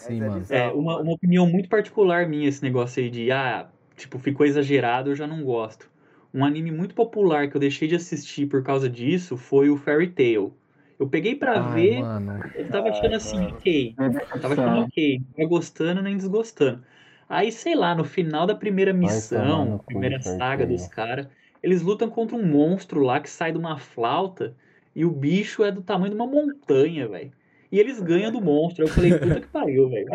[0.00, 0.46] Sim, Mas é mano.
[0.50, 5.10] É, uma, uma opinião muito particular minha, esse negócio aí de, ah, tipo, ficou exagerado,
[5.10, 5.90] eu já não gosto.
[6.32, 10.10] Um anime muito popular que eu deixei de assistir por causa disso foi o Fairy
[10.12, 10.56] Tail.
[10.98, 12.24] Eu peguei pra Ai, ver, mano.
[12.54, 13.56] eu tava achando Ai, assim, mano.
[13.56, 13.98] ok.
[14.32, 16.84] Eu tava achando ok, não gostando nem desgostando.
[17.28, 21.28] Aí, sei lá, no final da primeira missão, cu, primeira saga dos caras,
[21.62, 24.56] eles lutam contra um monstro lá que sai de uma flauta
[24.94, 27.32] e o bicho é do tamanho de uma montanha, velho.
[27.72, 28.84] E eles ganham do monstro.
[28.84, 30.06] Eu falei, puta que pariu, velho.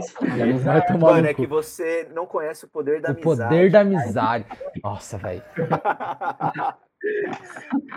[0.99, 3.23] Mano, no é que você não conhece o poder da O amizade.
[3.49, 4.45] poder da amizade.
[4.83, 5.41] Nossa, velho.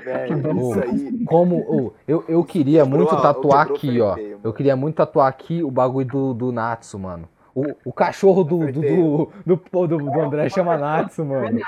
[0.04, 1.24] Velho, isso aí.
[1.24, 1.56] Como.
[1.60, 4.16] ô, eu, eu queria muito tatuar quebrou o aqui, ó.
[4.44, 7.28] Eu queria muito tatuar aqui o bagulho do, do Natsu, mano.
[7.54, 11.58] O, o cachorro do, do, do, do, do, do André chama Natsu, mano.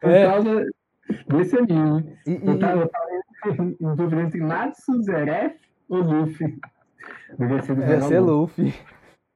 [0.00, 0.26] Por É.
[0.26, 0.66] causa
[1.28, 2.16] desse anime.
[2.26, 2.90] E, Eu e- tava, eu
[3.42, 5.54] tava em dúvida entre Natsu, Zeref
[5.88, 6.58] ou Luffy.
[7.38, 8.64] Devia ser do Devia Zero ser Luffy.
[8.66, 8.80] Luffy.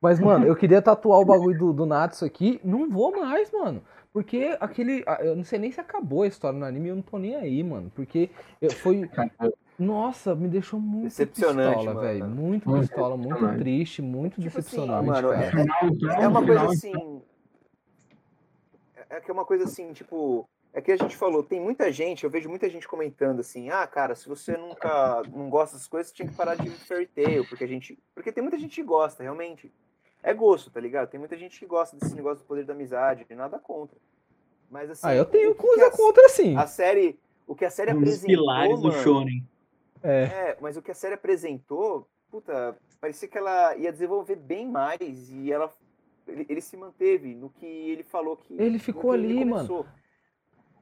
[0.00, 2.60] Mas, mano, eu queria tatuar o bagulho do, do Natsu aqui.
[2.62, 3.82] Não vou mais, mano.
[4.12, 5.02] Porque aquele.
[5.06, 7.34] ah, Eu não sei nem se acabou a história no anime, eu não tô nem
[7.34, 7.90] aí, mano.
[7.94, 8.30] Porque
[8.60, 9.08] eu- foi.
[9.78, 12.06] Nossa, me deixou muito Decepcionante, pistola, mano.
[12.06, 12.26] velho.
[12.28, 15.44] Muito pistola, muito triste, muito Tipo assim, decepcionante, mano, cara.
[15.44, 17.22] é- então, É uma coisa assim.
[19.10, 20.48] É que é uma coisa assim, tipo.
[20.76, 23.86] É que a gente falou, tem muita gente, eu vejo muita gente comentando assim, ah,
[23.86, 27.62] cara, se você nunca não gosta das coisas, tinha que parar de Fairy Tail, porque
[27.62, 27.96] a gente.
[28.12, 29.72] Porque tem muita gente que gosta, realmente.
[30.20, 31.08] É gosto, tá ligado?
[31.08, 33.96] Tem muita gente que gosta desse negócio do poder da amizade, nada contra.
[34.68, 35.06] Mas assim.
[35.06, 36.56] Ah, eu tenho coisa a- contra sim.
[36.56, 37.20] A série.
[37.46, 38.26] O que a série Um apresentou.
[38.34, 39.46] pilares do mano, Shonen.
[40.02, 40.22] É.
[40.24, 45.30] é, mas o que a série apresentou, puta, parecia que ela ia desenvolver bem mais
[45.30, 45.72] e ela
[46.26, 49.86] ele, ele se manteve no que ele falou que Ele ficou que ele ali, começou.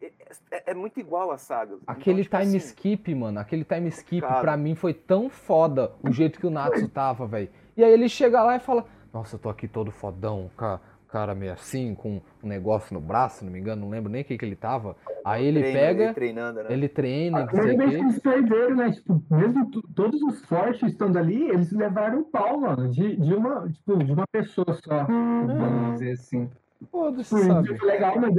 [0.03, 0.11] É,
[0.51, 1.75] é- é muito igual a saga.
[1.75, 4.41] Então, Aquele tipo time assim, skip, mano, aquele time skip Cara.
[4.41, 7.49] pra mim foi tão foda o jeito que o Natsu tava, velho.
[7.77, 11.35] E aí ele chega lá e fala: Nossa, eu tô aqui todo fodão, ca- cara
[11.35, 14.37] meio assim, com um negócio no braço, não me engano, não lembro nem o que,
[14.39, 14.97] que ele tava.
[15.25, 16.73] Aí ele treino, pega, ele treinando, né?
[16.73, 18.91] ele treina, não sei que eles perderam, né?
[18.93, 22.89] Tipo, mesmo todos os fortes estando ali, eles levaram o pau, mano.
[22.89, 26.51] De, de, uma, tipo, de uma pessoa só, vamos dizer assim.
[26.91, 27.79] Foda-se, Foi sabe?
[27.79, 28.35] foi legal, mas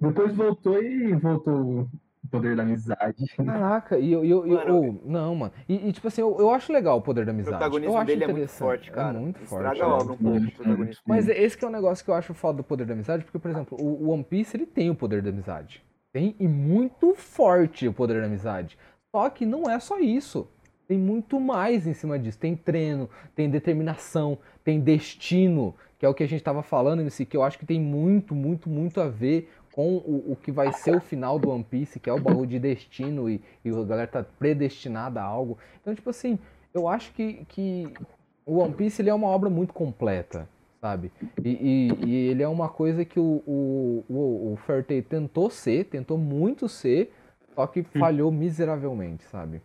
[0.00, 1.88] depois voltou e voltou
[2.24, 3.26] o poder da amizade.
[3.36, 4.24] Caraca, e eu.
[4.24, 5.52] eu, eu- Mano, oh, não, mano.
[5.68, 7.56] E, e, tipo assim, eu, eu acho legal o poder da O amizade.
[7.56, 8.58] protagonismo eu acho dele é muito interessante.
[8.58, 9.18] forte, cara.
[9.18, 9.72] É muito forte.
[9.72, 11.02] Estraga obra um pouco, o protagonismo.
[11.06, 13.38] Mas esse que é um negócio que eu acho foda do poder da amizade, porque,
[13.38, 15.82] por exemplo, o o One Piece ele tem o poder da amizade.
[16.12, 18.78] Tem e muito forte o poder da amizade.
[19.14, 20.48] Só que não é só isso.
[20.88, 22.38] Tem muito mais em cima disso.
[22.38, 27.24] Tem treino, tem determinação, tem destino, que é o que a gente tava falando, MC,
[27.24, 30.72] que eu acho que tem muito, muito, muito a ver com o, o que vai
[30.72, 33.82] ser o final do One Piece, que é o bagulho de destino e, e a
[33.84, 35.58] galera tá predestinada a algo.
[35.80, 36.38] Então, tipo assim,
[36.74, 37.92] eu acho que, que
[38.46, 40.48] o One Piece ele é uma obra muito completa,
[40.80, 41.10] sabe?
[41.44, 45.48] E, e- e ele é uma coisa que o, o, o, o Fairy Tail tentou
[45.50, 47.12] ser, tentou muito ser,
[47.54, 49.60] só que falhou miseravelmente, sabe?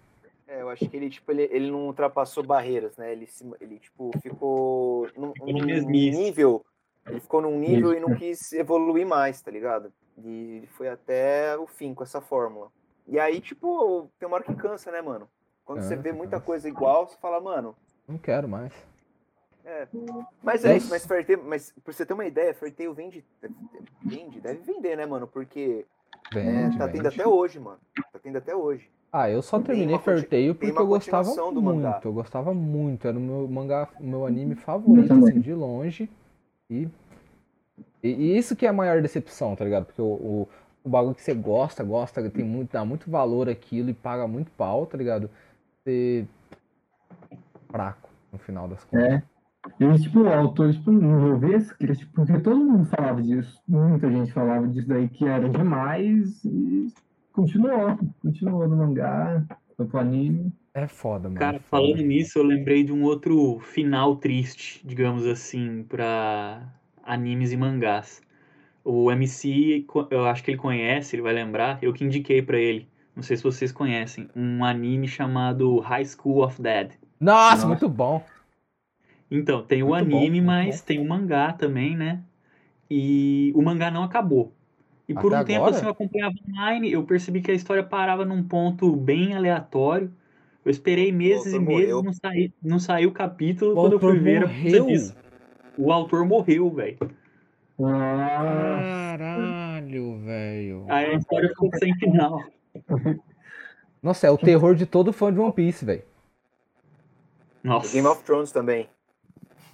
[0.48, 3.12] É, eu acho que ele, tipo, ele, ele não ultrapassou barreiras, né?
[3.12, 6.66] Ele, se, ele tipo, ficou num, num nível.
[7.08, 9.92] Ele ficou num nível e não quis evoluir mais, tá ligado?
[10.24, 12.70] E foi até o fim com essa fórmula.
[13.08, 15.28] E aí, tipo, tem uma hora que cansa, né, mano?
[15.64, 16.46] Quando você vê muita cansa.
[16.46, 17.76] coisa igual, você fala, mano.
[18.08, 18.74] Não quero mais.
[19.66, 19.88] É.
[20.42, 20.78] Mas é É.
[20.78, 23.24] isso, mas Fairy Tail, mas pra você ter uma ideia, Fairy Tail vende,
[24.02, 25.28] vende, deve vender, né, mano?
[25.28, 25.86] Porque
[26.32, 26.98] é, Vende, tá vende.
[26.98, 27.78] tendo até hoje, mano.
[28.14, 28.90] Tá tendo até hoje.
[29.12, 32.02] Ah, eu só terminei tem porque eu gostava muito, mangá.
[32.04, 36.10] eu gostava muito, era o meu mangá, o meu anime favorito, assim, de longe.
[36.70, 36.88] E,
[38.04, 39.86] e, e isso que é a maior decepção, tá ligado?
[39.86, 40.50] Porque o, o,
[40.84, 44.52] o bagulho que você gosta, gosta, tem muito, dá muito valor aquilo e paga muito
[44.52, 45.30] pau, tá ligado?
[45.84, 46.26] Você
[47.70, 49.06] fraco no final das contas.
[49.06, 49.24] É.
[49.80, 50.92] E, tipo, o autor, tipo,
[51.54, 53.62] essa crítica, porque todo mundo falava disso.
[53.68, 56.88] Muita gente falava disso daí, que era demais, e
[57.34, 57.98] continuou.
[58.22, 59.44] Continuou no mangá,
[59.76, 60.54] pro anime.
[60.78, 61.40] É foda, mano.
[61.40, 61.70] Cara, foda.
[61.70, 66.72] falando nisso, eu lembrei de um outro final triste, digamos assim, pra
[67.04, 68.22] animes e mangás.
[68.84, 72.88] O MC, eu acho que ele conhece, ele vai lembrar, eu que indiquei pra ele.
[73.16, 76.92] Não sei se vocês conhecem, um anime chamado High School of Dead.
[77.20, 77.68] Nossa, Nossa.
[77.68, 78.24] muito bom.
[79.32, 80.86] Então, tem o Muito bom, anime, muito mas bom.
[80.86, 82.24] tem o mangá também, né?
[82.90, 84.54] E o mangá não acabou.
[85.08, 85.76] E por Até um tempo, agora?
[85.76, 90.12] assim, eu acompanhava online, eu percebi que a história parava num ponto bem aleatório.
[90.68, 92.04] Eu esperei meses e meses, morreu.
[92.04, 94.88] não, saí, não saiu o capítulo, O quando eu fui ver morreu?
[95.78, 96.98] O autor morreu, velho.
[97.82, 100.86] Ah, Caralho, velho.
[100.90, 102.44] Aí a história ficou sem final.
[104.04, 106.04] Nossa, é o terror de todo fã de One Piece, velho.
[107.64, 107.94] Nossa.
[107.94, 108.90] Game of Thrones também.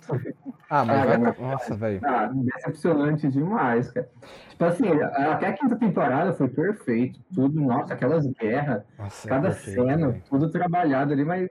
[0.75, 1.17] Ah, mas Ah, vai.
[1.19, 1.99] mas- Nossa, velho.
[2.03, 4.09] ah, decepcionante demais, cara.
[4.49, 7.19] Tipo assim, até a quinta temporada foi perfeito.
[7.31, 10.23] Tudo, nossa, aquelas guerras, Nossa, é cada perfeito, cena, velho.
[10.27, 11.47] tudo trabalhado ali, mas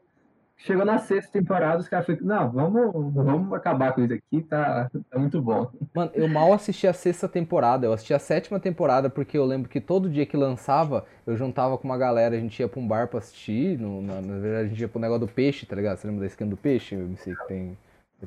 [0.56, 4.90] chegou na sexta temporada, os caras falaram, não, vamos, vamos acabar com isso aqui, tá,
[5.08, 5.70] tá muito bom.
[5.94, 7.86] Mano, eu mal assisti a sexta temporada.
[7.86, 11.78] Eu assisti a sétima temporada porque eu lembro que todo dia que lançava, eu juntava
[11.78, 13.78] com uma galera, a gente ia pra um bar pra assistir.
[13.78, 15.96] No, na, na verdade, a gente ia pro negócio do peixe, tá ligado?
[15.98, 16.96] Você lembra da skin do peixe?
[16.96, 17.78] Eu não sei que tem.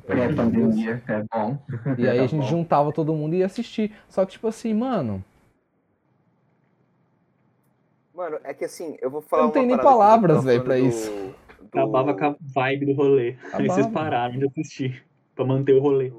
[0.08, 1.58] É, pandemia, é bom.
[1.98, 2.46] E aí a Tá gente bom.
[2.48, 3.92] juntava todo mundo e ia assistir.
[4.08, 5.24] Só que, tipo assim, mano,
[8.14, 10.76] Mano, é que assim, eu vou falar Não uma tem nem eu palavras, velho, pra
[10.76, 11.10] do- isso.
[11.10, 11.36] do-
[11.66, 13.36] Acabava com a vibe do rolê.
[13.52, 13.92] Aí vocês Acabava.
[13.92, 15.04] pararam de assistir.
[15.34, 16.10] Pra manter o rolê.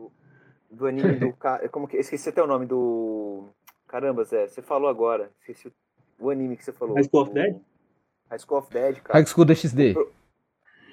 [0.70, 1.68] do anime do cara.
[1.70, 1.98] Como que.
[1.98, 3.46] Esqueci até o nome do.
[3.88, 5.32] Caramba, Zé, você falou agora.
[5.40, 5.68] Esqueci
[6.20, 6.94] o, o anime que você falou.
[6.96, 7.56] High School of Dead?
[8.30, 9.18] High School of Dead, cara.
[9.20, 9.96] High School DXD.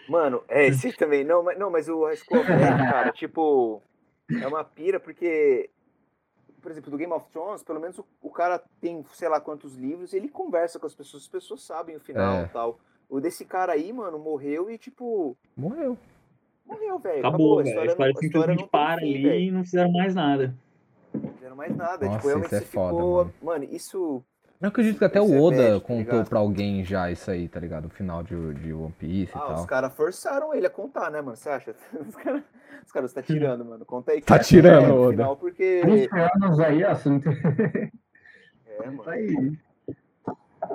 [0.08, 1.24] Mano, é esse também.
[1.24, 3.82] Não, mas, não, mas o High School of Dead, cara, tipo.
[4.42, 5.70] É uma pira, porque.
[6.60, 9.74] Por exemplo, do Game of Thrones, pelo menos o, o cara tem, sei lá quantos
[9.76, 12.44] livros, ele conversa com as pessoas, as pessoas sabem o final É.
[12.44, 12.78] e tal.
[13.06, 15.36] O desse cara aí, mano, morreu e, tipo.
[15.56, 15.98] Morreu.
[16.64, 17.18] Morreu, velho.
[17.18, 17.80] Acabou, a velho.
[17.80, 19.40] A história, a história não para fim, ali velho.
[19.40, 20.54] e não fizeram mais nada.
[21.12, 22.06] Não fizeram mais nada.
[22.06, 23.14] Nossa, tipo, realmente isso é foda, ficou.
[23.16, 23.32] mano.
[23.42, 24.24] Mano, isso.
[24.60, 26.28] Eu acredito que até o é Oda tá contou ligado?
[26.28, 27.86] pra alguém já isso aí, tá ligado?
[27.86, 29.54] O final de, de One Piece e Ah, tal.
[29.56, 31.36] os caras forçaram ele a contar, né, mano?
[31.36, 31.74] Você acha?
[32.06, 32.42] Os caras,
[32.86, 33.84] os você tá tirando, mano.
[33.84, 34.20] Conta aí.
[34.20, 35.12] que Tá é tirando, no Oda.
[35.16, 35.82] final, porque.
[35.84, 36.82] 20 anos aí,
[37.20, 37.92] tem...
[38.66, 39.08] É, mano.
[39.10, 39.58] aí.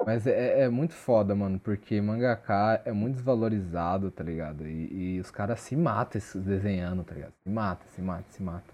[0.06, 4.68] Mas é, é muito foda, mano, porque mangaka é muito desvalorizado, tá ligado?
[4.68, 7.34] E, e os caras se matam esses desenhando, tá ligado?
[7.44, 8.74] Se mata, se mata, se mata.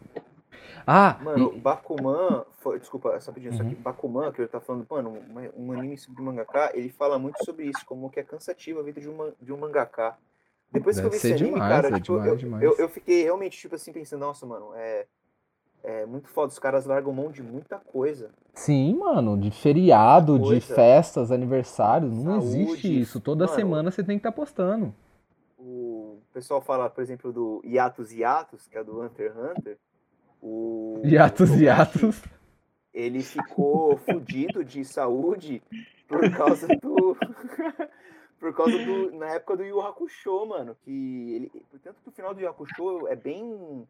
[0.85, 3.67] Ah, Mano, e- Bakuman, foi, desculpa, só pedindo isso Uhum.
[3.69, 3.75] aqui.
[3.75, 5.09] Bakuman, que ele tá falando, mano,
[5.55, 8.83] um, um anime sobre mangaka, ele fala muito sobre isso, como que é cansativo a
[8.83, 10.17] vida de um, de um mangaka.
[10.71, 12.63] Depois que eu Deve vi esse anime, demais, cara, é tipo, demais, eu, demais.
[12.63, 15.05] Eu, eu fiquei realmente, tipo assim, pensando, nossa, mano, é,
[15.83, 18.31] é muito foda, os caras largam mão de muita coisa.
[18.53, 23.21] sim, mano, de feriado, de festas, aniversários, não Saúde, existe isso.
[23.21, 23.55] Toda mano.
[23.55, 24.93] semana você tem que estar postando.
[25.57, 29.77] O pessoal fala, por exemplo, do Yatus Yatus, que é do Hunter x Hunter.
[30.47, 32.23] O, Hiatos, o hiatos.
[32.93, 35.61] ele ficou fudido de saúde
[36.07, 37.17] por causa do.
[38.39, 39.11] por causa do.
[39.17, 40.75] Na época do Yu Hakusho, mano.
[40.83, 41.49] Que ele.
[41.71, 43.87] Portanto que o final do Yu Hakusho é bem.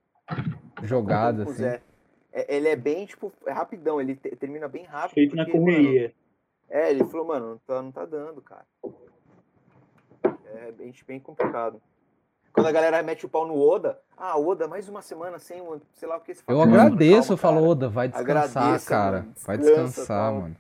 [0.84, 1.65] Jogado, assim.
[1.65, 1.82] é.
[2.32, 5.14] É, Ele é bem, tipo, é rapidão, ele te- termina bem rápido.
[5.14, 6.14] Feito na correria.
[6.69, 8.65] é, ele falou, mano, não tá, não tá dando, cara.
[10.53, 11.82] É bem, bem complicado.
[12.56, 15.82] Quando a galera mete o pau no Oda, ah, Oda, mais uma semana sem, um-
[15.94, 17.69] sei lá o que você Eu fala, "Mano, agradeço, eu calma, falo.
[17.69, 19.18] Oda, vai descansar, Agradeça, cara.
[19.19, 19.34] mano.
[19.45, 20.41] Vai Descansa, descansar, tal.
[20.41, 20.56] mano.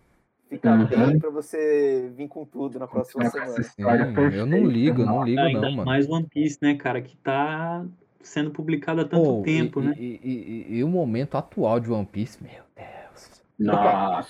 [0.49, 0.85] Fica Uhum.
[0.87, 3.63] bem pra você vir com tudo na próxima Essa semana.
[3.63, 5.85] Sim, eu não ligo, eu não ligo Ainda não, mano.
[5.85, 7.01] mais One Piece, né, cara?
[7.01, 7.85] Que tá
[8.21, 9.95] sendo publicado há tanto Pô, tempo, e, né?
[9.97, 13.41] E, e- e- e o momento atual de One Piece, meu Deus.
[13.57, 14.29] Nossa.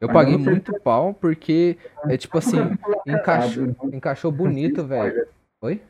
[0.00, 1.76] Eu Mas paguei muito pau porque
[2.08, 2.58] é tipo assim,
[3.06, 5.26] encaixou, Atrasado, encaixou bonito, velho.
[5.60, 5.82] Oi?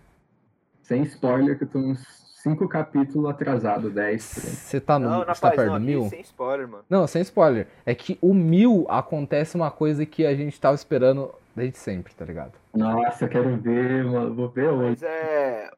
[0.83, 2.05] Sem spoiler, que eu tô uns
[2.43, 4.35] 5 capítulos atrasado, 10.
[4.35, 4.51] por aí.
[4.51, 5.09] Você tá no.
[5.09, 6.09] Não, tá perto não, mil?
[6.09, 6.85] sem spoiler, mano.
[6.91, 7.69] Não, sem spoiler.
[7.87, 12.25] É que o mil acontece uma coisa que a gente tava esperando desde sempre, tá
[12.25, 12.53] ligado?
[12.75, 14.35] Nossa, eu quero ver, mano.
[14.35, 14.89] Vou ver hoje.
[14.91, 15.71] Mas é.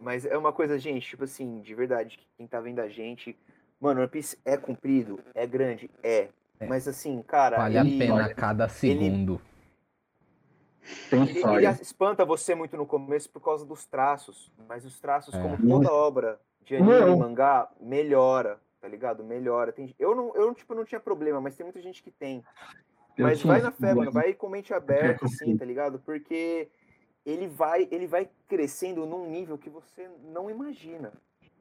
[0.00, 3.36] Mas é uma coisa, gente, tipo assim, de verdade, quem tá vendo a gente.
[3.80, 6.28] Mano, One Piece é comprido, é grande, é.
[6.60, 6.66] É.
[6.66, 7.56] Mas assim, cara.
[7.56, 9.40] Vale ele- a pena cada segundo.
[11.10, 11.70] Tem história.
[11.80, 15.40] espanta você muito no começo por causa dos traços, mas os traços, É.
[15.42, 19.22] como toda obra de anime e mangá, melhora, tá ligado?
[19.24, 19.72] Melhora.
[19.72, 22.44] Tem, eu não, eu tipo, não tinha problema, mas tem muita gente que tem.
[23.16, 26.00] Eu Mas vai na fé, mano, vai com mente aberta, assim, tá ligado?
[26.00, 26.68] Porque
[27.24, 31.12] ele vai, ele vai crescendo num nível que você não imagina,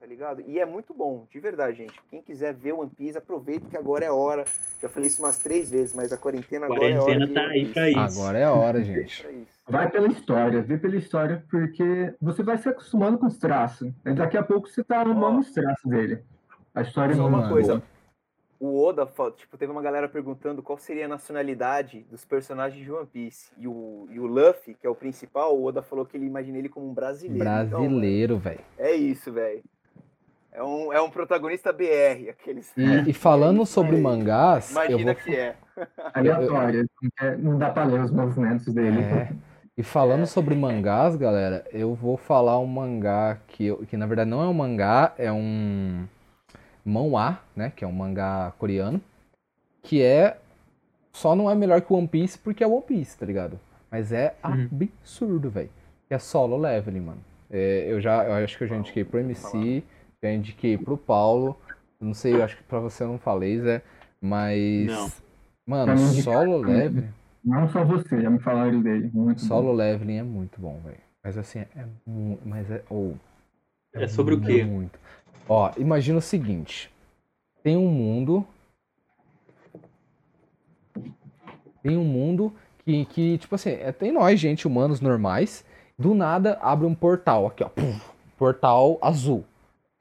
[0.03, 0.43] tá ligado?
[0.45, 1.93] E é muito bom, de verdade, gente.
[2.09, 4.43] Quem quiser ver One Piece, aproveita que agora é hora.
[4.81, 7.05] Já falei isso umas três vezes, mas a quarentena agora é hora.
[7.05, 8.19] Quarentena tá aí pra isso.
[8.19, 9.25] Agora é a hora, gente.
[9.65, 13.93] Vai pela história, vê pela história, porque você vai se acostumando com os traços.
[14.03, 15.39] Daqui a pouco você tá arrumando Ó.
[15.39, 16.21] os traços dele.
[16.75, 17.53] A história Só não uma mano.
[17.53, 17.81] coisa.
[18.59, 19.05] O Oda,
[19.37, 23.51] tipo, teve uma galera perguntando qual seria a nacionalidade dos personagens de One Piece.
[23.57, 26.57] E o, e o Luffy, que é o principal, o Oda falou que ele imagina
[26.57, 27.43] ele como um brasileiro.
[27.43, 28.61] Então, Brasileiro, velho.
[28.77, 29.63] é isso, velho.
[30.53, 32.71] É um, é um protagonista BR, aqueles.
[32.77, 35.55] E, e falando isso sobre mangás, eu Imagina vou que é.
[36.13, 36.85] aleatória.
[37.19, 39.01] é- Não dá pra ler os movimentos dele.
[39.01, 39.29] É.
[39.75, 44.29] E falando sobre mangás, galera, eu vou falar um mangá que, eu- que na verdade
[44.29, 46.05] não é um mangá, é um
[46.85, 47.71] manhwa, né?
[47.75, 49.01] Que é um mangá coreano.
[49.81, 50.37] Que é.
[51.11, 53.59] Só não é melhor que One Piece porque é One Piece, tá ligado?
[53.89, 54.67] Mas é Uhum.
[55.01, 55.69] absurdo, velho.
[56.07, 57.21] Que é solo leveling, mano.
[57.51, 58.23] É, eu já.
[58.23, 59.83] Eu acho que eu já indiquei pro MC,
[60.23, 61.57] já indiquei pro Paulo.
[61.99, 63.81] Não sei, eu acho que pra você eu não falei, Zé.
[64.21, 64.87] Mas.
[64.87, 65.11] Não.
[65.65, 67.09] Mano, solo leveling.
[67.43, 69.09] Não só você, já me falaram dele.
[69.13, 69.73] Muito Solo bom.
[69.73, 70.97] leveling é muito bom, velho.
[71.21, 72.47] Mas assim, é muito.
[72.47, 72.81] Mas é.
[72.89, 73.17] ou
[73.93, 74.63] É sobre o quê?
[74.63, 74.97] Muito.
[75.47, 76.89] Ó, imagina o seguinte:
[77.61, 78.45] tem um mundo.
[81.81, 82.53] Tem um mundo
[82.85, 85.65] que, que tipo assim, é, tem nós, gente, humanos normais.
[85.99, 87.69] Do nada abre um portal aqui, ó.
[87.69, 87.99] pum,
[88.37, 89.43] portal azul.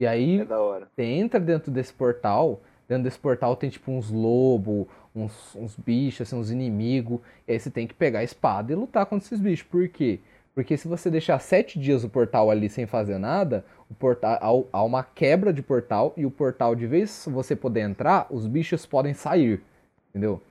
[0.03, 4.85] E aí É você entra dentro desse portal, dentro desse portal tem tipo uns lobos,
[5.15, 7.19] uns, uns bichos, assim, uns inimigos.
[7.47, 9.65] E aí você tem que pegar a espada e lutar contra esses bichos.
[9.65, 10.19] Por quê?
[10.53, 14.83] Porque se você deixar sete dias o portal ali sem fazer nada, o portal há-
[14.83, 19.13] uma quebra de portal e o portal, de vez você poder entrar, os bichos podem
[19.13, 19.61] sair.
[20.09, 20.41] Entendeu?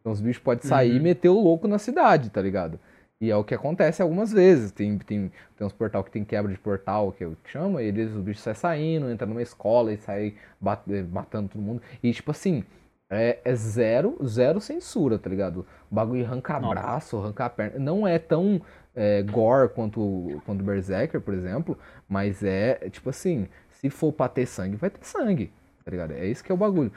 [0.00, 1.02] Então os bichos podem sair e Uhum.
[1.02, 2.78] meter o louco na cidade, tá ligado?
[3.22, 4.72] E é o que acontece algumas vezes.
[4.72, 8.10] Tem, tem, tem uns portal que tem quebra de portal, que eu chamo, e eles,
[8.12, 11.80] os bichos saem saindo, entra numa escola e sai bat- eh, matando todo mundo.
[12.02, 12.64] E tipo assim,
[13.08, 15.64] é, é zero, zero censura, tá ligado?
[15.90, 17.78] O bagulho arranca braço, arranca perna.
[17.78, 18.60] Não é tão
[18.94, 21.78] é, gore quanto, quanto Berserker, por exemplo,
[22.08, 25.52] mas é é tipo assim, se for pra ter sangue, vai ter sangue,
[25.84, 26.12] tá ligado?
[26.12, 26.92] É isso que é o bagulho.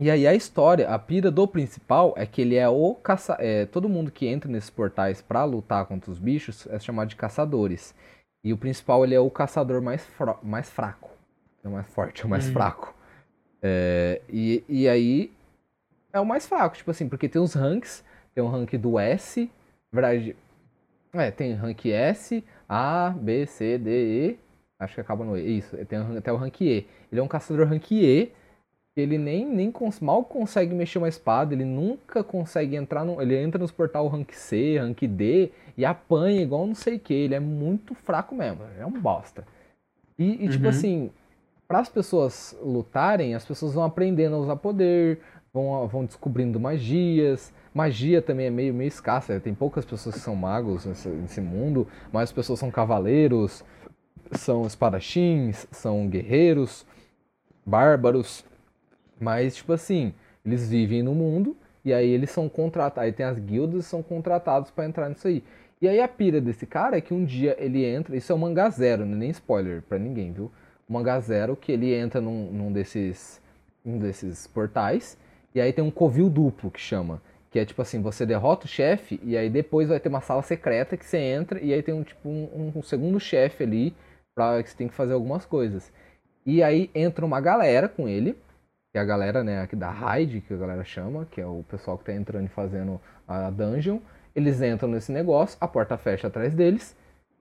[0.00, 3.36] E aí a história, a pira do principal é que ele é o caça...
[3.40, 7.16] é, todo mundo que entra nesses portais pra lutar contra os bichos é chamado de
[7.16, 7.94] caçadores.
[8.44, 11.10] E o principal ele é o caçador mais, fro- mais fraco.
[11.64, 12.52] É mais forte, é o mais Hum.
[12.52, 12.94] fraco.
[13.60, 15.32] É, e, e aí
[16.12, 18.04] é o mais fraco, tipo assim, porque tem os ranks,
[18.34, 19.50] tem o rank do S,
[19.92, 20.36] verdade,
[21.12, 24.38] é, tem rank S, A, B, C, D, E,
[24.78, 26.86] acho que acaba no E, isso, tem o- até o rank E.
[27.10, 28.32] Ele é um caçador rank E,
[29.00, 33.36] ele nem, nem cons- mal consegue mexer uma espada, ele nunca consegue entrar no, ele
[33.36, 37.34] entra nos portal rank C, rank D e apanha igual não sei o que, ele
[37.34, 39.44] é muito fraco mesmo, é um bosta.
[40.18, 40.70] E, e, tipo Uhum.
[40.70, 41.10] assim,
[41.66, 45.20] para as pessoas lutarem, as pessoas vão aprendendo a usar poder,
[45.52, 47.52] vão, vão descobrindo magias.
[47.74, 51.86] Magia também é meio, meio escassa, tem poucas pessoas que são magos nesse, nesse mundo,
[52.12, 53.64] mas as pessoas são cavaleiros,
[54.32, 56.84] são espadachins, são guerreiros,
[57.64, 58.44] bárbaros.
[59.20, 60.12] Mas, tipo assim,
[60.44, 63.06] eles vivem no mundo e aí eles são contratados.
[63.06, 65.42] Aí tem as guildas são contratados pra entrar nisso aí.
[65.80, 68.16] E aí a pira desse cara é que um dia ele entra.
[68.16, 70.50] Isso é um mangá zero, não é nem spoiler pra ninguém, viu?
[70.88, 73.40] Um mangá zero que ele entra num, num desses,
[73.84, 75.16] um desses portais.
[75.54, 77.22] E aí tem um covil duplo que chama.
[77.50, 80.42] Que é tipo assim, você derrota o chefe e aí depois vai ter uma sala
[80.42, 83.94] secreta que você entra e aí tem um tipo um, um segundo chefe ali
[84.34, 85.90] pra que você tem que fazer algumas coisas.
[86.44, 88.36] E aí entra uma galera com ele,
[88.98, 92.04] a galera, né, aqui da raid, que a galera chama, que é o pessoal que
[92.04, 93.98] tá entrando e fazendo a dungeon.
[94.34, 96.96] Eles entram nesse negócio, a porta fecha atrás deles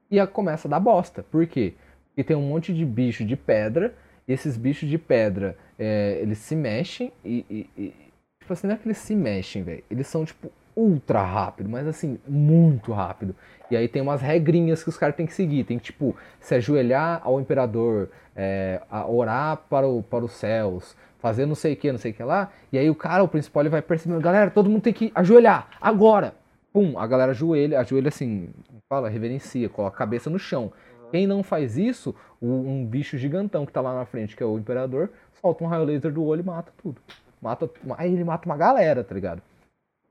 [0.10, 1.24] e a começa a dar bosta.
[1.24, 1.74] Por quê?
[2.10, 3.94] Porque tem um monte de bicho de pedra,
[4.28, 7.94] e esses bichos de pedra, é, eles se mexem e, e- e-
[8.40, 9.84] Tipo assim, não é que eles se mexem, velho.
[9.92, 13.36] Eles são, tipo, ultra rápido, mas assim, muito rápido.
[13.70, 15.64] E aí tem umas regrinhas que os caras têm que seguir.
[15.64, 18.80] Tem que, tipo, se ajoelhar ao imperador, é,
[19.10, 22.24] orar para, o, para os céus, fazer não sei o que, não sei o que
[22.24, 22.52] lá.
[22.72, 25.68] E aí o cara, o principal, ele vai percebendo, galera, todo mundo tem que ajoelhar,
[25.82, 26.36] agora!
[26.72, 28.50] Pum, a galera ajoelha, ajoelha assim,
[28.88, 30.72] fala, reverencia, coloca a cabeça no chão.
[31.10, 34.60] Quem não faz isso, um bicho gigantão que tá lá na frente, que é o
[34.60, 35.10] imperador,
[35.42, 37.02] solta um raio laser do olho e mata tudo.
[37.42, 39.42] Mata, aí ele mata uma galera, tá ligado?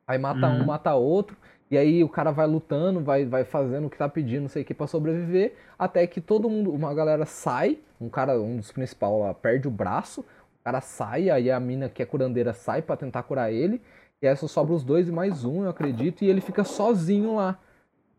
[0.06, 0.66] Aí mata um, Uhum.
[0.66, 1.36] mata outro.
[1.70, 4.62] E aí o cara vai lutando, vai, vai fazendo o que tá pedindo, não sei
[4.62, 8.70] o que, pra sobreviver, até que todo mundo, uma galera sai, um cara, um dos
[8.70, 12.82] principais lá, perde o braço, o cara sai, aí a mina que é curandeira sai
[12.82, 13.82] pra tentar curar ele,
[14.22, 17.34] e aí só sobra os dois e mais um, eu acredito, e ele fica sozinho
[17.34, 17.58] lá.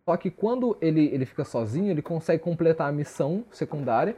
[0.03, 4.13] Só que quando ele, ele fica sozinho, ele consegue completar a missão secundária,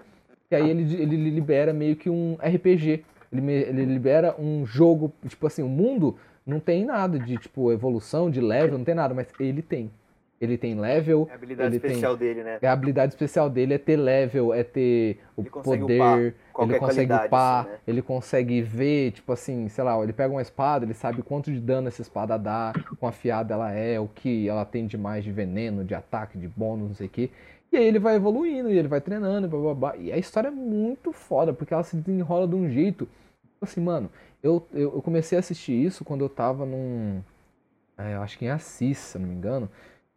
[0.50, 3.06] e aí ele, ele libera meio que um RPG.
[3.32, 6.18] Ele, ele libera um jogo, tipo assim, o mundo
[6.50, 9.92] não tem nada de, tipo, evolução, de level, não tem nada, mas ele tem.
[10.42, 12.60] Ele tem level, É a habilidade Ele tem- especial dele, né?
[12.64, 16.18] a habilidade especial dele é ter level, é ter o Ele poder, upar
[16.70, 17.78] ele consegue upar, assim, né?
[17.86, 21.60] ele consegue ver, tipo assim, sei lá, ele pega uma espada, ele sabe quanto de
[21.60, 25.32] dano essa espada dá, quão afiada ela é, o que ela tem de mais de
[25.32, 27.30] veneno, de ataque, de bônus, não sei o que.
[27.70, 29.98] E aí ele vai evoluindo, e ele vai treinando, e blá, blá, blá.
[29.98, 33.10] E a história é muito foda, porque ela se desenrola de um jeito.
[33.60, 34.10] Tipo assim, mano,
[34.42, 37.20] eu, eu, eu comecei a assistir isso quando eu tava num.
[37.98, 39.70] é, eu acho que em Assis, se não me engano.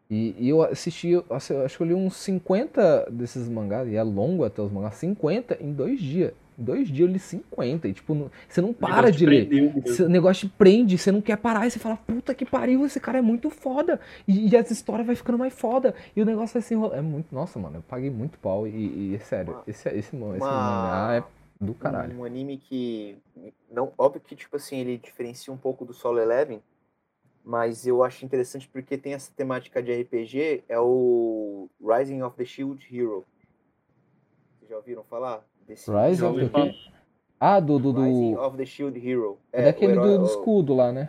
[0.08, 3.96] E, e eu assisti, eu acho acho que eu li uns 50 desses mangás, e
[3.96, 6.32] é longo até os mangás, 50 em dois dias.
[6.56, 9.48] Em dois dias eu li 50, e tipo, não- você não para de ler.
[9.84, 13.00] Esse negócio te prende, você não quer parar, e você fala, puta que pariu, esse
[13.00, 13.98] cara é muito foda.
[14.28, 15.94] E, e essa história vai ficando mais foda.
[16.14, 16.98] E o negócio vai se enrolando.
[16.98, 17.34] É muito.
[17.34, 18.68] Nossa, mano, eu paguei muito pau.
[18.68, 18.70] E,
[19.12, 22.18] e é sério, Uma- esse, esse, esse uma- mangá é do caralho.
[22.18, 23.16] Um anime que.
[23.70, 26.62] Não, óbvio que, tipo assim, ele diferencia um pouco do Solo Eleven,
[27.44, 32.44] mas eu acho interessante porque tem essa temática de RPG, é o Rising of the
[32.44, 33.24] Shield Hero.
[34.58, 35.44] Vocês já ouviram falar?
[35.66, 36.74] Desse Rise Já of the?
[37.38, 37.78] Ah, do.
[37.78, 38.02] do, do...
[38.02, 39.38] Rising of the Shield Hero.
[39.52, 41.08] É daquele o herói- do, do o- escudo lá, né?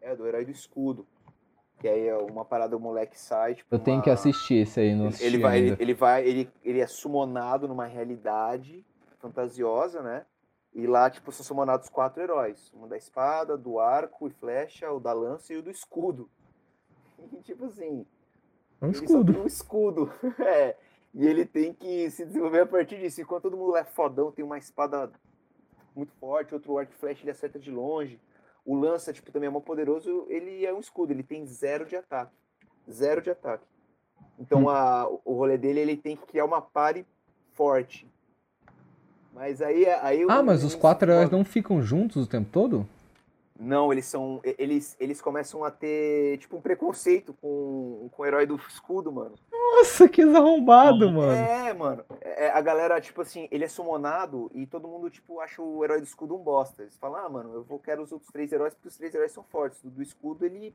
[0.00, 1.06] É, do herói do escudo.
[1.80, 4.80] Que aí é uma parada, o moleque sai, tipo, Eu tenho uma- que assistir esse
[4.80, 8.84] aí, não Ele, ele vai, ele, ele vai, ele, ele é sumonado numa realidade
[9.18, 10.26] fantasiosa, né?
[10.74, 12.72] E lá, tipo, são sumonados quatro heróis.
[12.74, 16.28] Um da espada, do arco e flecha, o da lança e o do escudo.
[17.32, 18.06] E, tipo assim,
[18.80, 19.40] É um escudo.
[19.40, 20.12] um escudo.
[20.40, 20.76] é.
[21.12, 23.20] E ele tem que se desenvolver a partir disso.
[23.20, 25.10] Enquanto todo mundo é fodão, tem uma espada
[25.96, 28.20] muito forte, outro arco e flecha ele acerta de longe.
[28.64, 31.96] O lança, tipo, também é muito poderoso, ele é um escudo, ele tem zero de
[31.96, 32.36] ataque.
[32.88, 33.66] Zero de ataque.
[34.38, 34.68] Então Hum.
[34.68, 37.04] a, o rolê dele, ele tem que criar uma pare
[37.54, 38.08] forte.
[39.38, 39.86] Mas aí...
[39.86, 42.84] aí Ah, mas os quatro heróis não ficam juntos o tempo todo?
[43.56, 44.40] Não, eles são...
[44.42, 49.36] Eles, eles começam a ter, tipo, um preconceito com, com o herói do escudo, mano.
[49.52, 51.30] Nossa, que arrombado, mano.
[51.30, 52.04] É, mano.
[52.20, 56.00] É, a galera, tipo assim, ele é summonado e todo mundo, tipo, acha o herói
[56.00, 56.82] do escudo um bosta.
[56.82, 59.30] Eles falam, ah, mano, eu vou quero os outros três heróis porque os três heróis
[59.30, 59.82] são fortes.
[59.84, 60.74] O do escudo, ele.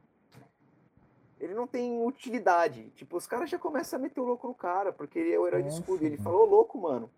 [1.37, 2.91] Ele não tem utilidade.
[2.95, 5.45] Tipo, os caras já começam a meter o louco no cara, porque ele é o
[5.45, 6.03] herói Nossa, do escudo.
[6.03, 7.09] E ele falou, louco, mano.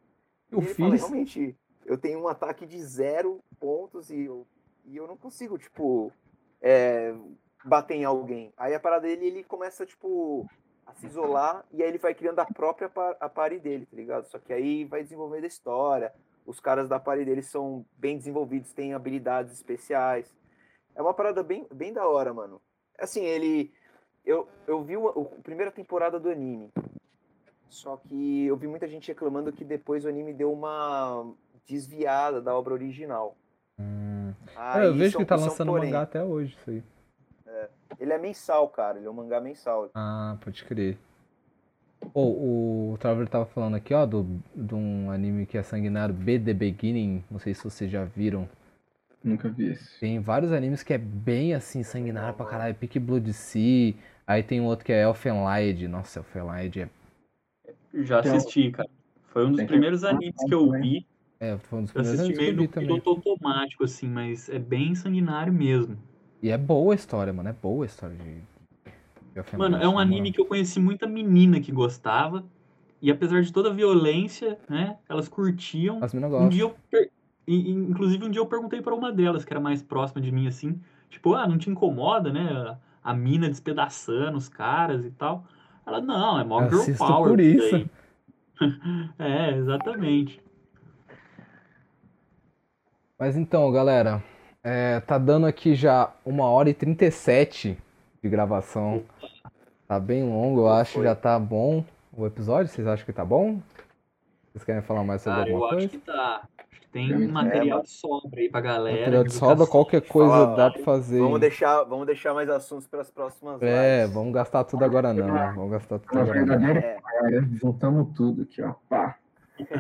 [0.52, 1.00] Eu e ele fala, fiz.
[1.02, 4.46] realmente, eu tenho um ataque de zero pontos e eu,
[4.86, 6.12] e eu não consigo, tipo,
[6.62, 7.14] é,
[7.64, 8.54] bater em alguém.
[8.58, 10.48] Aí a parada dele, ele começa, tipo,
[10.86, 13.96] a se isolar e aí ele vai criando a própria pa- a party dele, tá
[13.96, 14.26] ligado?
[14.28, 16.14] Só que aí vai desenvolvendo a história.
[16.46, 20.32] Os caras da party dele são bem desenvolvidos, têm habilidades especiais.
[20.94, 22.62] É uma parada bem, bem da hora, mano.
[23.00, 23.74] Assim, ele.
[24.24, 26.72] Eu, eu vi o, o- a primeira temporada do anime.
[27.70, 31.34] Só que eu vi muita gente reclamando que depois o anime deu uma
[31.68, 33.36] desviada da obra original.
[33.80, 34.34] Hum.
[34.56, 35.86] É, eu vejo é que tá é lançando porém.
[35.86, 36.84] mangá até hoje, isso aí.
[38.00, 38.98] Ele é mensal, cara.
[38.98, 39.90] Ele é um mangá mensal.
[39.94, 40.98] Ah, pode crer.
[42.14, 46.40] Pô, o Traveler tava falando aqui, ó, do, de um anime que é sanguinário, B
[46.40, 47.24] The Beginning.
[47.32, 48.48] Não sei se vocês já viram.
[49.24, 50.00] Nunca vi esse.
[50.00, 52.76] Tem vários animes que é bem assim, sanguinário pra caralho.
[52.76, 53.96] Peak Blood Sea.
[54.28, 55.88] Aí tem um outro que é Elfenlied.
[55.88, 56.90] Nossa, Elfenlied é.
[58.04, 58.90] Já um- assisti, cara.
[59.28, 61.06] Foi um dos primeiros animes que eu vi.
[61.40, 62.88] É, foi um dos Eu primeiros assisti animes que meio eu no vi também.
[63.02, 65.98] piloto automático, assim, mas é bem sanguinário mesmo.
[66.42, 67.50] E é boa a história, mano.
[67.50, 68.42] É boa a história de.
[69.58, 70.34] Mano, é um anime moral.
[70.34, 72.46] que eu conheci muita menina que gostava.
[73.02, 76.02] E apesar de toda a violência, né, elas curtiam.
[76.04, 76.50] As Um gostam.
[76.50, 76.76] dia eu.
[76.90, 77.12] per-
[77.48, 80.82] Inclusive, um dia eu perguntei pra uma delas, que era mais próxima de mim, assim.
[81.10, 82.50] Tipo, ah, não te incomoda, né?
[83.04, 85.46] A, a mina despedaçando os caras e tal.
[85.86, 87.30] Ela, não, é mó girl Assisto power.
[87.30, 87.90] por isso isso.
[88.60, 90.42] daí." é, exatamente.
[93.18, 94.22] Mas então, galera,
[94.64, 97.78] é, tá dando aqui já uma hora e 37
[98.22, 99.04] de gravação.
[99.88, 101.04] Tá bem longo, eu acho, Foi.
[101.04, 102.68] já tá bom o episódio.
[102.72, 103.62] Vocês acham que tá bom?
[104.52, 105.88] Vocês querem falar mais sobre eu alguma acho coisa?
[105.90, 106.36] que tá.
[106.44, 106.55] Acho que
[106.96, 109.00] tem É, um material mas- de sobra aí pra galera.
[109.00, 110.56] Material de sobra, qualquer coisa Fala.
[110.56, 111.20] dá pra fazer.
[111.20, 114.14] Vamos deixar, vamos deixar mais assuntos para as próximas É, lives.
[114.16, 115.28] vamos gastar tudo agora não.
[115.56, 116.58] Vamos gastar tudo agora não.
[116.58, 116.80] verdadeira
[117.26, 118.74] É, juntamos tudo aqui, ó.
[118.88, 119.18] Pá.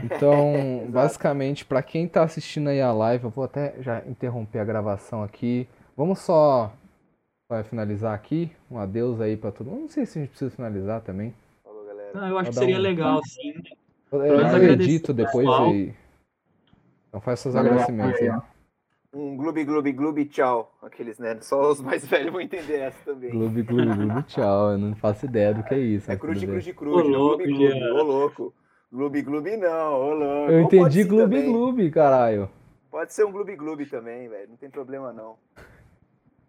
[0.03, 4.65] Então, basicamente, pra quem tá assistindo aí a live, eu vou até já interromper a
[4.65, 5.69] gravação aqui.
[5.95, 6.73] Vamos só
[7.49, 8.51] vai finalizar aqui.
[8.69, 9.81] Um adeus aí pra todo mundo.
[9.83, 11.33] Não sei se a gente precisa finalizar também.
[11.63, 12.11] Falou, galera.
[12.13, 13.53] Não, eu acho que Vou seria um- legal, sim.
[14.11, 15.69] Eu, eu agradecer edito ao depois pessoal.
[15.69, 15.93] aí.
[17.15, 18.29] Então faz seus agradecimentos aí.
[19.13, 20.77] Um gloob, gloob, gloob, tchau.
[20.81, 21.37] Aqueles, né?
[21.39, 23.31] Só os mais velhos vão entender essa também.
[23.31, 24.71] Gloob, gloob, gloob, tchau.
[24.71, 26.11] Eu não faço ideia do que é isso.
[26.11, 26.19] É bem.
[26.19, 27.07] crude, crude.
[27.15, 28.53] Ô, louco, ô louco.
[28.91, 30.51] Gloob, gloob não, ô louco.
[30.51, 32.49] Eu entendi gloob, gloob, caralho.
[32.91, 34.49] Pode ser um gloob, gloob também, velho.
[34.49, 35.37] Não tem problema não.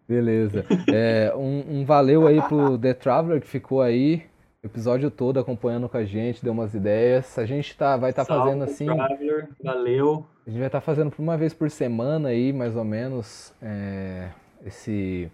[0.05, 0.65] Beleza.
[0.93, 4.25] É, um, um valeu aí pro The Traveler que ficou aí
[4.67, 7.37] episódio todo acompanhando com a gente, deu umas ideias.
[7.37, 10.25] A gente tá, vai estar Salve, fazendo assim, Traveler, valeu.
[10.45, 14.29] a gente vai estar fazendo por uma vez por semana aí, mais ou menos, é,
[14.65, 15.31] esse,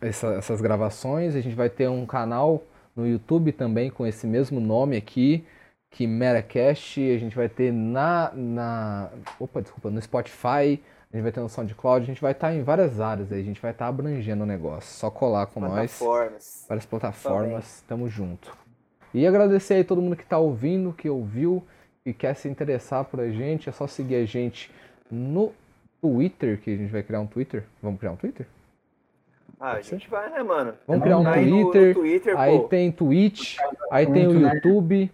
[0.00, 1.34] essa- essas gravações.
[1.36, 2.62] A gente vai ter um canal
[2.96, 5.44] no YouTube também com esse mesmo nome aqui,
[5.90, 6.98] que Meracast.
[7.00, 10.80] A gente vai ter na, na, opa, desculpa, no Spotify.
[11.12, 13.44] A gente vai ter no SoundCloud, a gente vai estar em várias áreas aí, a
[13.44, 14.90] gente vai estar abrangendo o negócio.
[14.98, 16.64] Só colar com nós Plataformas.
[16.68, 18.56] várias plataformas, tamo junto.
[19.12, 21.62] E agradecer aí todo mundo que tá ouvindo, que ouviu
[22.06, 24.70] e quer se interessar por a gente, é só seguir a gente
[25.10, 25.52] no
[26.00, 27.64] Twitter, que a gente vai criar um Twitter.
[27.82, 28.46] Vamos criar um Twitter?
[29.60, 29.90] Ah, a ser?
[29.96, 30.72] gente vai, né, mano?
[30.88, 32.68] Vamos criar um Tá aí no- no Twitter, Twitter, aí pô.
[32.68, 33.58] tem Twitch,
[33.90, 34.54] aí tem o né?
[34.54, 35.12] YouTube,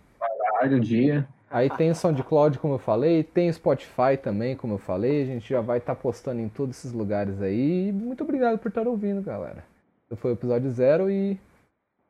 [0.52, 1.28] Horário, dia.
[1.50, 5.26] Aí tem o SoundCloud, como eu falei, tem o Spotify também, como eu falei, a
[5.26, 7.92] gente já vai estar postando em todos esses lugares aí.
[7.92, 9.64] Muito obrigado por estar ouvindo, galera.
[10.10, 11.38] Esse foi o episódio zero e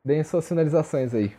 [0.04, 1.32] deem suas finalizações aí.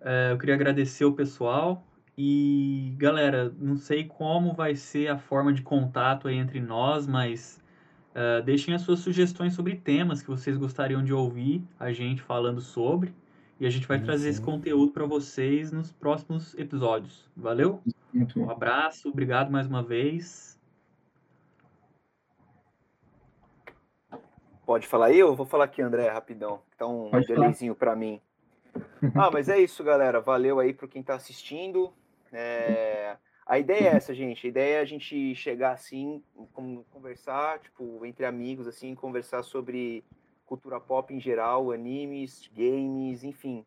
[0.00, 1.84] É, eu queria agradecer o pessoal
[2.16, 7.60] e, galera, não sei como vai ser a forma de contato aí entre nós, mas
[8.14, 12.60] é, deixem as suas sugestões sobre temas que vocês gostariam de ouvir a gente falando
[12.60, 13.14] sobre
[13.60, 14.44] e a gente vai Sim, trazer esse sim.
[14.44, 17.28] conteúdo para vocês nos próximos episódios.
[17.36, 17.82] Valeu?
[18.12, 20.58] Muito Um abraço, obrigado mais uma vez.
[24.64, 25.18] Pode falar aí?
[25.18, 26.62] Eu vou falar aqui, André, rapidão.
[26.78, 28.20] Tá um Pode delayzinho pra mim.
[29.16, 30.20] Ah, mas é isso, galera.
[30.20, 31.92] Valeu aí por quem tá assistindo.
[32.32, 34.46] É, A ideia é essa, gente.
[34.46, 36.22] A ideia é a gente chegar assim,
[36.92, 40.04] conversar, tipo, entre amigos, assim, conversar sobre
[40.50, 43.64] cultura pop em geral, animes, games, enfim.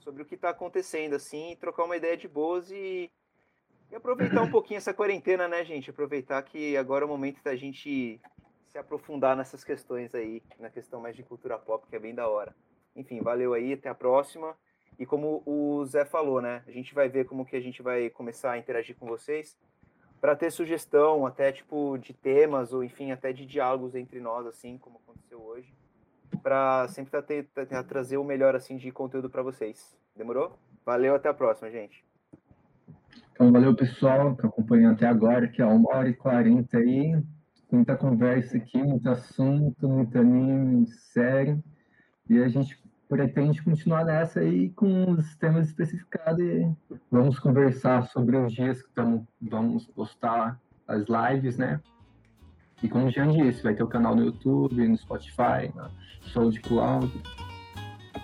[0.00, 3.10] Sobre o que tá acontecendo, assim, trocar uma ideia de boas e,
[3.90, 5.88] e aproveitar um pouquinho essa quarentena, né, gente?
[5.88, 8.20] Aproveitar que agora é o momento da gente
[8.66, 12.28] se aprofundar nessas questões aí, na questão mais de cultura pop, que é bem da
[12.28, 12.54] hora.
[12.94, 14.54] Enfim, valeu aí, até a próxima.
[14.98, 16.62] E como o Zé falou, né?
[16.66, 19.56] A gente vai ver como que a gente vai começar a interagir com vocês
[20.20, 24.76] para ter sugestão, até tipo de temas ou enfim, até de diálogos entre nós assim,
[24.78, 25.72] como aconteceu hoje,
[26.42, 29.96] para sempre tá ter, tá- tá- trazer o melhor assim de conteúdo para vocês.
[30.16, 30.58] Demorou?
[30.84, 32.04] Valeu, até a próxima, gente.
[33.32, 37.20] Então, valeu, pessoal, que acompanhou até agora, que é uma hora e quarenta aí.
[37.70, 41.58] Muita conversa aqui, muito assunto, muito anime, série.
[42.30, 46.74] E a gente pretende continuar nessa aí com os temas especificados e
[47.10, 51.80] vamos conversar sobre os dias que tamo, vamos postar as lives, né?
[52.82, 55.90] E como o Jean disse, vai ter o canal no YouTube, no Spotify, na
[56.32, 57.10] SoundCloud.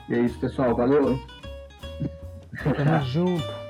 [0.08, 0.74] E é isso, pessoal.
[0.76, 1.18] Valeu!
[2.62, 3.61] Tamo junto.